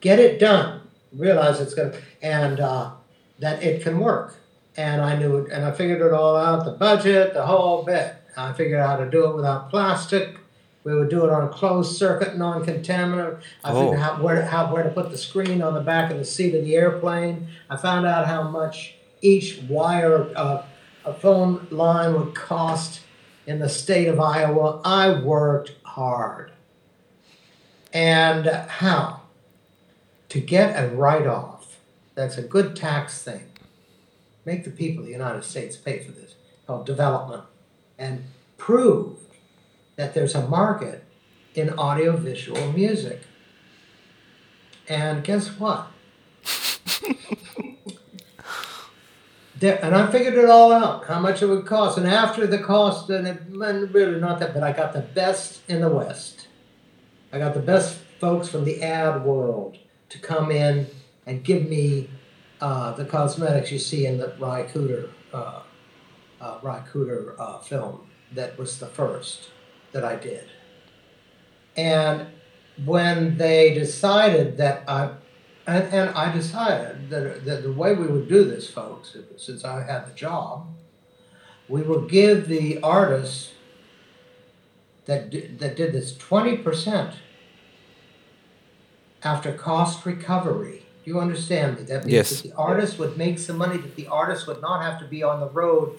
get 0.00 0.18
it 0.18 0.38
done, 0.38 0.82
realize 1.12 1.60
it's 1.60 1.74
going 1.74 1.92
to, 1.92 1.98
and 2.22 2.60
uh, 2.60 2.90
that 3.38 3.62
it 3.62 3.82
can 3.82 3.98
work. 3.98 4.36
And 4.76 5.00
I 5.00 5.16
knew 5.16 5.38
it, 5.38 5.52
and 5.52 5.64
I 5.64 5.72
figured 5.72 6.00
it 6.00 6.12
all 6.12 6.36
out 6.36 6.64
the 6.64 6.72
budget, 6.72 7.32
the 7.34 7.46
whole 7.46 7.84
bit. 7.84 8.14
I 8.36 8.52
figured 8.52 8.80
out 8.80 8.98
how 8.98 9.04
to 9.04 9.10
do 9.10 9.30
it 9.30 9.36
without 9.36 9.70
plastic. 9.70 10.36
We 10.82 10.94
would 10.94 11.08
do 11.08 11.24
it 11.24 11.30
on 11.30 11.44
a 11.44 11.48
closed 11.48 11.96
circuit, 11.96 12.36
non 12.36 12.64
contaminant. 12.64 13.40
I 13.62 13.72
oh. 13.72 13.80
figured 13.80 14.00
out 14.00 14.22
where 14.22 14.36
to, 14.36 14.44
how, 14.44 14.72
where 14.72 14.82
to 14.82 14.90
put 14.90 15.10
the 15.10 15.16
screen 15.16 15.62
on 15.62 15.74
the 15.74 15.80
back 15.80 16.10
of 16.10 16.18
the 16.18 16.24
seat 16.24 16.54
of 16.54 16.64
the 16.64 16.76
airplane. 16.76 17.48
I 17.70 17.76
found 17.76 18.06
out 18.06 18.26
how 18.26 18.42
much 18.42 18.94
each 19.22 19.60
wire 19.68 20.30
uh, 20.36 20.62
a 21.04 21.12
phone 21.12 21.66
line 21.70 22.14
would 22.14 22.34
cost 22.34 23.00
in 23.46 23.58
the 23.58 23.68
state 23.68 24.08
of 24.08 24.18
Iowa. 24.20 24.80
I 24.84 25.20
worked 25.20 25.74
hard. 25.84 26.52
And 27.92 28.46
how? 28.46 29.20
to 30.34 30.40
get 30.40 30.74
a 30.74 30.88
write 30.88 31.28
off 31.28 31.78
that's 32.16 32.36
a 32.36 32.42
good 32.42 32.74
tax 32.74 33.22
thing, 33.22 33.44
make 34.44 34.64
the 34.64 34.70
people 34.70 34.98
of 34.98 35.06
the 35.06 35.12
United 35.12 35.44
States 35.44 35.76
pay 35.76 36.00
for 36.00 36.10
this, 36.10 36.34
called 36.66 36.86
development, 36.86 37.44
and 37.96 38.24
prove 38.58 39.16
that 39.94 40.12
there's 40.12 40.34
a 40.34 40.48
market 40.48 41.04
in 41.54 41.70
audiovisual 41.70 42.72
music. 42.72 43.20
And 44.88 45.22
guess 45.22 45.50
what? 45.50 45.86
and 49.64 49.94
I 49.94 50.10
figured 50.10 50.34
it 50.34 50.48
all 50.48 50.72
out, 50.72 51.06
how 51.06 51.20
much 51.20 51.42
it 51.42 51.46
would 51.46 51.66
cost. 51.66 51.98
And 51.98 52.06
after 52.06 52.46
the 52.46 52.58
cost, 52.58 53.10
and 53.10 53.26
it 53.26 53.40
really 53.50 54.20
not 54.20 54.40
that, 54.40 54.54
but 54.54 54.62
I 54.62 54.72
got 54.72 54.92
the 54.92 55.00
best 55.00 55.60
in 55.68 55.80
the 55.80 55.88
West. 55.88 56.48
I 57.32 57.38
got 57.38 57.54
the 57.54 57.60
best 57.60 57.98
folks 58.20 58.48
from 58.48 58.64
the 58.64 58.82
ad 58.82 59.24
world 59.24 59.78
to 60.10 60.18
come 60.18 60.50
in 60.50 60.86
and 61.26 61.42
give 61.42 61.68
me 61.68 62.08
uh, 62.60 62.92
the 62.92 63.04
cosmetics 63.04 63.70
you 63.72 63.78
see 63.78 64.06
in 64.06 64.18
the 64.18 64.34
Ry 64.38 64.64
Cooder, 64.64 65.10
uh, 65.32 65.62
uh, 66.40 66.58
Ry 66.62 66.82
Cooder 66.92 67.34
uh, 67.38 67.58
film 67.58 68.06
that 68.32 68.58
was 68.58 68.78
the 68.78 68.86
first 68.86 69.50
that 69.92 70.04
I 70.04 70.16
did. 70.16 70.48
And 71.76 72.26
when 72.84 73.36
they 73.36 73.74
decided 73.74 74.56
that 74.58 74.88
I, 74.88 75.10
and, 75.66 75.84
and 75.92 76.10
I 76.10 76.32
decided 76.32 77.10
that, 77.10 77.44
that 77.44 77.62
the 77.62 77.72
way 77.72 77.94
we 77.94 78.06
would 78.06 78.28
do 78.28 78.44
this, 78.44 78.68
folks, 78.70 79.16
since 79.36 79.64
I 79.64 79.82
had 79.84 80.06
the 80.06 80.14
job, 80.14 80.66
we 81.68 81.82
would 81.82 82.08
give 82.10 82.48
the 82.48 82.80
artists 82.82 83.52
that, 85.06 85.30
that 85.58 85.76
did 85.76 85.92
this 85.92 86.12
20% 86.14 87.14
after 89.22 89.52
cost 89.52 90.04
recovery. 90.04 90.84
Do 91.04 91.10
you 91.10 91.20
understand 91.20 91.76
me? 91.78 91.82
That 91.84 92.04
means 92.04 92.12
Yes. 92.12 92.40
that 92.42 92.48
the 92.50 92.56
artist 92.56 92.98
would 92.98 93.16
make 93.16 93.38
some 93.38 93.58
money, 93.58 93.76
that 93.78 93.96
the 93.96 94.06
artist 94.08 94.46
would 94.46 94.60
not 94.60 94.82
have 94.82 94.98
to 95.00 95.06
be 95.06 95.22
on 95.22 95.40
the 95.40 95.48
road 95.48 95.98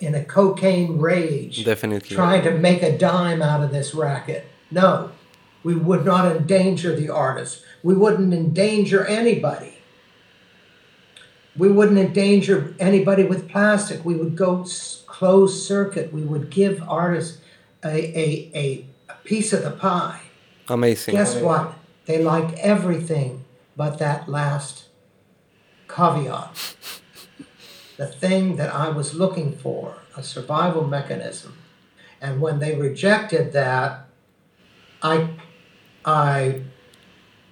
in 0.00 0.14
a 0.14 0.24
cocaine 0.24 0.98
rage 0.98 1.64
Definitely. 1.64 2.14
trying 2.16 2.42
to 2.44 2.50
make 2.52 2.82
a 2.82 2.96
dime 2.96 3.42
out 3.42 3.62
of 3.62 3.70
this 3.70 3.94
racket. 3.94 4.46
No, 4.70 5.12
we 5.62 5.74
would 5.74 6.04
not 6.04 6.24
endanger 6.34 6.94
the 6.94 7.08
artist. 7.08 7.62
We 7.82 7.94
wouldn't 7.94 8.32
endanger 8.32 9.04
anybody. 9.06 9.74
We 11.56 11.68
wouldn't 11.70 11.98
endanger 11.98 12.74
anybody 12.78 13.24
with 13.24 13.48
plastic. 13.48 14.04
We 14.04 14.14
would 14.14 14.36
go 14.36 14.64
closed 15.06 15.66
circuit. 15.66 16.12
We 16.12 16.22
would 16.22 16.50
give 16.50 16.82
artists 16.88 17.40
a, 17.84 17.88
a, 17.88 18.50
a, 18.54 18.86
a 19.08 19.14
piece 19.24 19.52
of 19.52 19.64
the 19.64 19.72
pie. 19.72 20.20
Amazing. 20.68 21.14
Guess 21.14 21.36
what? 21.36 21.74
They 22.06 22.22
liked 22.22 22.56
everything 22.58 23.44
but 23.76 23.98
that 23.98 24.28
last 24.28 24.84
caveat. 25.88 26.74
The 27.96 28.06
thing 28.06 28.56
that 28.56 28.72
I 28.72 28.90
was 28.90 29.14
looking 29.14 29.52
for, 29.52 29.98
a 30.16 30.22
survival 30.22 30.86
mechanism. 30.86 31.58
And 32.20 32.40
when 32.40 32.58
they 32.58 32.76
rejected 32.76 33.52
that, 33.52 34.06
I, 35.02 35.30
I 36.08 36.62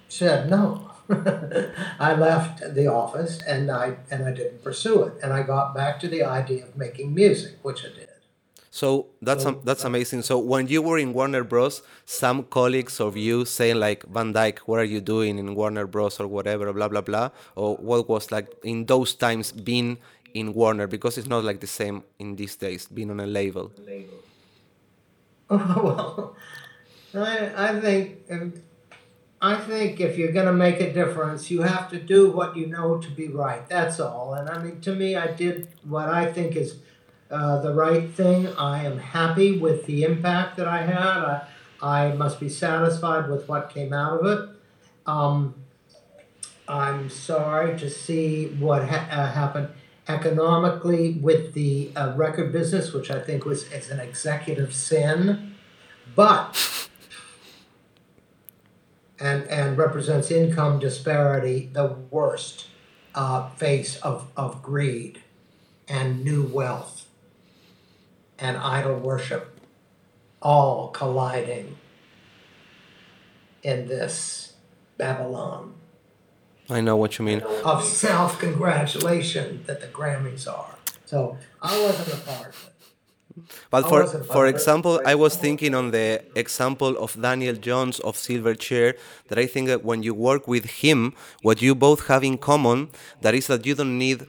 said 0.09 0.49
no. 0.49 0.91
I 1.99 2.13
left 2.15 2.73
the 2.75 2.87
office 2.87 3.39
and 3.47 3.71
I 3.71 3.97
and 4.11 4.25
I 4.25 4.31
didn't 4.31 4.63
pursue 4.63 5.03
it. 5.03 5.13
And 5.23 5.31
I 5.31 5.43
got 5.43 5.75
back 5.75 5.99
to 6.01 6.07
the 6.07 6.23
idea 6.23 6.65
of 6.65 6.75
making 6.75 7.13
music, 7.13 7.53
which 7.61 7.85
I 7.85 7.89
did. 7.89 8.09
So 8.71 9.07
that's 9.21 9.45
am- 9.45 9.61
that's 9.63 9.85
amazing. 9.85 10.21
So 10.23 10.37
when 10.37 10.67
you 10.67 10.81
were 10.81 10.97
in 10.97 11.13
Warner 11.13 11.43
Bros, 11.43 11.81
some 12.05 12.43
colleagues 12.57 12.99
of 12.99 13.15
you 13.15 13.45
saying 13.45 13.79
like 13.79 14.03
Van 14.05 14.33
Dyke, 14.33 14.59
what 14.67 14.79
are 14.79 14.89
you 14.95 15.01
doing 15.01 15.39
in 15.39 15.55
Warner 15.55 15.87
Bros 15.87 16.19
or 16.19 16.27
whatever, 16.27 16.73
blah 16.73 16.89
blah 16.89 17.01
blah, 17.01 17.29
or 17.55 17.77
what 17.77 18.09
was 18.09 18.31
like 18.31 18.47
in 18.63 18.85
those 18.85 19.13
times 19.13 19.51
being 19.51 19.97
in 20.33 20.53
Warner 20.53 20.87
because 20.87 21.17
it's 21.17 21.27
not 21.27 21.43
like 21.43 21.59
the 21.61 21.73
same 21.79 22.03
in 22.19 22.35
these 22.35 22.55
days 22.55 22.85
being 22.87 23.09
on 23.09 23.19
a 23.19 23.25
label. 23.25 23.71
well, 25.49 26.35
I, 27.13 27.69
I 27.69 27.79
think 27.79 28.19
I 29.39 29.55
think 29.55 29.99
if 29.99 30.17
you're 30.17 30.31
going 30.31 30.47
to 30.47 30.53
make 30.53 30.79
a 30.79 30.91
difference, 30.91 31.51
you 31.51 31.61
have 31.61 31.89
to 31.91 31.99
do 31.99 32.31
what 32.31 32.57
you 32.57 32.67
know 32.67 32.97
to 32.97 33.09
be 33.11 33.27
right. 33.27 33.67
That's 33.69 33.99
all. 33.99 34.33
And 34.33 34.49
I 34.49 34.61
mean, 34.61 34.81
to 34.81 34.95
me, 34.95 35.15
I 35.15 35.27
did 35.27 35.67
what 35.83 36.09
I 36.09 36.31
think 36.31 36.55
is 36.55 36.77
uh, 37.29 37.61
the 37.61 37.73
right 37.73 38.09
thing. 38.09 38.47
I 38.57 38.83
am 38.83 38.97
happy 38.97 39.57
with 39.57 39.85
the 39.85 40.03
impact 40.03 40.57
that 40.57 40.67
I 40.67 40.81
had. 40.81 41.17
I, 41.17 41.47
I 41.81 42.13
must 42.13 42.39
be 42.39 42.49
satisfied 42.49 43.29
with 43.29 43.47
what 43.47 43.69
came 43.69 43.93
out 43.93 44.21
of 44.21 44.25
it. 44.25 44.49
Um, 45.05 45.53
I'm 46.67 47.09
sorry 47.09 47.77
to 47.77 47.89
see 47.89 48.47
what 48.59 48.89
ha- 48.89 49.07
uh, 49.11 49.31
happened 49.31 49.69
economically 50.07 51.13
with 51.13 51.53
the 51.53 51.91
uh, 51.95 52.13
record 52.15 52.51
business, 52.51 52.91
which 52.91 53.11
I 53.11 53.19
think 53.19 53.45
was 53.45 53.71
is 53.71 53.91
an 53.91 53.99
executive 53.99 54.73
sin, 54.73 55.55
but 56.15 56.86
and 59.19 59.43
and 59.47 59.77
represents 59.77 60.31
income 60.31 60.79
disparity, 60.79 61.69
the 61.73 61.87
worst 62.09 62.67
uh, 63.15 63.49
face 63.49 63.97
of 63.97 64.31
of 64.35 64.61
greed 64.61 65.21
and 65.87 66.23
new 66.23 66.43
wealth 66.43 67.07
and 68.39 68.57
idol 68.57 68.95
worship, 68.95 69.59
all 70.41 70.89
colliding 70.89 71.77
in 73.63 73.87
this 73.87 74.53
Babylon 74.97 75.73
I 76.69 76.81
know 76.81 76.97
what 76.97 77.17
you 77.17 77.25
mean. 77.25 77.41
of 77.41 77.83
self 77.83 78.39
congratulation 78.39 79.63
that 79.67 79.79
the 79.79 79.87
Grammys 79.87 80.47
are. 80.51 80.75
So 81.05 81.37
I 81.61 81.81
wasn't 81.81 82.19
a 82.19 82.25
part 82.25 82.47
of 82.49 82.67
it. 82.67 82.73
But 83.69 83.85
I 83.85 83.89
for 83.89 84.05
for 84.05 84.23
part 84.23 84.49
of 84.49 84.53
it. 84.53 84.55
example, 84.55 85.01
I 85.05 85.15
was 85.15 85.35
thinking 85.35 85.75
on 85.75 85.91
the 85.91 86.23
example 86.35 86.97
of 86.97 87.19
Daniel 87.21 87.55
Johns 87.55 87.99
of 87.99 88.15
Silverchair 88.15 88.97
that 89.27 89.37
I 89.37 89.45
think 89.45 89.67
that 89.67 89.83
when 89.83 90.03
you 90.03 90.13
work 90.13 90.47
with 90.47 90.65
him, 90.83 91.13
what 91.41 91.61
you 91.61 91.75
both 91.75 92.07
have 92.07 92.23
in 92.23 92.37
common 92.37 92.89
that 93.21 93.33
is 93.33 93.47
that 93.47 93.65
you 93.65 93.75
don't 93.75 93.97
need 93.97 94.25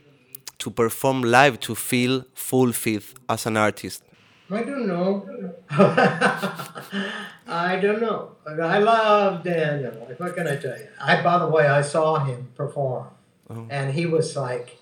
to 0.58 0.70
perform 0.70 1.22
live 1.22 1.60
to 1.60 1.74
feel 1.74 2.24
fulfilled 2.34 3.04
as 3.28 3.46
an 3.46 3.56
artist. 3.56 4.02
I 4.50 4.62
don't 4.62 4.86
know. 4.86 5.26
I 5.70 7.76
don't 7.76 8.00
know. 8.00 8.32
I 8.46 8.78
love 8.78 9.44
Daniel. 9.44 9.92
What 10.16 10.34
can 10.34 10.48
I 10.48 10.56
tell 10.56 10.78
you? 10.78 10.88
I, 11.00 11.22
by 11.22 11.38
the 11.38 11.48
way, 11.48 11.66
I 11.66 11.82
saw 11.82 12.24
him 12.24 12.48
perform, 12.54 13.08
oh. 13.50 13.66
and 13.68 13.92
he 13.92 14.06
was 14.06 14.36
like, 14.36 14.78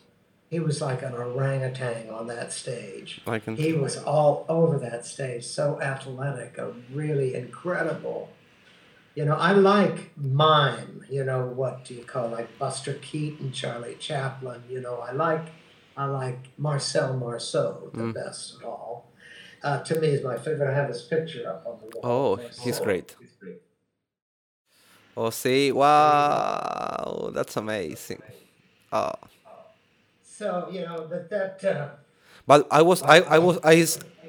he 0.49 0.61
was 0.61 0.81
like 0.81 1.03
an 1.03 1.13
orangutan 1.13 2.09
on 2.11 2.29
that 2.29 2.53
stage. 2.53 3.21
I 3.27 3.39
can 3.39 3.57
He 3.57 3.73
was 3.73 3.97
all 3.97 4.47
over 4.49 4.79
that 4.79 5.05
stage, 5.05 5.45
so 5.45 5.81
athletic, 5.81 6.57
a 6.59 6.73
really 6.93 7.35
incredible. 7.35 8.31
You 9.15 9.25
know, 9.25 9.35
I 9.35 9.53
like 9.53 10.17
mime. 10.17 11.05
You 11.11 11.25
know, 11.25 11.47
what 11.47 11.85
do 11.85 11.95
you 11.95 12.05
call 12.05 12.29
like 12.29 12.59
Buster 12.59 12.95
Keaton, 12.95 13.53
Charlie 13.53 13.97
Chaplin. 13.99 14.63
You 14.69 14.81
know, 14.81 14.99
I 14.99 15.13
like, 15.13 15.47
I 15.97 16.05
like 16.05 16.39
Marcel 16.59 17.17
Marceau 17.17 17.91
the 17.93 18.13
best 18.13 18.57
of 18.57 18.65
all. 18.65 19.11
Uh, 19.63 19.83
to 19.83 19.99
me, 20.01 20.09
is 20.09 20.23
my 20.23 20.37
favorite. 20.37 20.71
I 20.71 20.75
have 20.75 20.89
his 20.89 21.03
picture 21.03 21.49
up 21.49 21.67
on 21.67 21.79
the 21.81 21.99
wall. 21.99 22.39
Oh, 22.39 22.49
he's 22.63 22.79
great. 22.79 23.17
Oh, 25.17 25.31
see, 25.31 25.73
wow, 25.73 27.31
that's 27.33 27.57
amazing. 27.57 28.23
Oh. 28.93 29.13
So 30.39 30.69
you 30.71 30.81
know 30.83 31.07
that 31.07 31.31
that. 31.31 31.65
Uh, 31.65 31.89
But 32.47 32.67
I 32.71 32.83
was 32.83 33.03
I, 33.03 33.19
I 33.37 33.39
was 33.39 33.59
I 33.65 33.75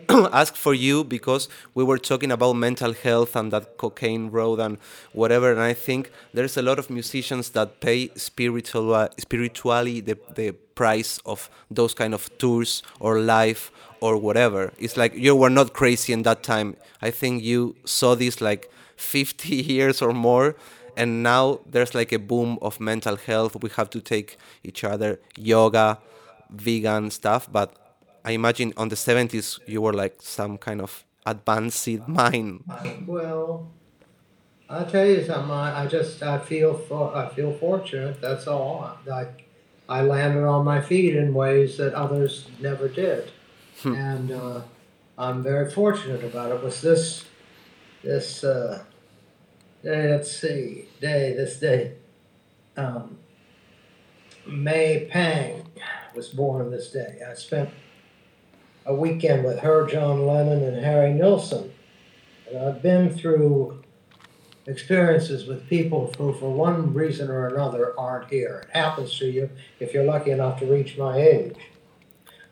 asked 0.41 0.58
for 0.58 0.74
you 0.74 1.04
because 1.04 1.50
we 1.76 1.84
were 1.84 2.00
talking 2.00 2.32
about 2.32 2.54
mental 2.56 2.93
health 2.93 3.36
and 3.36 3.52
that 3.52 3.78
cocaine 3.78 4.32
road 4.32 4.60
and 4.60 4.78
whatever 5.13 5.52
and 5.52 5.62
I 5.62 5.74
think 5.74 6.12
there's 6.34 6.58
a 6.58 6.62
lot 6.62 6.80
of 6.80 6.89
musicians 6.89 7.52
that 7.52 7.80
pay 7.80 8.10
spiritual 8.15 9.08
spiritually 9.20 10.02
the 10.02 10.17
the 10.34 10.52
price 10.76 11.20
of 11.26 11.50
those 11.70 11.93
kind 11.93 12.13
of 12.13 12.30
tours 12.38 12.82
or 13.00 13.20
life 13.20 13.72
or 14.00 14.17
whatever. 14.17 14.72
It's 14.80 14.98
like 14.98 15.13
you 15.15 15.36
were 15.36 15.50
not 15.50 15.74
crazy 15.74 16.13
in 16.13 16.24
that 16.24 16.41
time. 16.43 16.76
I 17.02 17.12
think 17.12 17.43
you 17.43 17.76
saw 17.86 18.15
this 18.15 18.41
like 18.41 18.70
50 18.96 19.56
years 19.74 20.02
or 20.02 20.13
more 20.13 20.56
and 20.97 21.23
now 21.23 21.60
there's 21.69 21.93
like 21.95 22.12
a 22.12 22.19
boom 22.19 22.57
of 22.62 22.79
mental 22.79 23.15
health. 23.15 23.55
We 23.62 23.69
have 23.71 23.89
to 23.91 24.01
take 24.01 24.38
each 24.63 24.83
other 24.83 25.19
yoga, 25.38 25.99
vegan 26.49 27.12
stuff, 27.12 27.47
but 27.51 27.75
I 28.25 28.31
imagine 28.31 28.73
on 28.75 28.89
the 28.89 28.95
70s 28.95 29.60
you 29.67 29.81
were 29.81 29.93
like 29.93 30.21
some 30.21 30.57
kind 30.57 30.81
of 30.81 31.05
advanced 31.25 31.88
mind. 32.07 32.63
well, 33.05 33.71
I'll 34.69 34.86
tell 34.86 35.05
you 35.05 35.23
something. 35.23 35.51
I, 35.51 35.83
I 35.83 35.88
just 35.88 36.21
I 36.23 36.39
feel 36.39 36.73
for 36.73 37.15
I 37.15 37.29
feel 37.29 37.53
fortunate. 37.53 38.19
That's 38.19 38.47
all. 38.47 38.97
I 39.10 39.27
I 39.88 40.01
landed 40.01 40.43
on 40.45 40.65
my 40.65 40.81
feet 40.81 41.15
in 41.15 41.33
ways 41.33 41.77
that 41.77 41.93
others 41.93 42.49
never 42.60 42.89
did, 42.89 43.31
and 43.86 44.31
uh, 44.31 44.62
I'm 45.17 45.41
very 45.41 45.71
fortunate 45.71 46.23
about 46.25 46.51
it. 46.51 46.62
Was 46.62 46.81
this 46.81 47.23
this 48.03 48.43
uh, 48.43 48.83
day? 49.88 50.12
Let's 50.12 50.32
see, 50.32 50.89
day 51.00 51.34
this 51.36 51.60
day. 51.60 51.93
Um, 52.76 53.17
May 54.45 55.08
Pang 55.10 55.63
was 56.15 56.30
born 56.30 56.71
this 56.71 56.91
day. 56.91 57.19
I 57.28 57.34
spent 57.36 57.69
a 58.86 58.93
weekend 58.93 59.43
with 59.43 59.60
her, 59.60 59.88
John 59.88 60.26
Lennon, 60.28 60.63
and 60.63 60.84
Harry 60.84 61.13
Nilsson. 61.13 61.73
And 62.50 62.58
I've 62.60 62.82
been 62.82 63.10
through 63.10 63.84
experiences 64.65 65.47
with 65.47 65.67
people 65.67 66.13
who, 66.17 66.34
for 66.34 66.52
one 66.52 66.93
reason 66.93 67.30
or 67.30 67.47
another, 67.47 67.97
aren't 68.00 68.30
here. 68.30 68.65
It 68.67 68.78
happens 68.78 69.17
to 69.19 69.26
you 69.26 69.50
if 69.80 69.93
you're 69.93 70.04
lucky 70.04 70.32
enough 70.32 70.60
to 70.60 70.65
reach 70.65 70.97
my 70.97 71.17
age. 71.17 71.56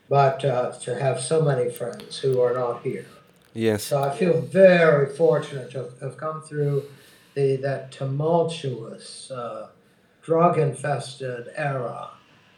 but 0.08 0.46
uh, 0.46 0.72
to 0.72 1.00
have 1.00 1.20
so 1.20 1.42
many 1.42 1.70
friends 1.70 2.20
who 2.20 2.40
are 2.40 2.54
not 2.54 2.84
here. 2.84 3.08
Yes. 3.54 3.84
So 3.84 4.04
I 4.04 4.16
feel 4.16 4.42
very 4.42 5.16
fortunate 5.16 5.72
to 5.72 5.90
have 6.02 6.18
come 6.18 6.42
through 6.42 6.84
the 7.36 7.58
that 7.58 7.92
tumultuous, 7.92 9.30
uh, 9.30 9.70
drug-infested 10.24 11.50
era, 11.56 12.10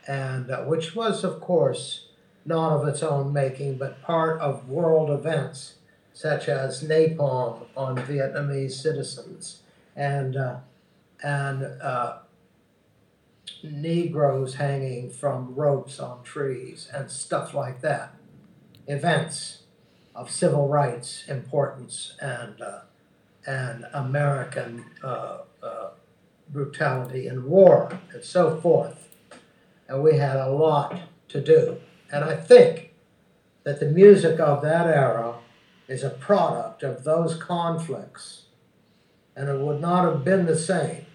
and 0.07 0.49
uh, 0.49 0.61
which 0.63 0.95
was, 0.95 1.23
of 1.23 1.41
course, 1.41 2.07
not 2.45 2.71
of 2.71 2.87
its 2.87 3.03
own 3.03 3.33
making, 3.33 3.77
but 3.77 4.01
part 4.01 4.39
of 4.39 4.69
world 4.69 5.09
events 5.09 5.73
such 6.13 6.47
as 6.49 6.83
napalm 6.83 7.65
on 7.75 7.95
Vietnamese 7.95 8.71
citizens 8.71 9.61
and 9.95 10.35
uh, 10.35 10.57
and 11.23 11.63
uh, 11.81 12.17
Negroes 13.63 14.55
hanging 14.55 15.09
from 15.09 15.53
ropes 15.53 15.99
on 15.99 16.23
trees 16.23 16.89
and 16.93 17.11
stuff 17.11 17.53
like 17.53 17.81
that. 17.81 18.15
Events 18.87 19.63
of 20.15 20.31
civil 20.31 20.67
rights 20.67 21.23
importance 21.27 22.15
and 22.19 22.61
uh, 22.61 22.79
and 23.47 23.85
American 23.93 24.85
uh, 25.01 25.39
uh, 25.63 25.89
brutality 26.49 27.27
in 27.27 27.49
war 27.49 27.97
and 28.13 28.23
so 28.23 28.59
forth. 28.59 29.07
And 29.87 30.03
we 30.03 30.17
had 30.17 30.35
a 30.35 30.49
lot 30.49 30.99
to 31.29 31.41
do. 31.41 31.77
And 32.11 32.23
I 32.23 32.35
think 32.35 32.93
that 33.63 33.79
the 33.79 33.87
music 33.87 34.39
of 34.39 34.61
that 34.61 34.85
era 34.85 35.35
is 35.87 36.03
a 36.03 36.09
product 36.09 36.83
of 36.83 37.05
those 37.05 37.35
conflicts. 37.35 38.43
And 39.35 39.49
it 39.49 39.59
would 39.59 39.79
not 39.79 40.03
have 40.03 40.25
been 40.25 40.45
the 40.45 40.57
same. 40.57 41.05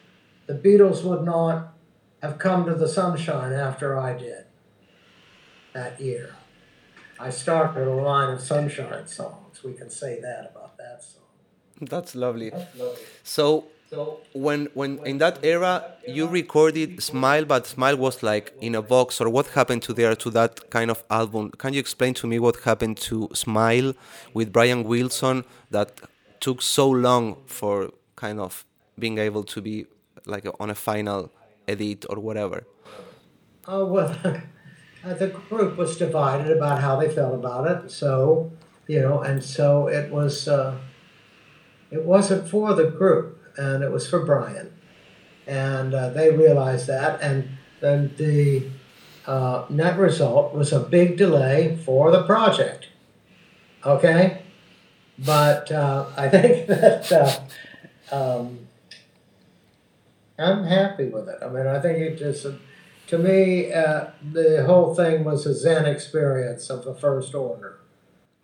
The 0.47 0.55
Beatles 0.55 1.05
would 1.05 1.23
not 1.23 1.75
have 2.23 2.39
come 2.39 2.65
to 2.67 2.75
the 2.75 2.89
sunshine 2.89 3.53
after 3.53 3.99
I 3.99 4.17
did 4.17 4.47
that 5.75 6.01
year. 6.01 6.37
I 7.19 7.31
started 7.31 7.87
a 7.87 7.95
line 7.95 8.33
of 8.33 8.41
sunshine 8.41 9.07
songs. 9.07 9.63
We 9.63 9.75
can 9.75 9.91
say 9.91 10.21
that 10.21 10.51
about 10.51 10.77
that 10.79 11.03
song. 11.03 11.22
That's 11.81 12.15
lovely. 12.15 12.53
So 13.25 13.67
when 14.33 14.69
when 14.75 14.99
in 15.05 15.19
that 15.19 15.45
era 15.45 15.85
you 16.07 16.27
recorded 16.27 17.03
Smile, 17.03 17.45
but 17.45 17.67
Smile 17.67 17.97
was 17.97 18.23
like 18.23 18.53
in 18.61 18.75
a 18.75 18.83
box, 18.83 19.21
or 19.21 19.29
what 19.29 19.47
happened 19.49 19.83
to 19.83 19.93
there 19.93 20.15
to 20.17 20.31
that 20.31 20.71
kind 20.71 20.91
of 20.91 21.05
album? 21.11 21.51
Can 21.59 21.75
you 21.75 21.81
explain 21.81 22.15
to 22.15 22.27
me 22.27 22.39
what 22.39 22.57
happened 22.61 22.97
to 23.09 23.29
Smile 23.35 23.95
with 24.35 24.53
Brian 24.53 24.85
Wilson 24.85 25.45
that 25.71 26.01
took 26.41 26.63
so 26.63 26.89
long 26.89 27.37
for 27.47 27.91
kind 28.17 28.41
of 28.41 28.65
being 28.99 29.19
able 29.19 29.45
to 29.45 29.61
be 29.61 29.87
like 30.27 30.47
on 30.59 30.71
a 30.71 30.75
final 30.75 31.31
edit 31.69 32.07
or 32.09 32.19
whatever? 32.19 32.65
Oh 33.69 33.85
well, 33.87 34.17
the 35.05 35.29
group 35.49 35.77
was 35.77 35.97
divided 35.97 36.57
about 36.57 36.81
how 36.81 36.97
they 36.97 37.09
felt 37.09 37.35
about 37.35 37.67
it. 37.71 37.91
So 37.91 38.51
you 38.89 39.01
know, 39.01 39.21
and 39.21 39.45
so 39.45 39.89
it 39.89 40.11
was. 40.11 40.49
Uh, 40.49 40.79
it 41.93 42.05
wasn't 42.05 42.49
for 42.49 42.75
the 42.75 42.85
group, 42.85 43.39
and 43.57 43.85
it 43.85 43.93
was 43.93 44.09
for 44.09 44.25
Brian. 44.25 44.73
And 45.47 45.93
uh, 45.93 46.09
they 46.11 46.35
realized 46.35 46.87
that, 46.87 47.21
and 47.21 47.51
then 47.81 48.15
the 48.17 48.69
uh, 49.27 49.67
net 49.69 49.99
result 49.99 50.55
was 50.55 50.73
a 50.73 50.81
big 50.81 51.17
delay 51.17 51.77
for 51.85 52.11
the 52.11 52.23
project. 52.23 52.89
Okay? 53.85 54.43
But 55.19 55.71
uh, 55.71 56.07
I 56.17 56.29
think 56.31 56.67
that 56.69 57.13
uh, 58.11 58.15
um, 58.15 58.61
I'm 60.39 60.65
happy 60.65 61.09
with 61.09 61.29
it. 61.29 61.39
I 61.43 61.49
mean, 61.49 61.67
I 61.67 61.79
think 61.81 61.99
it 61.99 62.17
just, 62.17 62.47
to 63.09 63.19
me, 63.19 63.73
uh, 63.73 64.07
the 64.33 64.65
whole 64.67 64.95
thing 64.95 65.25
was 65.25 65.45
a 65.45 65.55
Zen 65.55 65.85
experience 65.85 66.71
of 66.71 66.85
the 66.85 66.95
first 66.95 67.35
order. 67.35 67.82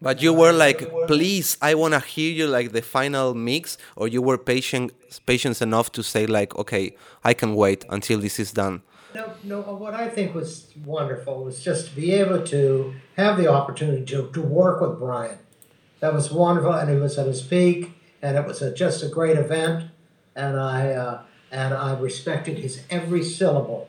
But 0.00 0.22
you 0.22 0.32
were 0.32 0.52
like, 0.52 0.88
please, 1.08 1.56
I 1.60 1.74
want 1.74 1.94
to 1.94 2.00
hear 2.00 2.32
you 2.32 2.46
like 2.46 2.70
the 2.72 2.82
final 2.82 3.34
mix, 3.34 3.76
or 3.96 4.06
you 4.06 4.22
were 4.22 4.38
patient, 4.38 4.92
patient 5.26 5.60
enough 5.60 5.90
to 5.92 6.02
say 6.02 6.26
like, 6.26 6.56
okay, 6.56 6.94
I 7.24 7.34
can 7.34 7.54
wait 7.56 7.84
until 7.90 8.20
this 8.20 8.38
is 8.38 8.52
done. 8.52 8.82
No, 9.14 9.32
no. 9.42 9.60
What 9.60 9.94
I 9.94 10.08
think 10.08 10.34
was 10.34 10.72
wonderful 10.84 11.44
was 11.44 11.64
just 11.64 11.88
to 11.88 11.96
be 11.96 12.12
able 12.12 12.44
to 12.46 12.94
have 13.16 13.38
the 13.38 13.48
opportunity 13.48 14.04
to, 14.06 14.30
to 14.32 14.42
work 14.42 14.80
with 14.80 14.98
Brian. 14.98 15.38
That 16.00 16.14
was 16.14 16.30
wonderful, 16.30 16.74
and 16.74 16.88
he 16.90 16.96
was 16.96 17.18
at 17.18 17.26
his 17.26 17.42
peak, 17.42 17.90
and 18.22 18.36
it 18.36 18.46
was 18.46 18.62
a, 18.62 18.72
just 18.72 19.02
a 19.02 19.08
great 19.08 19.36
event, 19.36 19.90
and 20.36 20.60
I 20.60 20.92
uh, 20.92 21.22
and 21.50 21.74
I 21.74 21.98
respected 21.98 22.58
his 22.58 22.82
every 22.90 23.24
syllable 23.24 23.88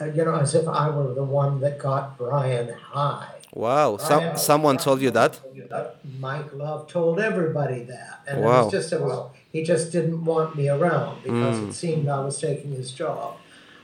you 0.00 0.24
know, 0.24 0.36
as 0.36 0.54
if 0.54 0.66
I 0.68 0.90
were 0.90 1.14
the 1.14 1.24
one 1.24 1.60
that 1.60 1.78
got 1.78 2.18
Brian 2.18 2.74
high. 2.74 3.28
Wow. 3.54 3.96
Some, 3.96 4.36
someone 4.36 4.76
told 4.76 5.00
you 5.00 5.10
that? 5.12 5.40
Mike 6.18 6.52
Love 6.52 6.88
told 6.88 7.18
everybody 7.18 7.84
that. 7.84 8.20
And 8.26 8.42
wow. 8.42 8.60
it 8.60 8.64
was 8.64 8.72
just, 8.72 8.92
it 8.92 9.00
was, 9.00 9.30
he 9.50 9.62
just 9.62 9.92
didn't 9.92 10.24
want 10.24 10.56
me 10.56 10.68
around 10.68 11.22
because 11.22 11.58
mm. 11.58 11.68
it 11.68 11.72
seemed 11.72 12.08
I 12.08 12.20
was 12.20 12.38
taking 12.38 12.72
his 12.72 12.92
job. 12.92 13.36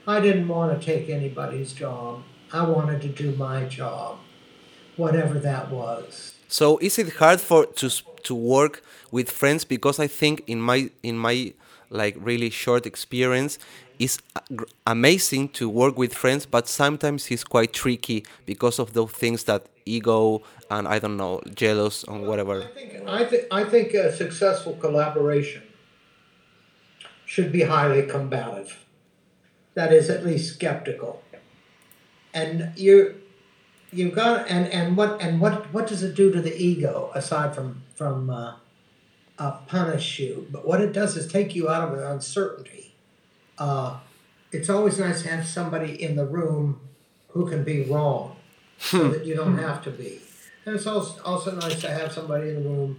I 0.07 0.20
didn't 0.20 0.48
want 0.48 0.79
to 0.79 0.85
take 0.85 1.09
anybody's 1.09 1.72
job. 1.72 2.22
I 2.53 2.64
wanted 2.64 3.01
to 3.03 3.09
do 3.09 3.35
my 3.37 3.64
job, 3.64 4.18
whatever 4.96 5.38
that 5.38 5.70
was. 5.70 6.35
So 6.48 6.77
is 6.79 6.98
it 6.98 7.14
hard 7.14 7.40
for 7.40 7.64
to 7.64 7.88
to 8.25 8.35
work 8.35 8.83
with 9.11 9.31
friends 9.31 9.64
because 9.64 9.98
I 9.98 10.07
think 10.07 10.42
in 10.46 10.61
my 10.61 10.90
in 11.03 11.16
my 11.16 11.55
like 11.88 12.16
really 12.18 12.51
short 12.51 12.87
experience 12.87 13.59
it's 13.98 14.18
amazing 14.87 15.50
to 15.50 15.68
work 15.68 15.96
with 15.96 16.14
friends, 16.14 16.46
but 16.46 16.68
sometimes 16.68 17.31
it's 17.31 17.44
quite 17.44 17.72
tricky 17.72 18.24
because 18.46 18.78
of 18.78 18.92
those 18.92 19.11
things 19.11 19.44
that 19.44 19.66
ego 19.85 20.42
and 20.70 20.88
I 20.88 20.98
don't 20.98 21.16
know, 21.16 21.40
jealous 21.55 22.05
and 22.05 22.26
whatever. 22.26 22.62
I 22.62 22.66
think 22.66 23.09
I, 23.09 23.24
th- 23.24 23.46
I 23.50 23.64
think 23.64 23.94
a 23.94 24.14
successful 24.14 24.74
collaboration 24.74 25.62
should 27.26 27.52
be 27.52 27.62
highly 27.62 28.07
combative. 28.07 28.85
That 29.74 29.92
is 29.92 30.11
at 30.11 30.24
least 30.24 30.55
skeptical. 30.55 31.22
And 32.35 32.72
you 32.76 33.20
you've 33.92 34.14
got 34.14 34.48
and, 34.48 34.66
and 34.68 34.96
what 34.96 35.20
and 35.20 35.40
what 35.40 35.72
what 35.72 35.87
does 35.87 36.02
it 36.02 36.14
do 36.14 36.33
to 36.33 36.40
the 36.40 36.55
ego 36.57 37.11
aside 37.14 37.55
from 37.55 37.83
from 37.94 38.31
uh, 38.31 38.55
uh, 39.38 39.52
punish 39.66 40.18
you? 40.18 40.46
But 40.50 40.66
what 40.66 40.81
it 40.81 40.92
does 40.92 41.16
is 41.16 41.31
take 41.31 41.55
you 41.55 41.68
out 41.68 41.88
of 41.88 41.98
an 41.98 42.05
uncertainty 42.05 42.91
uh, 43.59 43.99
it's 44.51 44.69
always 44.69 44.99
nice 44.99 45.23
to 45.23 45.29
have 45.29 45.47
somebody 45.47 46.03
in 46.03 46.17
the 46.17 46.27
room 46.27 46.81
who 47.29 47.49
can 47.49 47.65
be 47.65 47.83
wrong 47.83 48.37
so 48.79 49.09
that 49.09 49.25
you 49.25 49.35
don't 49.35 49.59
have 49.59 49.83
to 49.85 49.91
be. 49.91 50.21
And 50.65 50.77
it's 50.77 50.87
also, 50.87 51.23
also 51.23 51.55
nice 51.57 51.81
to 51.81 51.91
have 51.91 52.12
somebody 52.12 52.51
in 52.51 52.62
the 52.62 52.69
room 52.69 52.99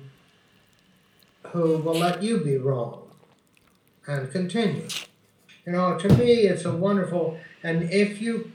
who 1.47 1.77
will 1.77 1.95
let 1.95 2.23
you 2.23 2.39
be 2.39 2.57
wrong 2.57 3.03
and 4.07 4.31
continue. 4.31 4.87
You 5.65 5.73
know, 5.73 5.97
to 5.97 6.09
me, 6.17 6.33
it's 6.47 6.65
a 6.65 6.71
wonderful, 6.71 7.37
and 7.61 7.83
if 7.83 8.21
you 8.21 8.51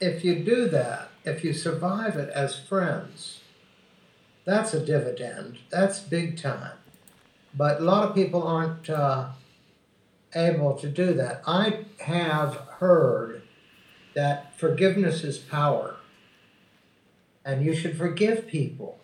if 0.00 0.24
you 0.24 0.36
do 0.44 0.68
that, 0.68 1.08
if 1.24 1.42
you 1.42 1.52
survive 1.52 2.16
it 2.16 2.28
as 2.30 2.58
friends, 2.58 3.40
that's 4.44 4.74
a 4.74 4.84
dividend. 4.84 5.58
That's 5.70 6.00
big 6.00 6.38
time. 6.38 6.76
But 7.54 7.80
a 7.80 7.84
lot 7.84 8.08
of 8.08 8.14
people 8.14 8.42
aren't 8.42 8.88
uh, 8.90 9.30
able 10.36 10.74
to 10.74 10.88
do 10.88 11.14
that. 11.14 11.42
I 11.46 11.86
have 12.00 12.54
heard 12.78 13.42
that 14.14 14.56
forgiveness 14.58 15.24
is 15.24 15.38
power, 15.38 15.96
and 17.44 17.64
you 17.64 17.74
should 17.74 17.96
forgive 17.96 18.46
people. 18.46 18.98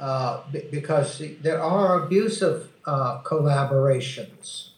Uh, 0.00 0.42
because 0.70 1.20
there 1.42 1.60
are 1.60 2.04
abusive 2.04 2.72
uh, 2.86 3.20
collaborations. 3.22 4.68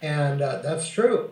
And 0.00 0.40
uh, 0.40 0.62
that's 0.62 0.88
true. 0.88 1.30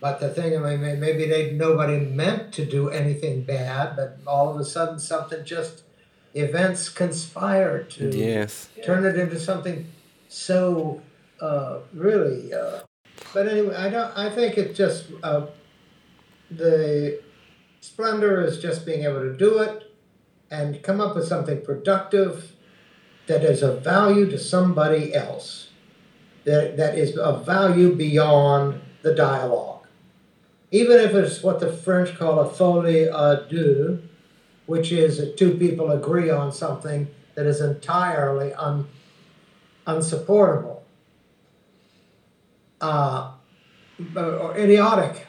But 0.00 0.20
the 0.20 0.28
thing, 0.28 0.54
I 0.54 0.76
mean, 0.76 1.00
maybe 1.00 1.26
they 1.26 1.52
nobody 1.52 1.98
meant 1.98 2.52
to 2.54 2.66
do 2.66 2.90
anything 2.90 3.42
bad, 3.42 3.96
but 3.96 4.18
all 4.26 4.50
of 4.50 4.60
a 4.60 4.64
sudden 4.64 4.98
something 4.98 5.44
just 5.46 5.82
events 6.34 6.90
conspire 6.90 7.82
to 7.82 8.10
yes. 8.10 8.68
turn 8.84 9.06
it 9.06 9.18
into 9.18 9.40
something 9.40 9.90
so 10.28 11.02
uh, 11.40 11.78
really. 11.92 12.52
Uh, 12.52 12.80
but 13.32 13.48
anyway, 13.48 13.74
I 13.74 13.88
don't. 13.90 14.16
I 14.16 14.30
think 14.30 14.58
it 14.58 14.74
just 14.74 15.06
uh, 15.22 15.46
the 16.50 17.20
splendor 17.80 18.42
is 18.42 18.60
just 18.60 18.84
being 18.84 19.04
able 19.04 19.20
to 19.20 19.36
do 19.36 19.58
it 19.58 19.94
and 20.50 20.82
come 20.82 21.00
up 21.00 21.14
with 21.14 21.26
something 21.26 21.62
productive 21.62 22.52
that 23.26 23.42
is 23.42 23.62
of 23.62 23.82
value 23.82 24.30
to 24.30 24.38
somebody 24.38 25.14
else, 25.14 25.70
that, 26.44 26.76
that 26.76 26.96
is 26.96 27.16
of 27.16 27.44
value 27.44 27.94
beyond 27.94 28.80
the 29.02 29.14
dialogue. 29.14 29.86
Even 30.70 30.98
if 30.98 31.14
it's 31.14 31.42
what 31.42 31.60
the 31.60 31.72
French 31.72 32.16
call 32.16 32.38
a 32.40 32.48
folie 32.48 33.06
à 33.06 33.48
deux, 33.48 34.02
which 34.66 34.90
is 34.92 35.18
that 35.18 35.36
two 35.36 35.54
people 35.56 35.90
agree 35.90 36.30
on 36.30 36.52
something 36.52 37.08
that 37.34 37.46
is 37.46 37.60
entirely 37.60 38.52
un, 38.54 38.86
unsupportable 39.86 40.84
uh, 42.80 43.32
or 44.16 44.56
idiotic. 44.56 45.26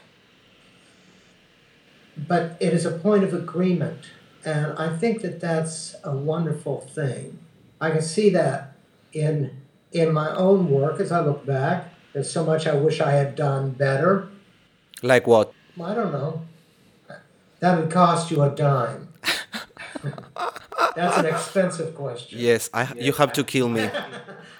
But 2.16 2.56
it 2.60 2.72
is 2.72 2.84
a 2.84 2.90
point 2.90 3.24
of 3.24 3.32
agreement. 3.32 4.10
And 4.44 4.72
I 4.78 4.96
think 4.96 5.22
that 5.22 5.40
that's 5.40 5.94
a 6.04 6.14
wonderful 6.14 6.80
thing. 6.80 7.38
I 7.80 7.90
can 7.90 8.02
see 8.02 8.30
that 8.30 8.72
in 9.12 9.62
in 9.92 10.12
my 10.12 10.34
own 10.34 10.68
work 10.70 11.00
as 11.00 11.12
I 11.12 11.20
look 11.20 11.46
back. 11.46 11.94
There's 12.12 12.30
so 12.30 12.44
much 12.44 12.66
I 12.66 12.74
wish 12.74 13.00
I 13.00 13.12
had 13.12 13.34
done 13.36 13.70
better. 13.70 14.28
Like 15.02 15.26
what? 15.26 15.52
I 15.82 15.94
don't 15.94 16.12
know. 16.12 16.42
That 17.60 17.78
would 17.78 17.90
cost 17.90 18.30
you 18.30 18.42
a 18.42 18.50
dime. 18.50 19.08
That's 20.94 21.18
an 21.18 21.26
expensive 21.26 21.94
question. 21.94 22.38
Yes, 22.38 22.70
I, 22.72 22.92
you 22.96 23.12
have 23.12 23.32
to 23.34 23.44
kill 23.44 23.68
me. 23.68 23.88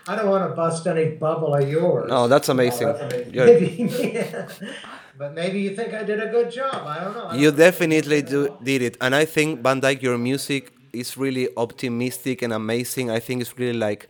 I 0.08 0.16
don't 0.16 0.28
want 0.28 0.48
to 0.50 0.54
bust 0.56 0.86
any 0.86 1.06
bubble 1.16 1.54
of 1.54 1.68
yours. 1.68 2.08
No, 2.08 2.28
that's 2.28 2.48
amazing. 2.48 2.88
You're- 3.32 3.46
Maybe, 3.52 3.90
but 5.18 5.34
maybe 5.34 5.60
you 5.60 5.74
think 5.76 5.94
I 5.94 6.02
did 6.04 6.20
a 6.20 6.28
good 6.28 6.50
job. 6.50 6.74
I 6.86 7.04
don't 7.04 7.14
know. 7.14 7.26
I 7.26 7.36
You 7.36 7.50
don't- 7.50 7.58
definitely 7.58 8.22
do, 8.22 8.48
did 8.62 8.82
it. 8.82 8.96
And 9.00 9.14
I 9.14 9.24
think, 9.24 9.62
Van 9.62 9.80
Dyke, 9.80 10.02
your 10.02 10.18
music 10.18 10.72
is 10.92 11.16
really 11.16 11.48
optimistic 11.56 12.42
and 12.42 12.52
amazing. 12.52 13.10
I 13.10 13.20
think 13.20 13.40
it's 13.42 13.56
really 13.58 13.78
like, 13.78 14.08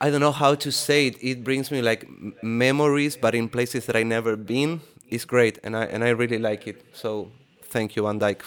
I 0.00 0.10
don't 0.10 0.20
know 0.20 0.32
how 0.32 0.54
to 0.54 0.70
say 0.70 1.06
it. 1.08 1.16
It 1.22 1.42
brings 1.44 1.70
me 1.70 1.82
like 1.82 2.04
m- 2.04 2.34
memories, 2.42 3.16
but 3.16 3.34
in 3.34 3.48
places 3.48 3.86
that 3.86 3.96
I 3.96 4.02
never 4.02 4.36
been. 4.36 4.80
It's 5.08 5.24
great, 5.24 5.58
and 5.64 5.76
I 5.76 5.84
and 5.86 6.04
I 6.04 6.10
really 6.10 6.38
like 6.38 6.68
it. 6.70 6.84
So 6.92 7.32
thank 7.72 7.96
you, 7.96 8.04
Van 8.04 8.18
Dyke. 8.18 8.44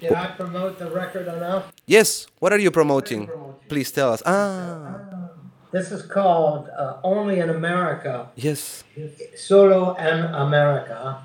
Did 0.00 0.12
I 0.12 0.26
promote 0.36 0.78
the 0.78 0.90
record 0.90 1.26
enough? 1.28 1.72
Yes, 1.86 2.26
what 2.38 2.52
are 2.52 2.58
you 2.58 2.70
promoting? 2.70 3.28
Please 3.68 3.90
tell 3.90 4.12
us. 4.12 4.22
Ah, 4.26 5.00
This 5.72 5.90
is 5.90 6.02
called 6.02 6.68
uh, 6.68 6.98
Only 7.02 7.38
in 7.40 7.50
America, 7.50 8.28
yes. 8.36 8.84
Solo 9.36 9.94
en 9.94 10.24
America. 10.34 11.22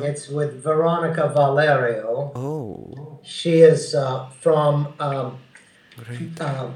It's 0.00 0.28
with 0.28 0.62
Veronica 0.62 1.28
Valerio. 1.34 2.30
Oh, 2.36 3.18
She 3.24 3.60
is 3.62 3.94
uh, 3.94 4.28
from 4.40 4.94
um, 5.00 5.38
um, 6.40 6.74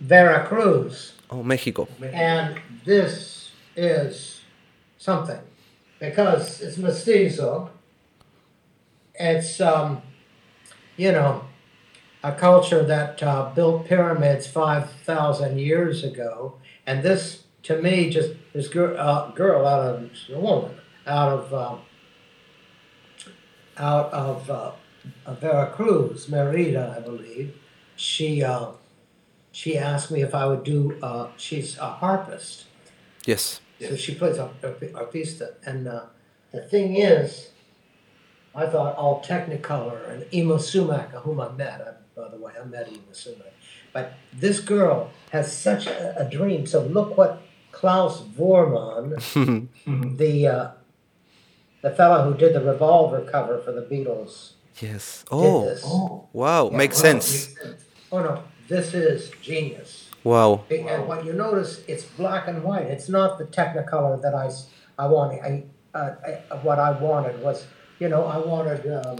Veracruz. 0.00 1.14
oh, 1.30 1.42
Mexico. 1.42 1.86
And 2.02 2.60
this 2.84 3.52
is 3.76 4.42
something 4.98 5.38
because 6.00 6.60
it's 6.60 6.76
mestizo. 6.76 7.70
It's, 9.14 9.60
um, 9.60 10.02
you 10.98 11.12
know, 11.12 11.44
a 12.22 12.32
culture 12.32 12.82
that 12.82 13.22
uh, 13.22 13.50
built 13.54 13.86
pyramids 13.86 14.46
5,000 14.46 15.58
years 15.58 16.04
ago. 16.04 16.56
And 16.86 17.02
this, 17.02 17.44
to 17.62 17.80
me, 17.80 18.10
just 18.10 18.30
this 18.52 18.68
girl, 18.68 18.98
uh, 18.98 19.30
girl 19.30 19.66
out 19.66 19.94
of, 19.94 20.10
a 20.28 20.38
woman, 20.38 20.76
out 21.06 21.32
of, 21.32 21.54
um, 21.54 21.80
out 23.78 24.12
of 24.12 24.50
uh, 24.50 24.72
Veracruz, 25.34 26.28
Merida, 26.28 26.96
I 26.98 27.00
believe, 27.00 27.54
she, 27.94 28.42
uh, 28.42 28.72
she 29.52 29.78
asked 29.78 30.10
me 30.10 30.22
if 30.22 30.34
I 30.34 30.46
would 30.46 30.64
do, 30.64 30.98
uh, 31.00 31.28
she's 31.36 31.78
a 31.78 31.86
harpist. 31.86 32.64
Yes. 33.24 33.60
So 33.80 33.94
she 33.94 34.14
plays 34.16 34.38
a 34.38 34.50
arpista. 34.62 35.54
And 35.64 35.86
uh, 35.86 36.06
the 36.50 36.62
thing 36.62 36.96
is, 36.96 37.50
I 38.58 38.66
thought 38.66 38.96
all 38.96 39.22
Technicolor 39.22 40.10
and 40.10 40.22
Yma 40.32 40.60
Sumac, 40.60 41.10
whom 41.12 41.40
I 41.40 41.50
met, 41.50 41.80
I, 41.80 42.20
by 42.20 42.28
the 42.28 42.36
way, 42.36 42.52
I 42.60 42.64
met 42.64 42.90
Yma 42.90 43.14
Sumac. 43.14 43.52
But 43.92 44.14
this 44.32 44.60
girl 44.60 45.10
has 45.30 45.56
such 45.56 45.86
a, 45.86 46.26
a 46.26 46.28
dream. 46.28 46.66
So 46.66 46.82
look 46.82 47.16
what 47.16 47.40
Klaus 47.72 48.22
Voormann, 48.22 49.68
the 50.18 50.46
uh, 50.46 50.70
the 51.82 51.90
fellow 51.90 52.30
who 52.30 52.36
did 52.36 52.54
the 52.54 52.60
Revolver 52.60 53.20
cover 53.30 53.58
for 53.60 53.72
the 53.72 53.82
Beatles, 53.82 54.52
Yes. 54.80 55.24
Oh, 55.30 55.64
this. 55.64 55.84
wow. 56.32 56.70
Makes 56.70 56.98
sense. 56.98 57.54
Oh 58.12 58.20
no, 58.20 58.42
this 58.68 58.94
is 58.94 59.30
genius. 59.42 60.10
Wow. 60.24 60.64
And 60.70 61.06
what 61.06 61.24
you 61.24 61.32
notice, 61.32 61.82
it's 61.86 62.04
black 62.04 62.48
and 62.48 62.62
white. 62.62 62.86
It's 62.86 63.08
not 63.08 63.38
the 63.38 63.44
Technicolor 63.44 64.20
that 64.22 64.34
I 64.98 65.06
wanted. 65.06 65.40
I, 65.40 65.64
uh, 65.94 66.14
I, 66.50 66.54
what 66.56 66.78
I 66.78 66.90
wanted 66.90 67.40
was, 67.42 67.66
you 67.98 68.08
know, 68.08 68.24
I 68.24 68.38
wanted 68.38 68.80
um, 68.92 69.18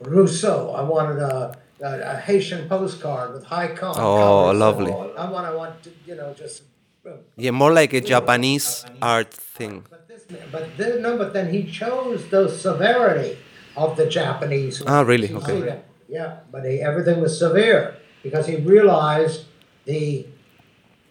Rousseau. 0.00 0.70
I 0.72 0.82
wanted 0.82 1.18
a, 1.18 1.56
a, 1.82 1.90
a 2.14 2.16
Haitian 2.16 2.68
postcard 2.68 3.34
with 3.34 3.44
high 3.44 3.68
con. 3.74 3.94
Oh, 3.98 4.50
lovely. 4.52 4.92
I 4.92 4.96
want, 5.30 5.46
I 5.46 5.54
want, 5.54 5.82
to, 5.84 5.90
you 6.06 6.14
know, 6.16 6.34
just. 6.34 6.62
uh, 7.06 7.10
Yeah, 7.36 7.52
more 7.52 7.72
like 7.72 7.92
a 7.92 8.00
Japanese 8.00 8.84
art 9.02 9.32
thing. 9.32 9.84
But 9.90 10.08
this, 10.08 10.22
but 10.52 10.76
then, 10.76 11.02
no, 11.02 11.16
but 11.16 11.32
then 11.32 11.52
he 11.52 11.64
chose 11.64 12.28
the 12.30 12.48
severity 12.48 13.38
of 13.76 13.96
the 13.96 14.06
Japanese. 14.06 14.82
Ah, 14.86 15.02
really? 15.02 15.32
Okay. 15.34 15.80
Yeah, 16.08 16.40
but 16.50 16.64
he, 16.64 16.80
everything 16.82 17.20
was 17.20 17.38
severe 17.38 17.96
because 18.22 18.46
he 18.46 18.56
realized 18.56 19.46
the 19.84 20.26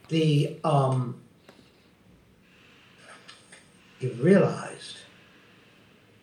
the 0.10 0.58
um 0.64 1.22
he 4.00 4.08
realized 4.08 4.99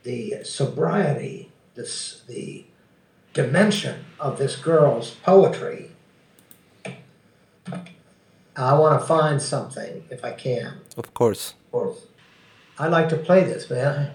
the 0.07 0.45
sobriety, 0.45 1.51
this 1.75 2.23
the 2.29 2.65
dimension 3.35 4.05
of 4.21 4.39
this 4.39 4.55
girl's 4.57 5.11
poetry. 5.11 5.91
I 8.57 8.79
want 8.79 8.99
to 8.99 9.07
find 9.07 9.43
something 9.43 10.05
if 10.09 10.25
I 10.25 10.33
can. 10.33 10.81
Of 10.97 11.13
course. 11.13 11.55
Of 11.67 11.73
course. 11.73 12.07
I'd 12.79 12.93
like 12.93 13.09
to 13.11 13.17
play 13.17 13.43
this, 13.43 13.69
man. 13.69 14.15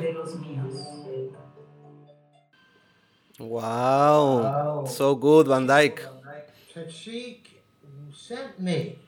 De 0.00 0.12
los 0.12 0.34
míos. 0.36 0.74
Wow. 3.38 4.42
Wow. 4.42 4.86
So 4.86 5.14
good, 5.16 5.48
Van 5.48 5.66
Dyke. 5.66 6.06
Tashik 6.74 7.40
sent 8.12 8.60
me. 8.60 8.98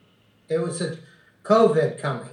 It 0.49 0.59
was 0.59 0.81
a 0.81 0.99
COVID 1.43 1.99
coming. 1.99 2.29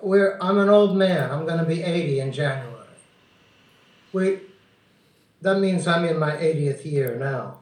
We're, 0.00 0.36
I'm 0.40 0.58
an 0.58 0.68
old 0.68 0.96
man. 0.96 1.30
I'm 1.30 1.46
going 1.46 1.58
to 1.58 1.64
be 1.64 1.82
80 1.82 2.20
in 2.20 2.32
January. 2.32 2.68
We, 4.12 4.40
that 5.40 5.60
means 5.60 5.86
I'm 5.86 6.04
in 6.04 6.18
my 6.18 6.32
80th 6.32 6.84
year 6.84 7.16
now. 7.16 7.58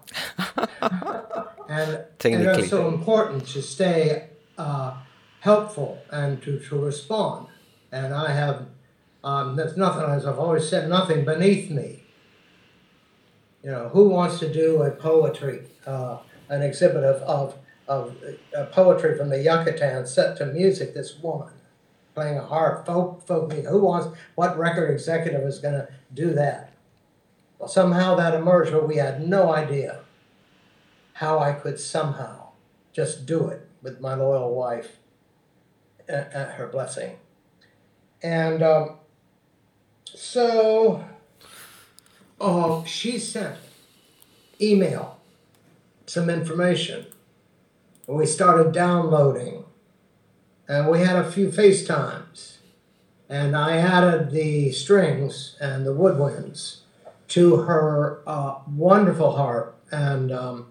and, 1.71 2.05
and 2.25 2.43
it's 2.59 2.69
so 2.69 2.89
important 2.89 3.47
to 3.47 3.63
stay 3.63 4.29
uh, 4.59 4.97
helpful 5.39 6.03
and 6.11 6.43
to, 6.43 6.59
to 6.59 6.77
respond. 6.77 7.47
And 7.93 8.13
I 8.13 8.33
have, 8.33 8.67
um, 9.23 9.55
there's 9.55 9.77
nothing, 9.77 10.03
as 10.03 10.27
I've 10.27 10.41
always 10.41 10.69
said, 10.69 10.89
nothing 10.89 11.25
beneath 11.25 11.71
me. 11.71 12.03
You 13.63 13.71
know, 13.71 13.89
who 13.91 14.09
wants 14.09 14.41
to 14.41 14.53
do 14.53 14.83
a 14.83 14.91
poetry, 14.91 15.63
uh, 15.87 16.19
an 16.49 16.63
exhibit 16.63 17.05
of, 17.05 17.23
of, 17.23 17.55
of 17.87 18.17
uh, 18.57 18.65
poetry 18.67 19.17
from 19.17 19.29
the 19.29 19.39
Yucatan 19.39 20.09
set 20.09 20.37
to 20.39 20.47
music? 20.47 20.93
This 20.93 21.21
woman 21.21 21.53
playing 22.17 22.37
a 22.37 22.45
harp, 22.45 22.85
folk, 22.85 23.25
folk 23.29 23.49
music. 23.49 23.71
Who 23.71 23.85
wants, 23.85 24.09
what 24.35 24.59
record 24.59 24.91
executive 24.91 25.43
is 25.43 25.61
going 25.61 25.75
to 25.75 25.89
do 26.15 26.33
that? 26.35 26.73
Well, 27.61 27.69
somehow 27.69 28.17
that 28.17 28.35
emerged, 28.35 28.73
but 28.73 28.89
we 28.89 28.97
had 28.97 29.25
no 29.29 29.55
idea 29.55 30.01
how 31.21 31.39
I 31.39 31.53
could 31.53 31.79
somehow 31.79 32.49
just 32.95 33.27
do 33.27 33.49
it 33.49 33.69
with 33.83 34.01
my 34.01 34.15
loyal 34.15 34.55
wife 34.55 34.97
at, 36.09 36.53
her 36.53 36.67
blessing. 36.67 37.19
And 38.23 38.63
um, 38.63 38.97
so, 40.07 41.05
oh, 42.41 42.85
she 42.87 43.19
sent 43.19 43.59
email 44.59 45.21
some 46.07 46.31
information. 46.31 47.05
We 48.07 48.25
started 48.25 48.73
downloading, 48.73 49.65
and 50.67 50.89
we 50.89 51.01
had 51.01 51.17
a 51.17 51.31
few 51.31 51.49
FaceTimes, 51.49 52.57
and 53.29 53.55
I 53.55 53.77
added 53.77 54.31
the 54.31 54.73
strings 54.73 55.55
and 55.61 55.85
the 55.85 55.95
woodwinds 55.95 56.79
to 57.29 57.57
her 57.57 58.23
uh, 58.27 58.61
wonderful 58.67 59.37
harp 59.37 59.79
and 59.93 60.33
um, 60.33 60.67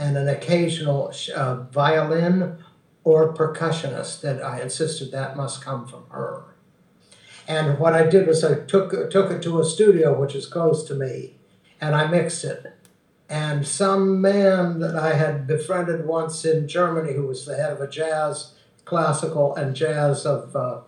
and 0.00 0.16
an 0.16 0.28
occasional 0.28 1.12
uh, 1.36 1.56
violin 1.64 2.56
or 3.04 3.34
percussionist 3.34 4.22
that 4.22 4.42
I 4.42 4.62
insisted 4.62 5.12
that 5.12 5.36
must 5.36 5.62
come 5.62 5.86
from 5.86 6.04
her. 6.08 6.44
And 7.46 7.78
what 7.78 7.92
I 7.92 8.06
did 8.06 8.26
was 8.26 8.42
I 8.42 8.60
took 8.60 9.10
took 9.10 9.30
it 9.30 9.42
to 9.42 9.60
a 9.60 9.64
studio 9.64 10.18
which 10.18 10.34
is 10.34 10.46
close 10.46 10.84
to 10.84 10.94
me, 10.94 11.34
and 11.80 11.94
I 11.94 12.06
mixed 12.06 12.44
it. 12.44 12.72
And 13.28 13.66
some 13.66 14.20
man 14.22 14.80
that 14.80 14.96
I 14.96 15.14
had 15.14 15.46
befriended 15.46 16.06
once 16.06 16.44
in 16.44 16.66
Germany, 16.66 17.12
who 17.12 17.26
was 17.26 17.44
the 17.44 17.56
head 17.56 17.72
of 17.72 17.80
a 17.80 17.88
jazz, 17.88 18.54
classical, 18.86 19.54
and 19.54 19.76
jazz 19.76 20.24
of 20.24 20.56
uh, 20.56 20.80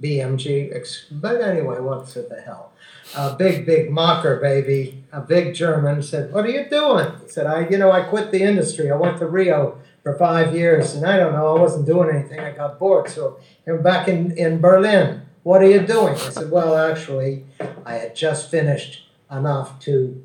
BMG. 0.00 1.06
But 1.10 1.40
anyway, 1.40 1.80
what's 1.80 2.16
it 2.16 2.28
the 2.28 2.40
hell? 2.40 2.72
A 3.16 3.34
big, 3.34 3.64
big 3.64 3.90
mocker 3.90 4.36
baby, 4.36 5.02
a 5.12 5.20
big 5.20 5.54
German 5.54 6.02
said, 6.02 6.32
"What 6.32 6.44
are 6.44 6.50
you 6.50 6.68
doing?" 6.68 7.10
He 7.22 7.28
said, 7.28 7.46
"I, 7.46 7.66
you 7.68 7.78
know, 7.78 7.90
I 7.90 8.02
quit 8.02 8.30
the 8.30 8.42
industry. 8.42 8.90
I 8.90 8.96
went 8.96 9.18
to 9.18 9.26
Rio 9.26 9.78
for 10.02 10.14
five 10.14 10.54
years, 10.54 10.94
and 10.94 11.06
I 11.06 11.16
don't 11.16 11.32
know, 11.32 11.56
I 11.56 11.60
wasn't 11.60 11.86
doing 11.86 12.10
anything. 12.14 12.40
I 12.40 12.52
got 12.52 12.78
bored, 12.78 13.08
so 13.08 13.38
I'm 13.66 13.82
back 13.82 14.08
in 14.08 14.32
in 14.32 14.60
Berlin. 14.60 15.22
What 15.42 15.62
are 15.62 15.70
you 15.70 15.80
doing?" 15.80 16.14
I 16.14 16.30
said, 16.30 16.50
"Well, 16.50 16.76
actually, 16.76 17.44
I 17.84 17.94
had 17.94 18.14
just 18.14 18.50
finished 18.50 19.08
enough 19.30 19.80
to 19.80 20.22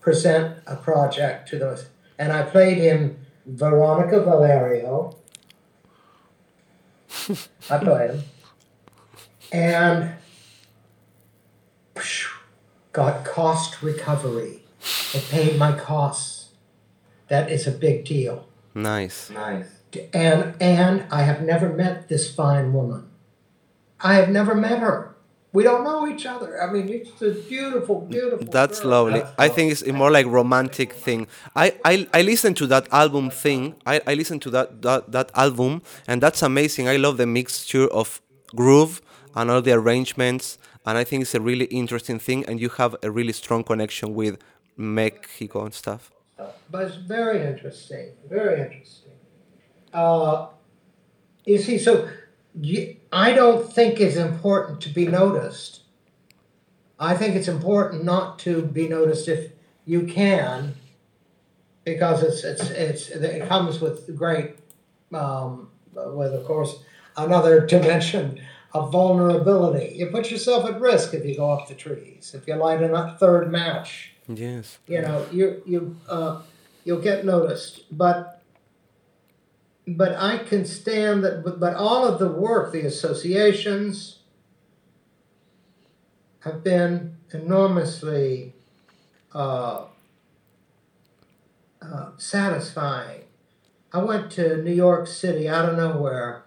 present 0.00 0.56
a 0.66 0.76
project 0.76 1.48
to 1.50 1.58
those, 1.58 1.88
and 2.18 2.32
I 2.32 2.42
played 2.42 2.78
him 2.78 3.18
Veronica 3.46 4.20
Valerio. 4.20 5.16
I 7.70 7.78
played 7.78 8.10
him." 8.10 8.22
and 9.52 10.14
got 12.92 13.24
cost 13.24 13.82
recovery. 13.82 14.62
It 15.14 15.24
paid 15.30 15.58
my 15.58 15.72
costs. 15.72 16.48
That 17.28 17.50
is 17.50 17.66
a 17.66 17.70
big 17.70 18.04
deal. 18.04 18.46
Nice. 18.74 19.30
Nice. 19.30 19.66
And 20.12 20.54
and 20.60 21.04
I 21.10 21.22
have 21.22 21.42
never 21.42 21.68
met 21.68 22.08
this 22.08 22.34
fine 22.34 22.72
woman. 22.72 23.08
I 24.00 24.14
have 24.14 24.30
never 24.30 24.54
met 24.54 24.78
her. 24.78 25.16
We 25.52 25.64
don't 25.64 25.82
know 25.82 26.06
each 26.06 26.26
other. 26.26 26.62
I 26.62 26.72
mean, 26.72 26.88
it's 26.88 27.20
a 27.22 27.32
beautiful, 27.32 28.02
beautiful. 28.02 28.46
That's 28.46 28.80
girl. 28.80 28.90
lovely. 28.90 29.22
I 29.36 29.48
think 29.48 29.72
it's 29.72 29.82
a 29.82 29.92
more 29.92 30.10
like 30.10 30.26
romantic 30.26 30.92
thing. 30.92 31.26
I, 31.56 31.74
I, 31.84 32.06
I 32.14 32.22
listened 32.22 32.56
to 32.58 32.68
that 32.68 32.86
album 32.92 33.30
thing. 33.30 33.74
I, 33.84 34.00
I 34.06 34.14
listened 34.14 34.42
to 34.42 34.50
that, 34.50 34.80
that 34.82 35.10
that 35.10 35.30
album 35.34 35.82
and 36.06 36.22
that's 36.22 36.42
amazing. 36.42 36.88
I 36.88 36.96
love 36.96 37.16
the 37.16 37.26
mixture 37.26 37.88
of 37.88 38.20
groove 38.54 39.02
and 39.34 39.50
all 39.50 39.60
the 39.60 39.72
arrangements 39.72 40.58
and 40.86 40.96
I 40.96 41.04
think 41.04 41.22
it's 41.22 41.34
a 41.34 41.40
really 41.40 41.66
interesting 41.66 42.18
thing 42.18 42.44
and 42.46 42.60
you 42.60 42.68
have 42.70 42.96
a 43.02 43.10
really 43.10 43.32
strong 43.32 43.64
connection 43.64 44.14
with 44.14 44.38
Mexico 44.76 45.64
and 45.64 45.74
stuff. 45.74 46.10
But 46.70 46.86
it's 46.86 46.96
very 46.96 47.46
interesting, 47.46 48.12
very 48.28 48.62
interesting. 48.62 49.12
Uh, 49.92 50.46
you 51.44 51.58
see, 51.58 51.78
so 51.78 52.08
you, 52.58 52.96
I 53.12 53.32
don't 53.32 53.70
think 53.70 54.00
it's 54.00 54.16
important 54.16 54.80
to 54.82 54.88
be 54.88 55.06
noticed. 55.06 55.80
I 56.98 57.16
think 57.16 57.34
it's 57.34 57.48
important 57.48 58.04
not 58.04 58.38
to 58.40 58.62
be 58.62 58.88
noticed 58.88 59.28
if 59.28 59.52
you 59.84 60.06
can, 60.06 60.74
because 61.84 62.22
it's 62.22 62.44
it's 62.44 62.70
it's 62.70 63.08
it 63.08 63.48
comes 63.48 63.80
with 63.80 64.16
great, 64.16 64.56
um, 65.12 65.68
with 65.94 66.32
of 66.34 66.44
course 66.44 66.82
another 67.16 67.66
dimension 67.74 68.40
of 68.72 68.92
vulnerability. 68.92 69.94
You 69.96 70.06
put 70.06 70.30
yourself 70.30 70.68
at 70.68 70.80
risk 70.80 71.14
if 71.14 71.24
you 71.24 71.36
go 71.36 71.50
up 71.50 71.68
the 71.68 71.74
trees. 71.74 72.32
If 72.34 72.46
you 72.46 72.54
light 72.54 72.82
a 72.82 73.16
third 73.18 73.50
match, 73.50 74.12
Yes. 74.28 74.78
you 74.86 75.02
know 75.02 75.26
you 75.32 75.62
you 75.66 75.96
uh, 76.08 76.42
you'll 76.84 77.00
get 77.00 77.24
noticed. 77.24 77.84
But 77.90 78.42
but 79.86 80.14
I 80.14 80.38
can 80.38 80.64
stand 80.64 81.24
that. 81.24 81.42
But, 81.44 81.58
but 81.58 81.74
all 81.74 82.06
of 82.06 82.18
the 82.18 82.28
work, 82.28 82.72
the 82.72 82.82
associations, 82.86 84.20
have 86.40 86.62
been 86.62 87.16
enormously 87.32 88.54
uh, 89.34 89.86
uh, 91.82 92.10
satisfying. 92.18 93.22
I 93.92 93.98
went 93.98 94.30
to 94.32 94.62
New 94.62 94.72
York 94.72 95.06
City 95.08 95.48
out 95.48 95.68
of 95.68 95.76
nowhere. 95.76 96.44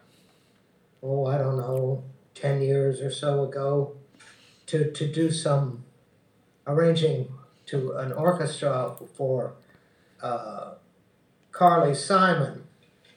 Oh, 1.02 1.26
I 1.26 1.38
don't 1.38 1.58
know, 1.58 2.04
10 2.36 2.62
years 2.62 3.02
or 3.02 3.12
so 3.12 3.44
ago 3.44 3.96
to, 4.68 4.92
to 4.92 5.08
do 5.08 5.32
some 5.32 5.84
arranging 6.68 7.28
to 7.66 7.94
an 7.94 8.12
orchestra 8.12 8.96
for 9.14 9.54
uh, 10.22 10.74
Carly 11.52 11.96
Simon. 11.96 12.64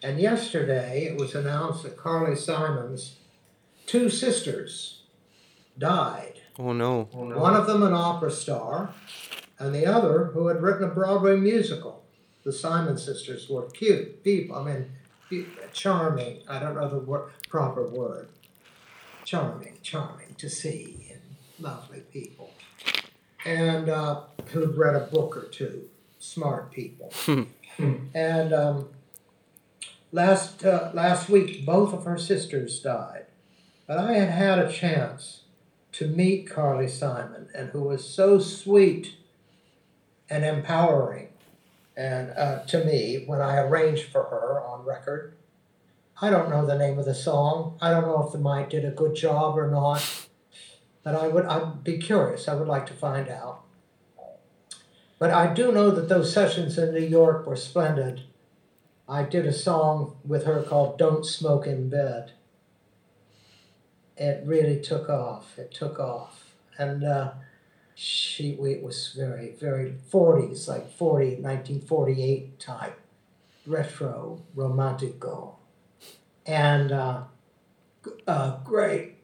And 0.03 0.21
yesterday 0.21 1.07
it 1.07 1.19
was 1.19 1.35
announced 1.35 1.83
that 1.83 1.97
Carly 1.97 2.37
Simon's 2.37 3.17
two 3.87 4.09
sisters 4.11 5.03
died. 5.79 6.41
Oh 6.59 6.73
no. 6.73 7.05
One 7.13 7.55
of 7.55 7.67
them 7.67 7.83
an 7.83 7.93
opera 7.93 8.31
star, 8.31 8.95
and 9.59 9.75
the 9.75 9.87
other 9.87 10.27
who 10.27 10.47
had 10.49 10.63
written 10.63 10.85
a 10.85 10.89
Broadway 10.89 11.37
musical. 11.37 12.05
The 12.45 12.53
Simon 12.53 12.97
sisters 12.97 13.49
were 13.49 13.69
cute 13.71 14.23
people. 14.23 14.57
I 14.57 14.65
mean, 14.65 14.93
be- 15.29 15.47
charming. 15.73 16.43
I 16.49 16.59
don't 16.61 16.77
know 16.77 16.89
the 16.89 16.99
wor- 16.99 17.33
proper 17.49 17.87
word. 17.89 18.29
Charming, 19.27 19.79
charming 19.83 20.37
to 20.39 20.49
see, 20.49 21.09
and 21.11 21.21
lovely 21.59 22.01
people. 22.13 22.53
And 23.45 23.89
uh, 23.89 24.21
who'd 24.53 24.77
read 24.77 24.95
a 24.95 25.01
book 25.01 25.37
or 25.37 25.43
two. 25.43 25.89
Smart 26.21 26.71
people. 26.71 27.13
and 28.15 28.55
um, 28.55 28.89
last 30.13 30.65
uh, 30.65 30.91
last 30.95 31.29
week, 31.29 31.67
both 31.67 31.93
of 31.93 32.05
her 32.05 32.17
sisters 32.17 32.79
died. 32.81 33.27
But 33.89 33.99
I 33.99 34.15
had 34.15 34.31
had 34.31 34.59
a 34.61 34.73
chance 34.73 35.43
to 35.93 36.07
meet 36.07 36.49
Carly 36.49 36.89
Simon, 36.89 37.49
and 37.55 37.71
who 37.71 37.83
was 37.83 38.09
so 38.09 38.39
sweet 38.39 39.17
and 40.31 40.45
empowering, 40.45 41.29
and 41.97 42.31
uh, 42.31 42.65
to 42.67 42.85
me 42.85 43.25
when 43.27 43.41
I 43.41 43.59
arranged 43.59 44.05
for 44.05 44.25
her 44.25 44.61
on 44.61 44.85
record. 44.85 45.36
I 46.19 46.31
don't 46.31 46.49
know 46.49 46.65
the 46.65 46.79
name 46.79 46.99
of 46.99 47.05
the 47.05 47.15
song. 47.15 47.77
I 47.79 47.91
don't 47.91 48.07
know 48.07 48.25
if 48.25 48.33
the 48.33 48.39
mic 48.39 48.71
did 48.71 48.87
a 48.87 48.91
good 48.91 49.15
job 49.15 49.59
or 49.59 49.71
not, 49.71 50.03
but 51.03 51.15
I 51.15 51.29
would 51.29 51.45
I'd 51.45 51.85
be 51.85 51.99
curious. 51.99 52.49
I 52.49 52.55
would 52.55 52.69
like 52.69 52.87
to 52.87 52.95
find 52.95 53.29
out. 53.29 53.61
But 55.19 55.31
I 55.31 55.53
do 55.53 55.73
know 55.73 55.91
that 55.91 56.09
those 56.09 56.33
sessions 56.33 56.79
in 56.79 56.95
New 56.95 57.07
York 57.07 57.47
were 57.47 57.57
splendid. 57.57 58.23
I 59.07 59.25
did 59.25 59.45
a 59.45 59.53
song 59.53 60.17
with 60.25 60.47
her 60.47 60.63
called 60.63 60.97
"Don't 60.97 61.27
Smoke 61.27 61.67
in 61.67 61.91
Bed." 61.91 62.33
It 64.17 64.43
really 64.47 64.81
took 64.81 65.11
off. 65.11 65.59
It 65.59 65.71
took 65.71 66.01
off, 66.01 66.55
and 66.79 67.05
uh, 67.05 67.33
she 67.95 68.57
we, 68.59 68.73
it 68.73 68.83
was 68.83 69.13
very 69.15 69.51
very 69.61 69.97
40s 70.11 70.67
like 70.67 70.91
40 70.91 71.43
1948 71.43 72.59
type 72.59 72.99
retro 73.67 74.41
romantico 74.55 75.56
and 76.47 76.93
uh, 76.93 77.23
uh, 78.27 78.57
great 78.65 79.15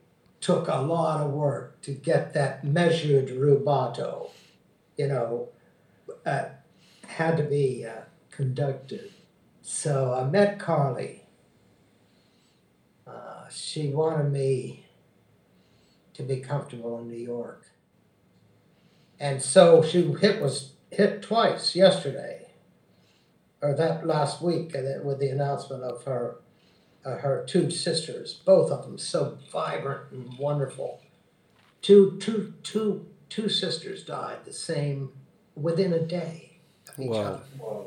took 0.41 0.69
a 0.69 0.81
lot 0.81 1.21
of 1.21 1.31
work 1.31 1.81
to 1.83 1.93
get 1.93 2.35
that 2.35 2.65
measured 2.65 3.29
rubato 3.29 4.31
you 4.97 5.07
know 5.07 5.49
uh, 6.27 6.45
had 7.07 7.37
to 7.37 7.43
be 7.43 7.85
uh, 7.87 8.03
conducted. 8.31 9.13
So 9.61 10.15
i 10.15 10.29
met 10.29 10.59
carly. 10.59 11.25
Uh, 13.07 13.49
she 13.51 13.91
wanted 13.91 14.33
me 14.33 14.87
to 16.15 16.23
be 16.23 16.37
comfortable 16.37 16.99
in 16.99 17.09
new 17.09 17.17
york. 17.17 17.67
And 19.21 19.41
so 19.41 19.83
she 19.83 20.03
hit 20.21 20.43
was 20.43 20.73
hit 20.91 21.23
twice 21.23 21.77
yesterday, 21.77 22.49
or 23.61 23.75
that 23.75 24.07
last 24.07 24.43
week, 24.43 24.75
with 25.05 25.21
the 25.21 25.29
announcement 25.29 25.85
of 25.85 26.03
her 26.05 26.37
uh, 27.05 27.17
her 27.17 27.45
two 27.47 27.71
sisters, 27.71 28.35
both 28.45 28.71
of 28.71 28.85
them 28.85 28.99
so 28.99 29.39
vibrant 29.51 30.11
and 30.13 30.37
wonderful. 30.39 31.01
Two 31.81 32.17
two 32.21 32.55
two 32.63 33.07
two 33.29 33.49
sisters 33.49 34.05
died 34.05 34.39
the 34.45 34.53
same 34.53 35.11
within 35.55 35.93
a 35.93 36.01
day 36.01 36.59
of 36.89 36.99
each 37.01 37.11
Wow. 37.11 37.23
other. 37.23 37.41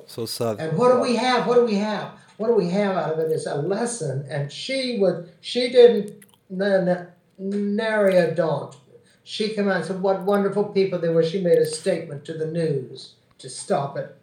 So 0.07 0.26
sad. 0.26 0.59
And 0.59 0.78
what 0.78 0.93
do 0.93 0.99
we 1.01 1.16
have? 1.16 1.47
What 1.47 1.55
do 1.55 1.66
we 1.66 1.76
have? 1.76 2.11
What 2.38 2.47
do 2.47 2.53
we 2.55 2.70
have 2.70 2.97
out 2.97 3.13
of 3.13 3.20
it 3.20 3.32
is 3.32 3.45
a 3.47 3.55
lesson. 3.55 4.26
And 4.30 4.51
she 4.51 4.97
would, 4.99 5.30
she 5.39 5.70
didn't 5.70 6.26
n- 6.51 7.07
nary 7.38 8.18
a 8.18 8.36
daunt. 8.36 8.76
She 9.24 9.49
came 9.49 9.68
out 9.70 9.78
and 9.78 9.86
said, 9.86 10.01
"What 10.01 10.22
wonderful 10.24 10.66
people 10.66 10.99
they 10.99 11.09
were." 11.09 11.24
She 11.24 11.41
made 11.41 11.57
a 11.57 11.66
statement 11.66 12.26
to 12.26 12.34
the 12.34 12.45
news 12.45 13.13
to 13.39 13.49
stop 13.49 13.97
it 13.97 14.16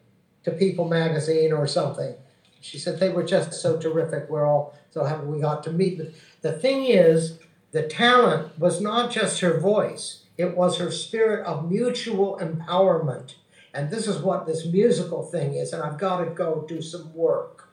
to 0.44 0.50
People 0.52 0.86
Magazine 0.86 1.52
or 1.52 1.66
something. 1.66 2.14
She 2.62 2.78
said 2.78 2.98
they 2.98 3.10
were 3.10 3.24
just 3.24 3.52
so 3.52 3.76
terrific. 3.78 4.30
We're 4.30 4.46
all 4.46 4.74
so 4.90 5.04
happy 5.04 5.26
we 5.26 5.40
got 5.40 5.62
to 5.64 5.72
meet. 5.72 5.98
But 5.98 6.12
the 6.40 6.52
thing 6.52 6.84
is, 6.84 7.38
the 7.72 7.82
talent 7.82 8.58
was 8.58 8.80
not 8.80 9.10
just 9.10 9.40
her 9.40 9.60
voice; 9.60 10.24
it 10.38 10.56
was 10.56 10.78
her 10.78 10.90
spirit 10.90 11.44
of 11.44 11.70
mutual 11.70 12.38
empowerment. 12.40 13.34
And 13.74 13.90
this 13.90 14.06
is 14.06 14.18
what 14.18 14.46
this 14.46 14.66
musical 14.66 15.22
thing 15.22 15.54
is. 15.54 15.72
And 15.72 15.82
I've 15.82 15.98
got 15.98 16.22
to 16.22 16.30
go 16.30 16.64
do 16.68 16.82
some 16.82 17.14
work. 17.14 17.70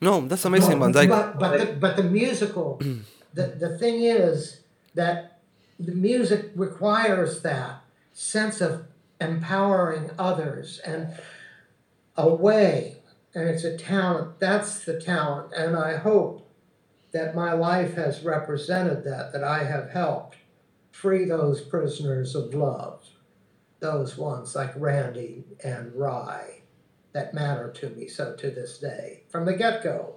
No, 0.00 0.20
that's 0.26 0.44
amazing, 0.44 0.78
Van 0.80 0.92
Dyke. 0.92 1.08
But 1.08 1.38
but 1.38 1.58
the, 1.58 1.66
but 1.74 1.96
the 1.96 2.02
musical, 2.02 2.80
the 3.34 3.46
the 3.48 3.78
thing 3.78 4.02
is 4.02 4.60
that 4.94 5.38
the 5.78 5.92
music 5.92 6.50
requires 6.54 7.42
that 7.42 7.82
sense 8.12 8.60
of 8.60 8.86
empowering 9.20 10.10
others 10.18 10.78
and 10.80 11.14
a 12.16 12.28
way, 12.28 12.96
and 13.34 13.48
it's 13.48 13.64
a 13.64 13.76
talent. 13.76 14.40
That's 14.40 14.84
the 14.84 15.00
talent, 15.00 15.52
and 15.56 15.76
I 15.76 15.96
hope 15.96 16.48
that 17.12 17.34
my 17.34 17.52
life 17.52 17.94
has 17.94 18.22
represented 18.22 19.04
that. 19.04 19.32
That 19.32 19.44
I 19.44 19.64
have 19.64 19.90
helped 19.90 20.36
free 20.92 21.24
those 21.24 21.60
prisoners 21.60 22.34
of 22.34 22.54
love, 22.54 23.04
those 23.80 24.16
ones 24.16 24.54
like 24.54 24.72
Randy 24.76 25.44
and 25.62 25.94
Ry 25.94 26.60
that 27.12 27.34
matter 27.34 27.70
to 27.70 27.90
me 27.90 28.06
so 28.06 28.34
to 28.34 28.50
this 28.50 28.78
day 28.78 29.24
from 29.28 29.44
the 29.44 29.56
get 29.56 29.82
go. 29.82 30.16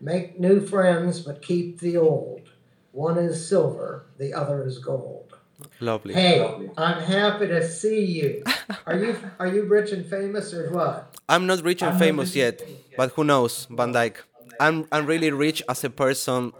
Make 0.00 0.38
new 0.38 0.64
friends, 0.64 1.20
but 1.20 1.42
keep 1.42 1.80
the 1.80 1.96
old. 1.96 2.50
One 2.92 3.18
is 3.18 3.48
silver, 3.48 4.06
the 4.18 4.32
other 4.32 4.64
is 4.64 4.78
gold. 4.78 5.36
Lovely. 5.80 6.14
Hey, 6.14 6.40
I'm 6.76 7.00
happy 7.02 7.46
to 7.48 7.66
see 7.68 8.04
you. 8.04 8.42
Are 8.86 8.96
you 8.96 9.16
are 9.40 9.46
you 9.48 9.64
rich 9.64 9.92
and 9.92 10.04
famous 10.06 10.52
or 10.54 10.70
what? 10.70 11.16
I'm 11.28 11.46
not 11.46 11.62
rich 11.64 11.82
and 11.82 11.98
famous 11.98 12.34
yet, 12.36 12.62
but 12.96 13.10
who 13.12 13.24
knows, 13.24 13.66
Van 13.70 13.92
Dyke. 13.92 14.22
I'm 14.60 14.86
I'm 14.92 15.06
really 15.06 15.30
rich 15.30 15.62
as 15.68 15.82
a 15.84 15.90
person, 15.90 16.52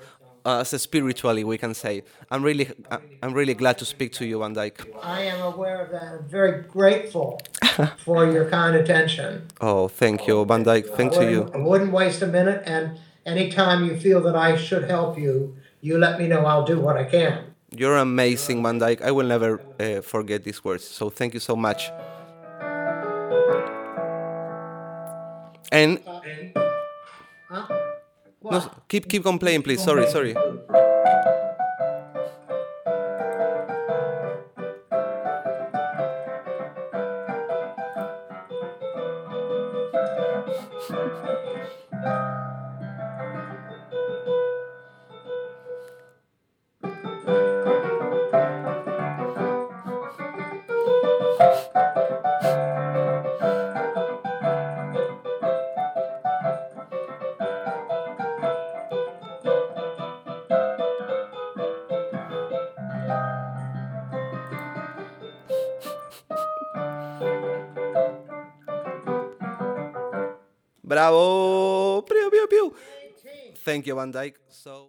uh, 0.45 0.59
as 0.61 0.73
a 0.73 0.79
spiritually 0.79 1.45
we 1.45 1.59
can 1.59 1.75
say. 1.75 2.03
I'm 2.31 2.43
really 2.43 2.71
I- 2.91 2.99
I'm 3.23 3.33
really 3.35 3.55
glad 3.55 3.79
to 3.79 3.85
speak 3.85 4.13
to 4.15 4.25
you, 4.27 4.39
Van 4.41 4.53
Dyke. 4.53 4.81
I 5.03 5.23
am 5.23 5.41
aware 5.43 5.81
of 5.85 5.91
that. 5.93 6.03
I'm 6.03 6.29
very 6.29 6.63
grateful 6.63 7.41
for 8.05 8.27
your 8.31 8.49
kind 8.51 8.77
attention. 8.77 9.47
Oh, 9.61 9.89
thank 9.89 10.27
you, 10.27 10.45
Van 10.45 10.63
Dyke. 10.65 10.87
Thanks 10.97 11.17
I 11.17 11.25
to 11.25 11.31
you. 11.31 11.41
wouldn't, 11.43 11.57
I 11.57 11.69
wouldn't 11.69 11.93
waste 11.93 12.23
a 12.23 12.27
minute, 12.27 12.63
and 12.67 12.99
anytime 13.27 13.85
you 13.85 13.97
feel 13.99 14.21
that 14.23 14.35
I 14.37 14.57
should 14.57 14.85
help 14.91 15.19
you, 15.19 15.57
you 15.81 15.99
let 15.99 16.19
me 16.19 16.27
know. 16.27 16.45
I'll 16.47 16.65
do 16.65 16.81
what 16.81 16.97
I 16.97 17.05
can. 17.05 17.48
You're 17.71 17.97
amazing, 17.97 18.63
Van 18.63 18.79
Dyke. 18.79 19.03
I 19.03 19.11
will 19.11 19.27
never 19.27 19.61
uh, 19.79 20.01
forget 20.01 20.43
these 20.45 20.65
words. 20.65 20.85
So 20.85 21.11
thank 21.11 21.35
you 21.35 21.41
so 21.41 21.55
much. 21.55 21.91
And 25.71 26.01
no, 28.43 28.71
keep 28.89 29.09
keep 29.09 29.27
on 29.27 29.39
playing, 29.39 29.63
please. 29.63 29.83
Sorry, 29.83 30.07
sorry. 30.09 30.35
Thank 73.79 73.87
you, 73.87 73.95
Van 73.95 74.11
Dyke. 74.11 74.41
So. 74.51 74.87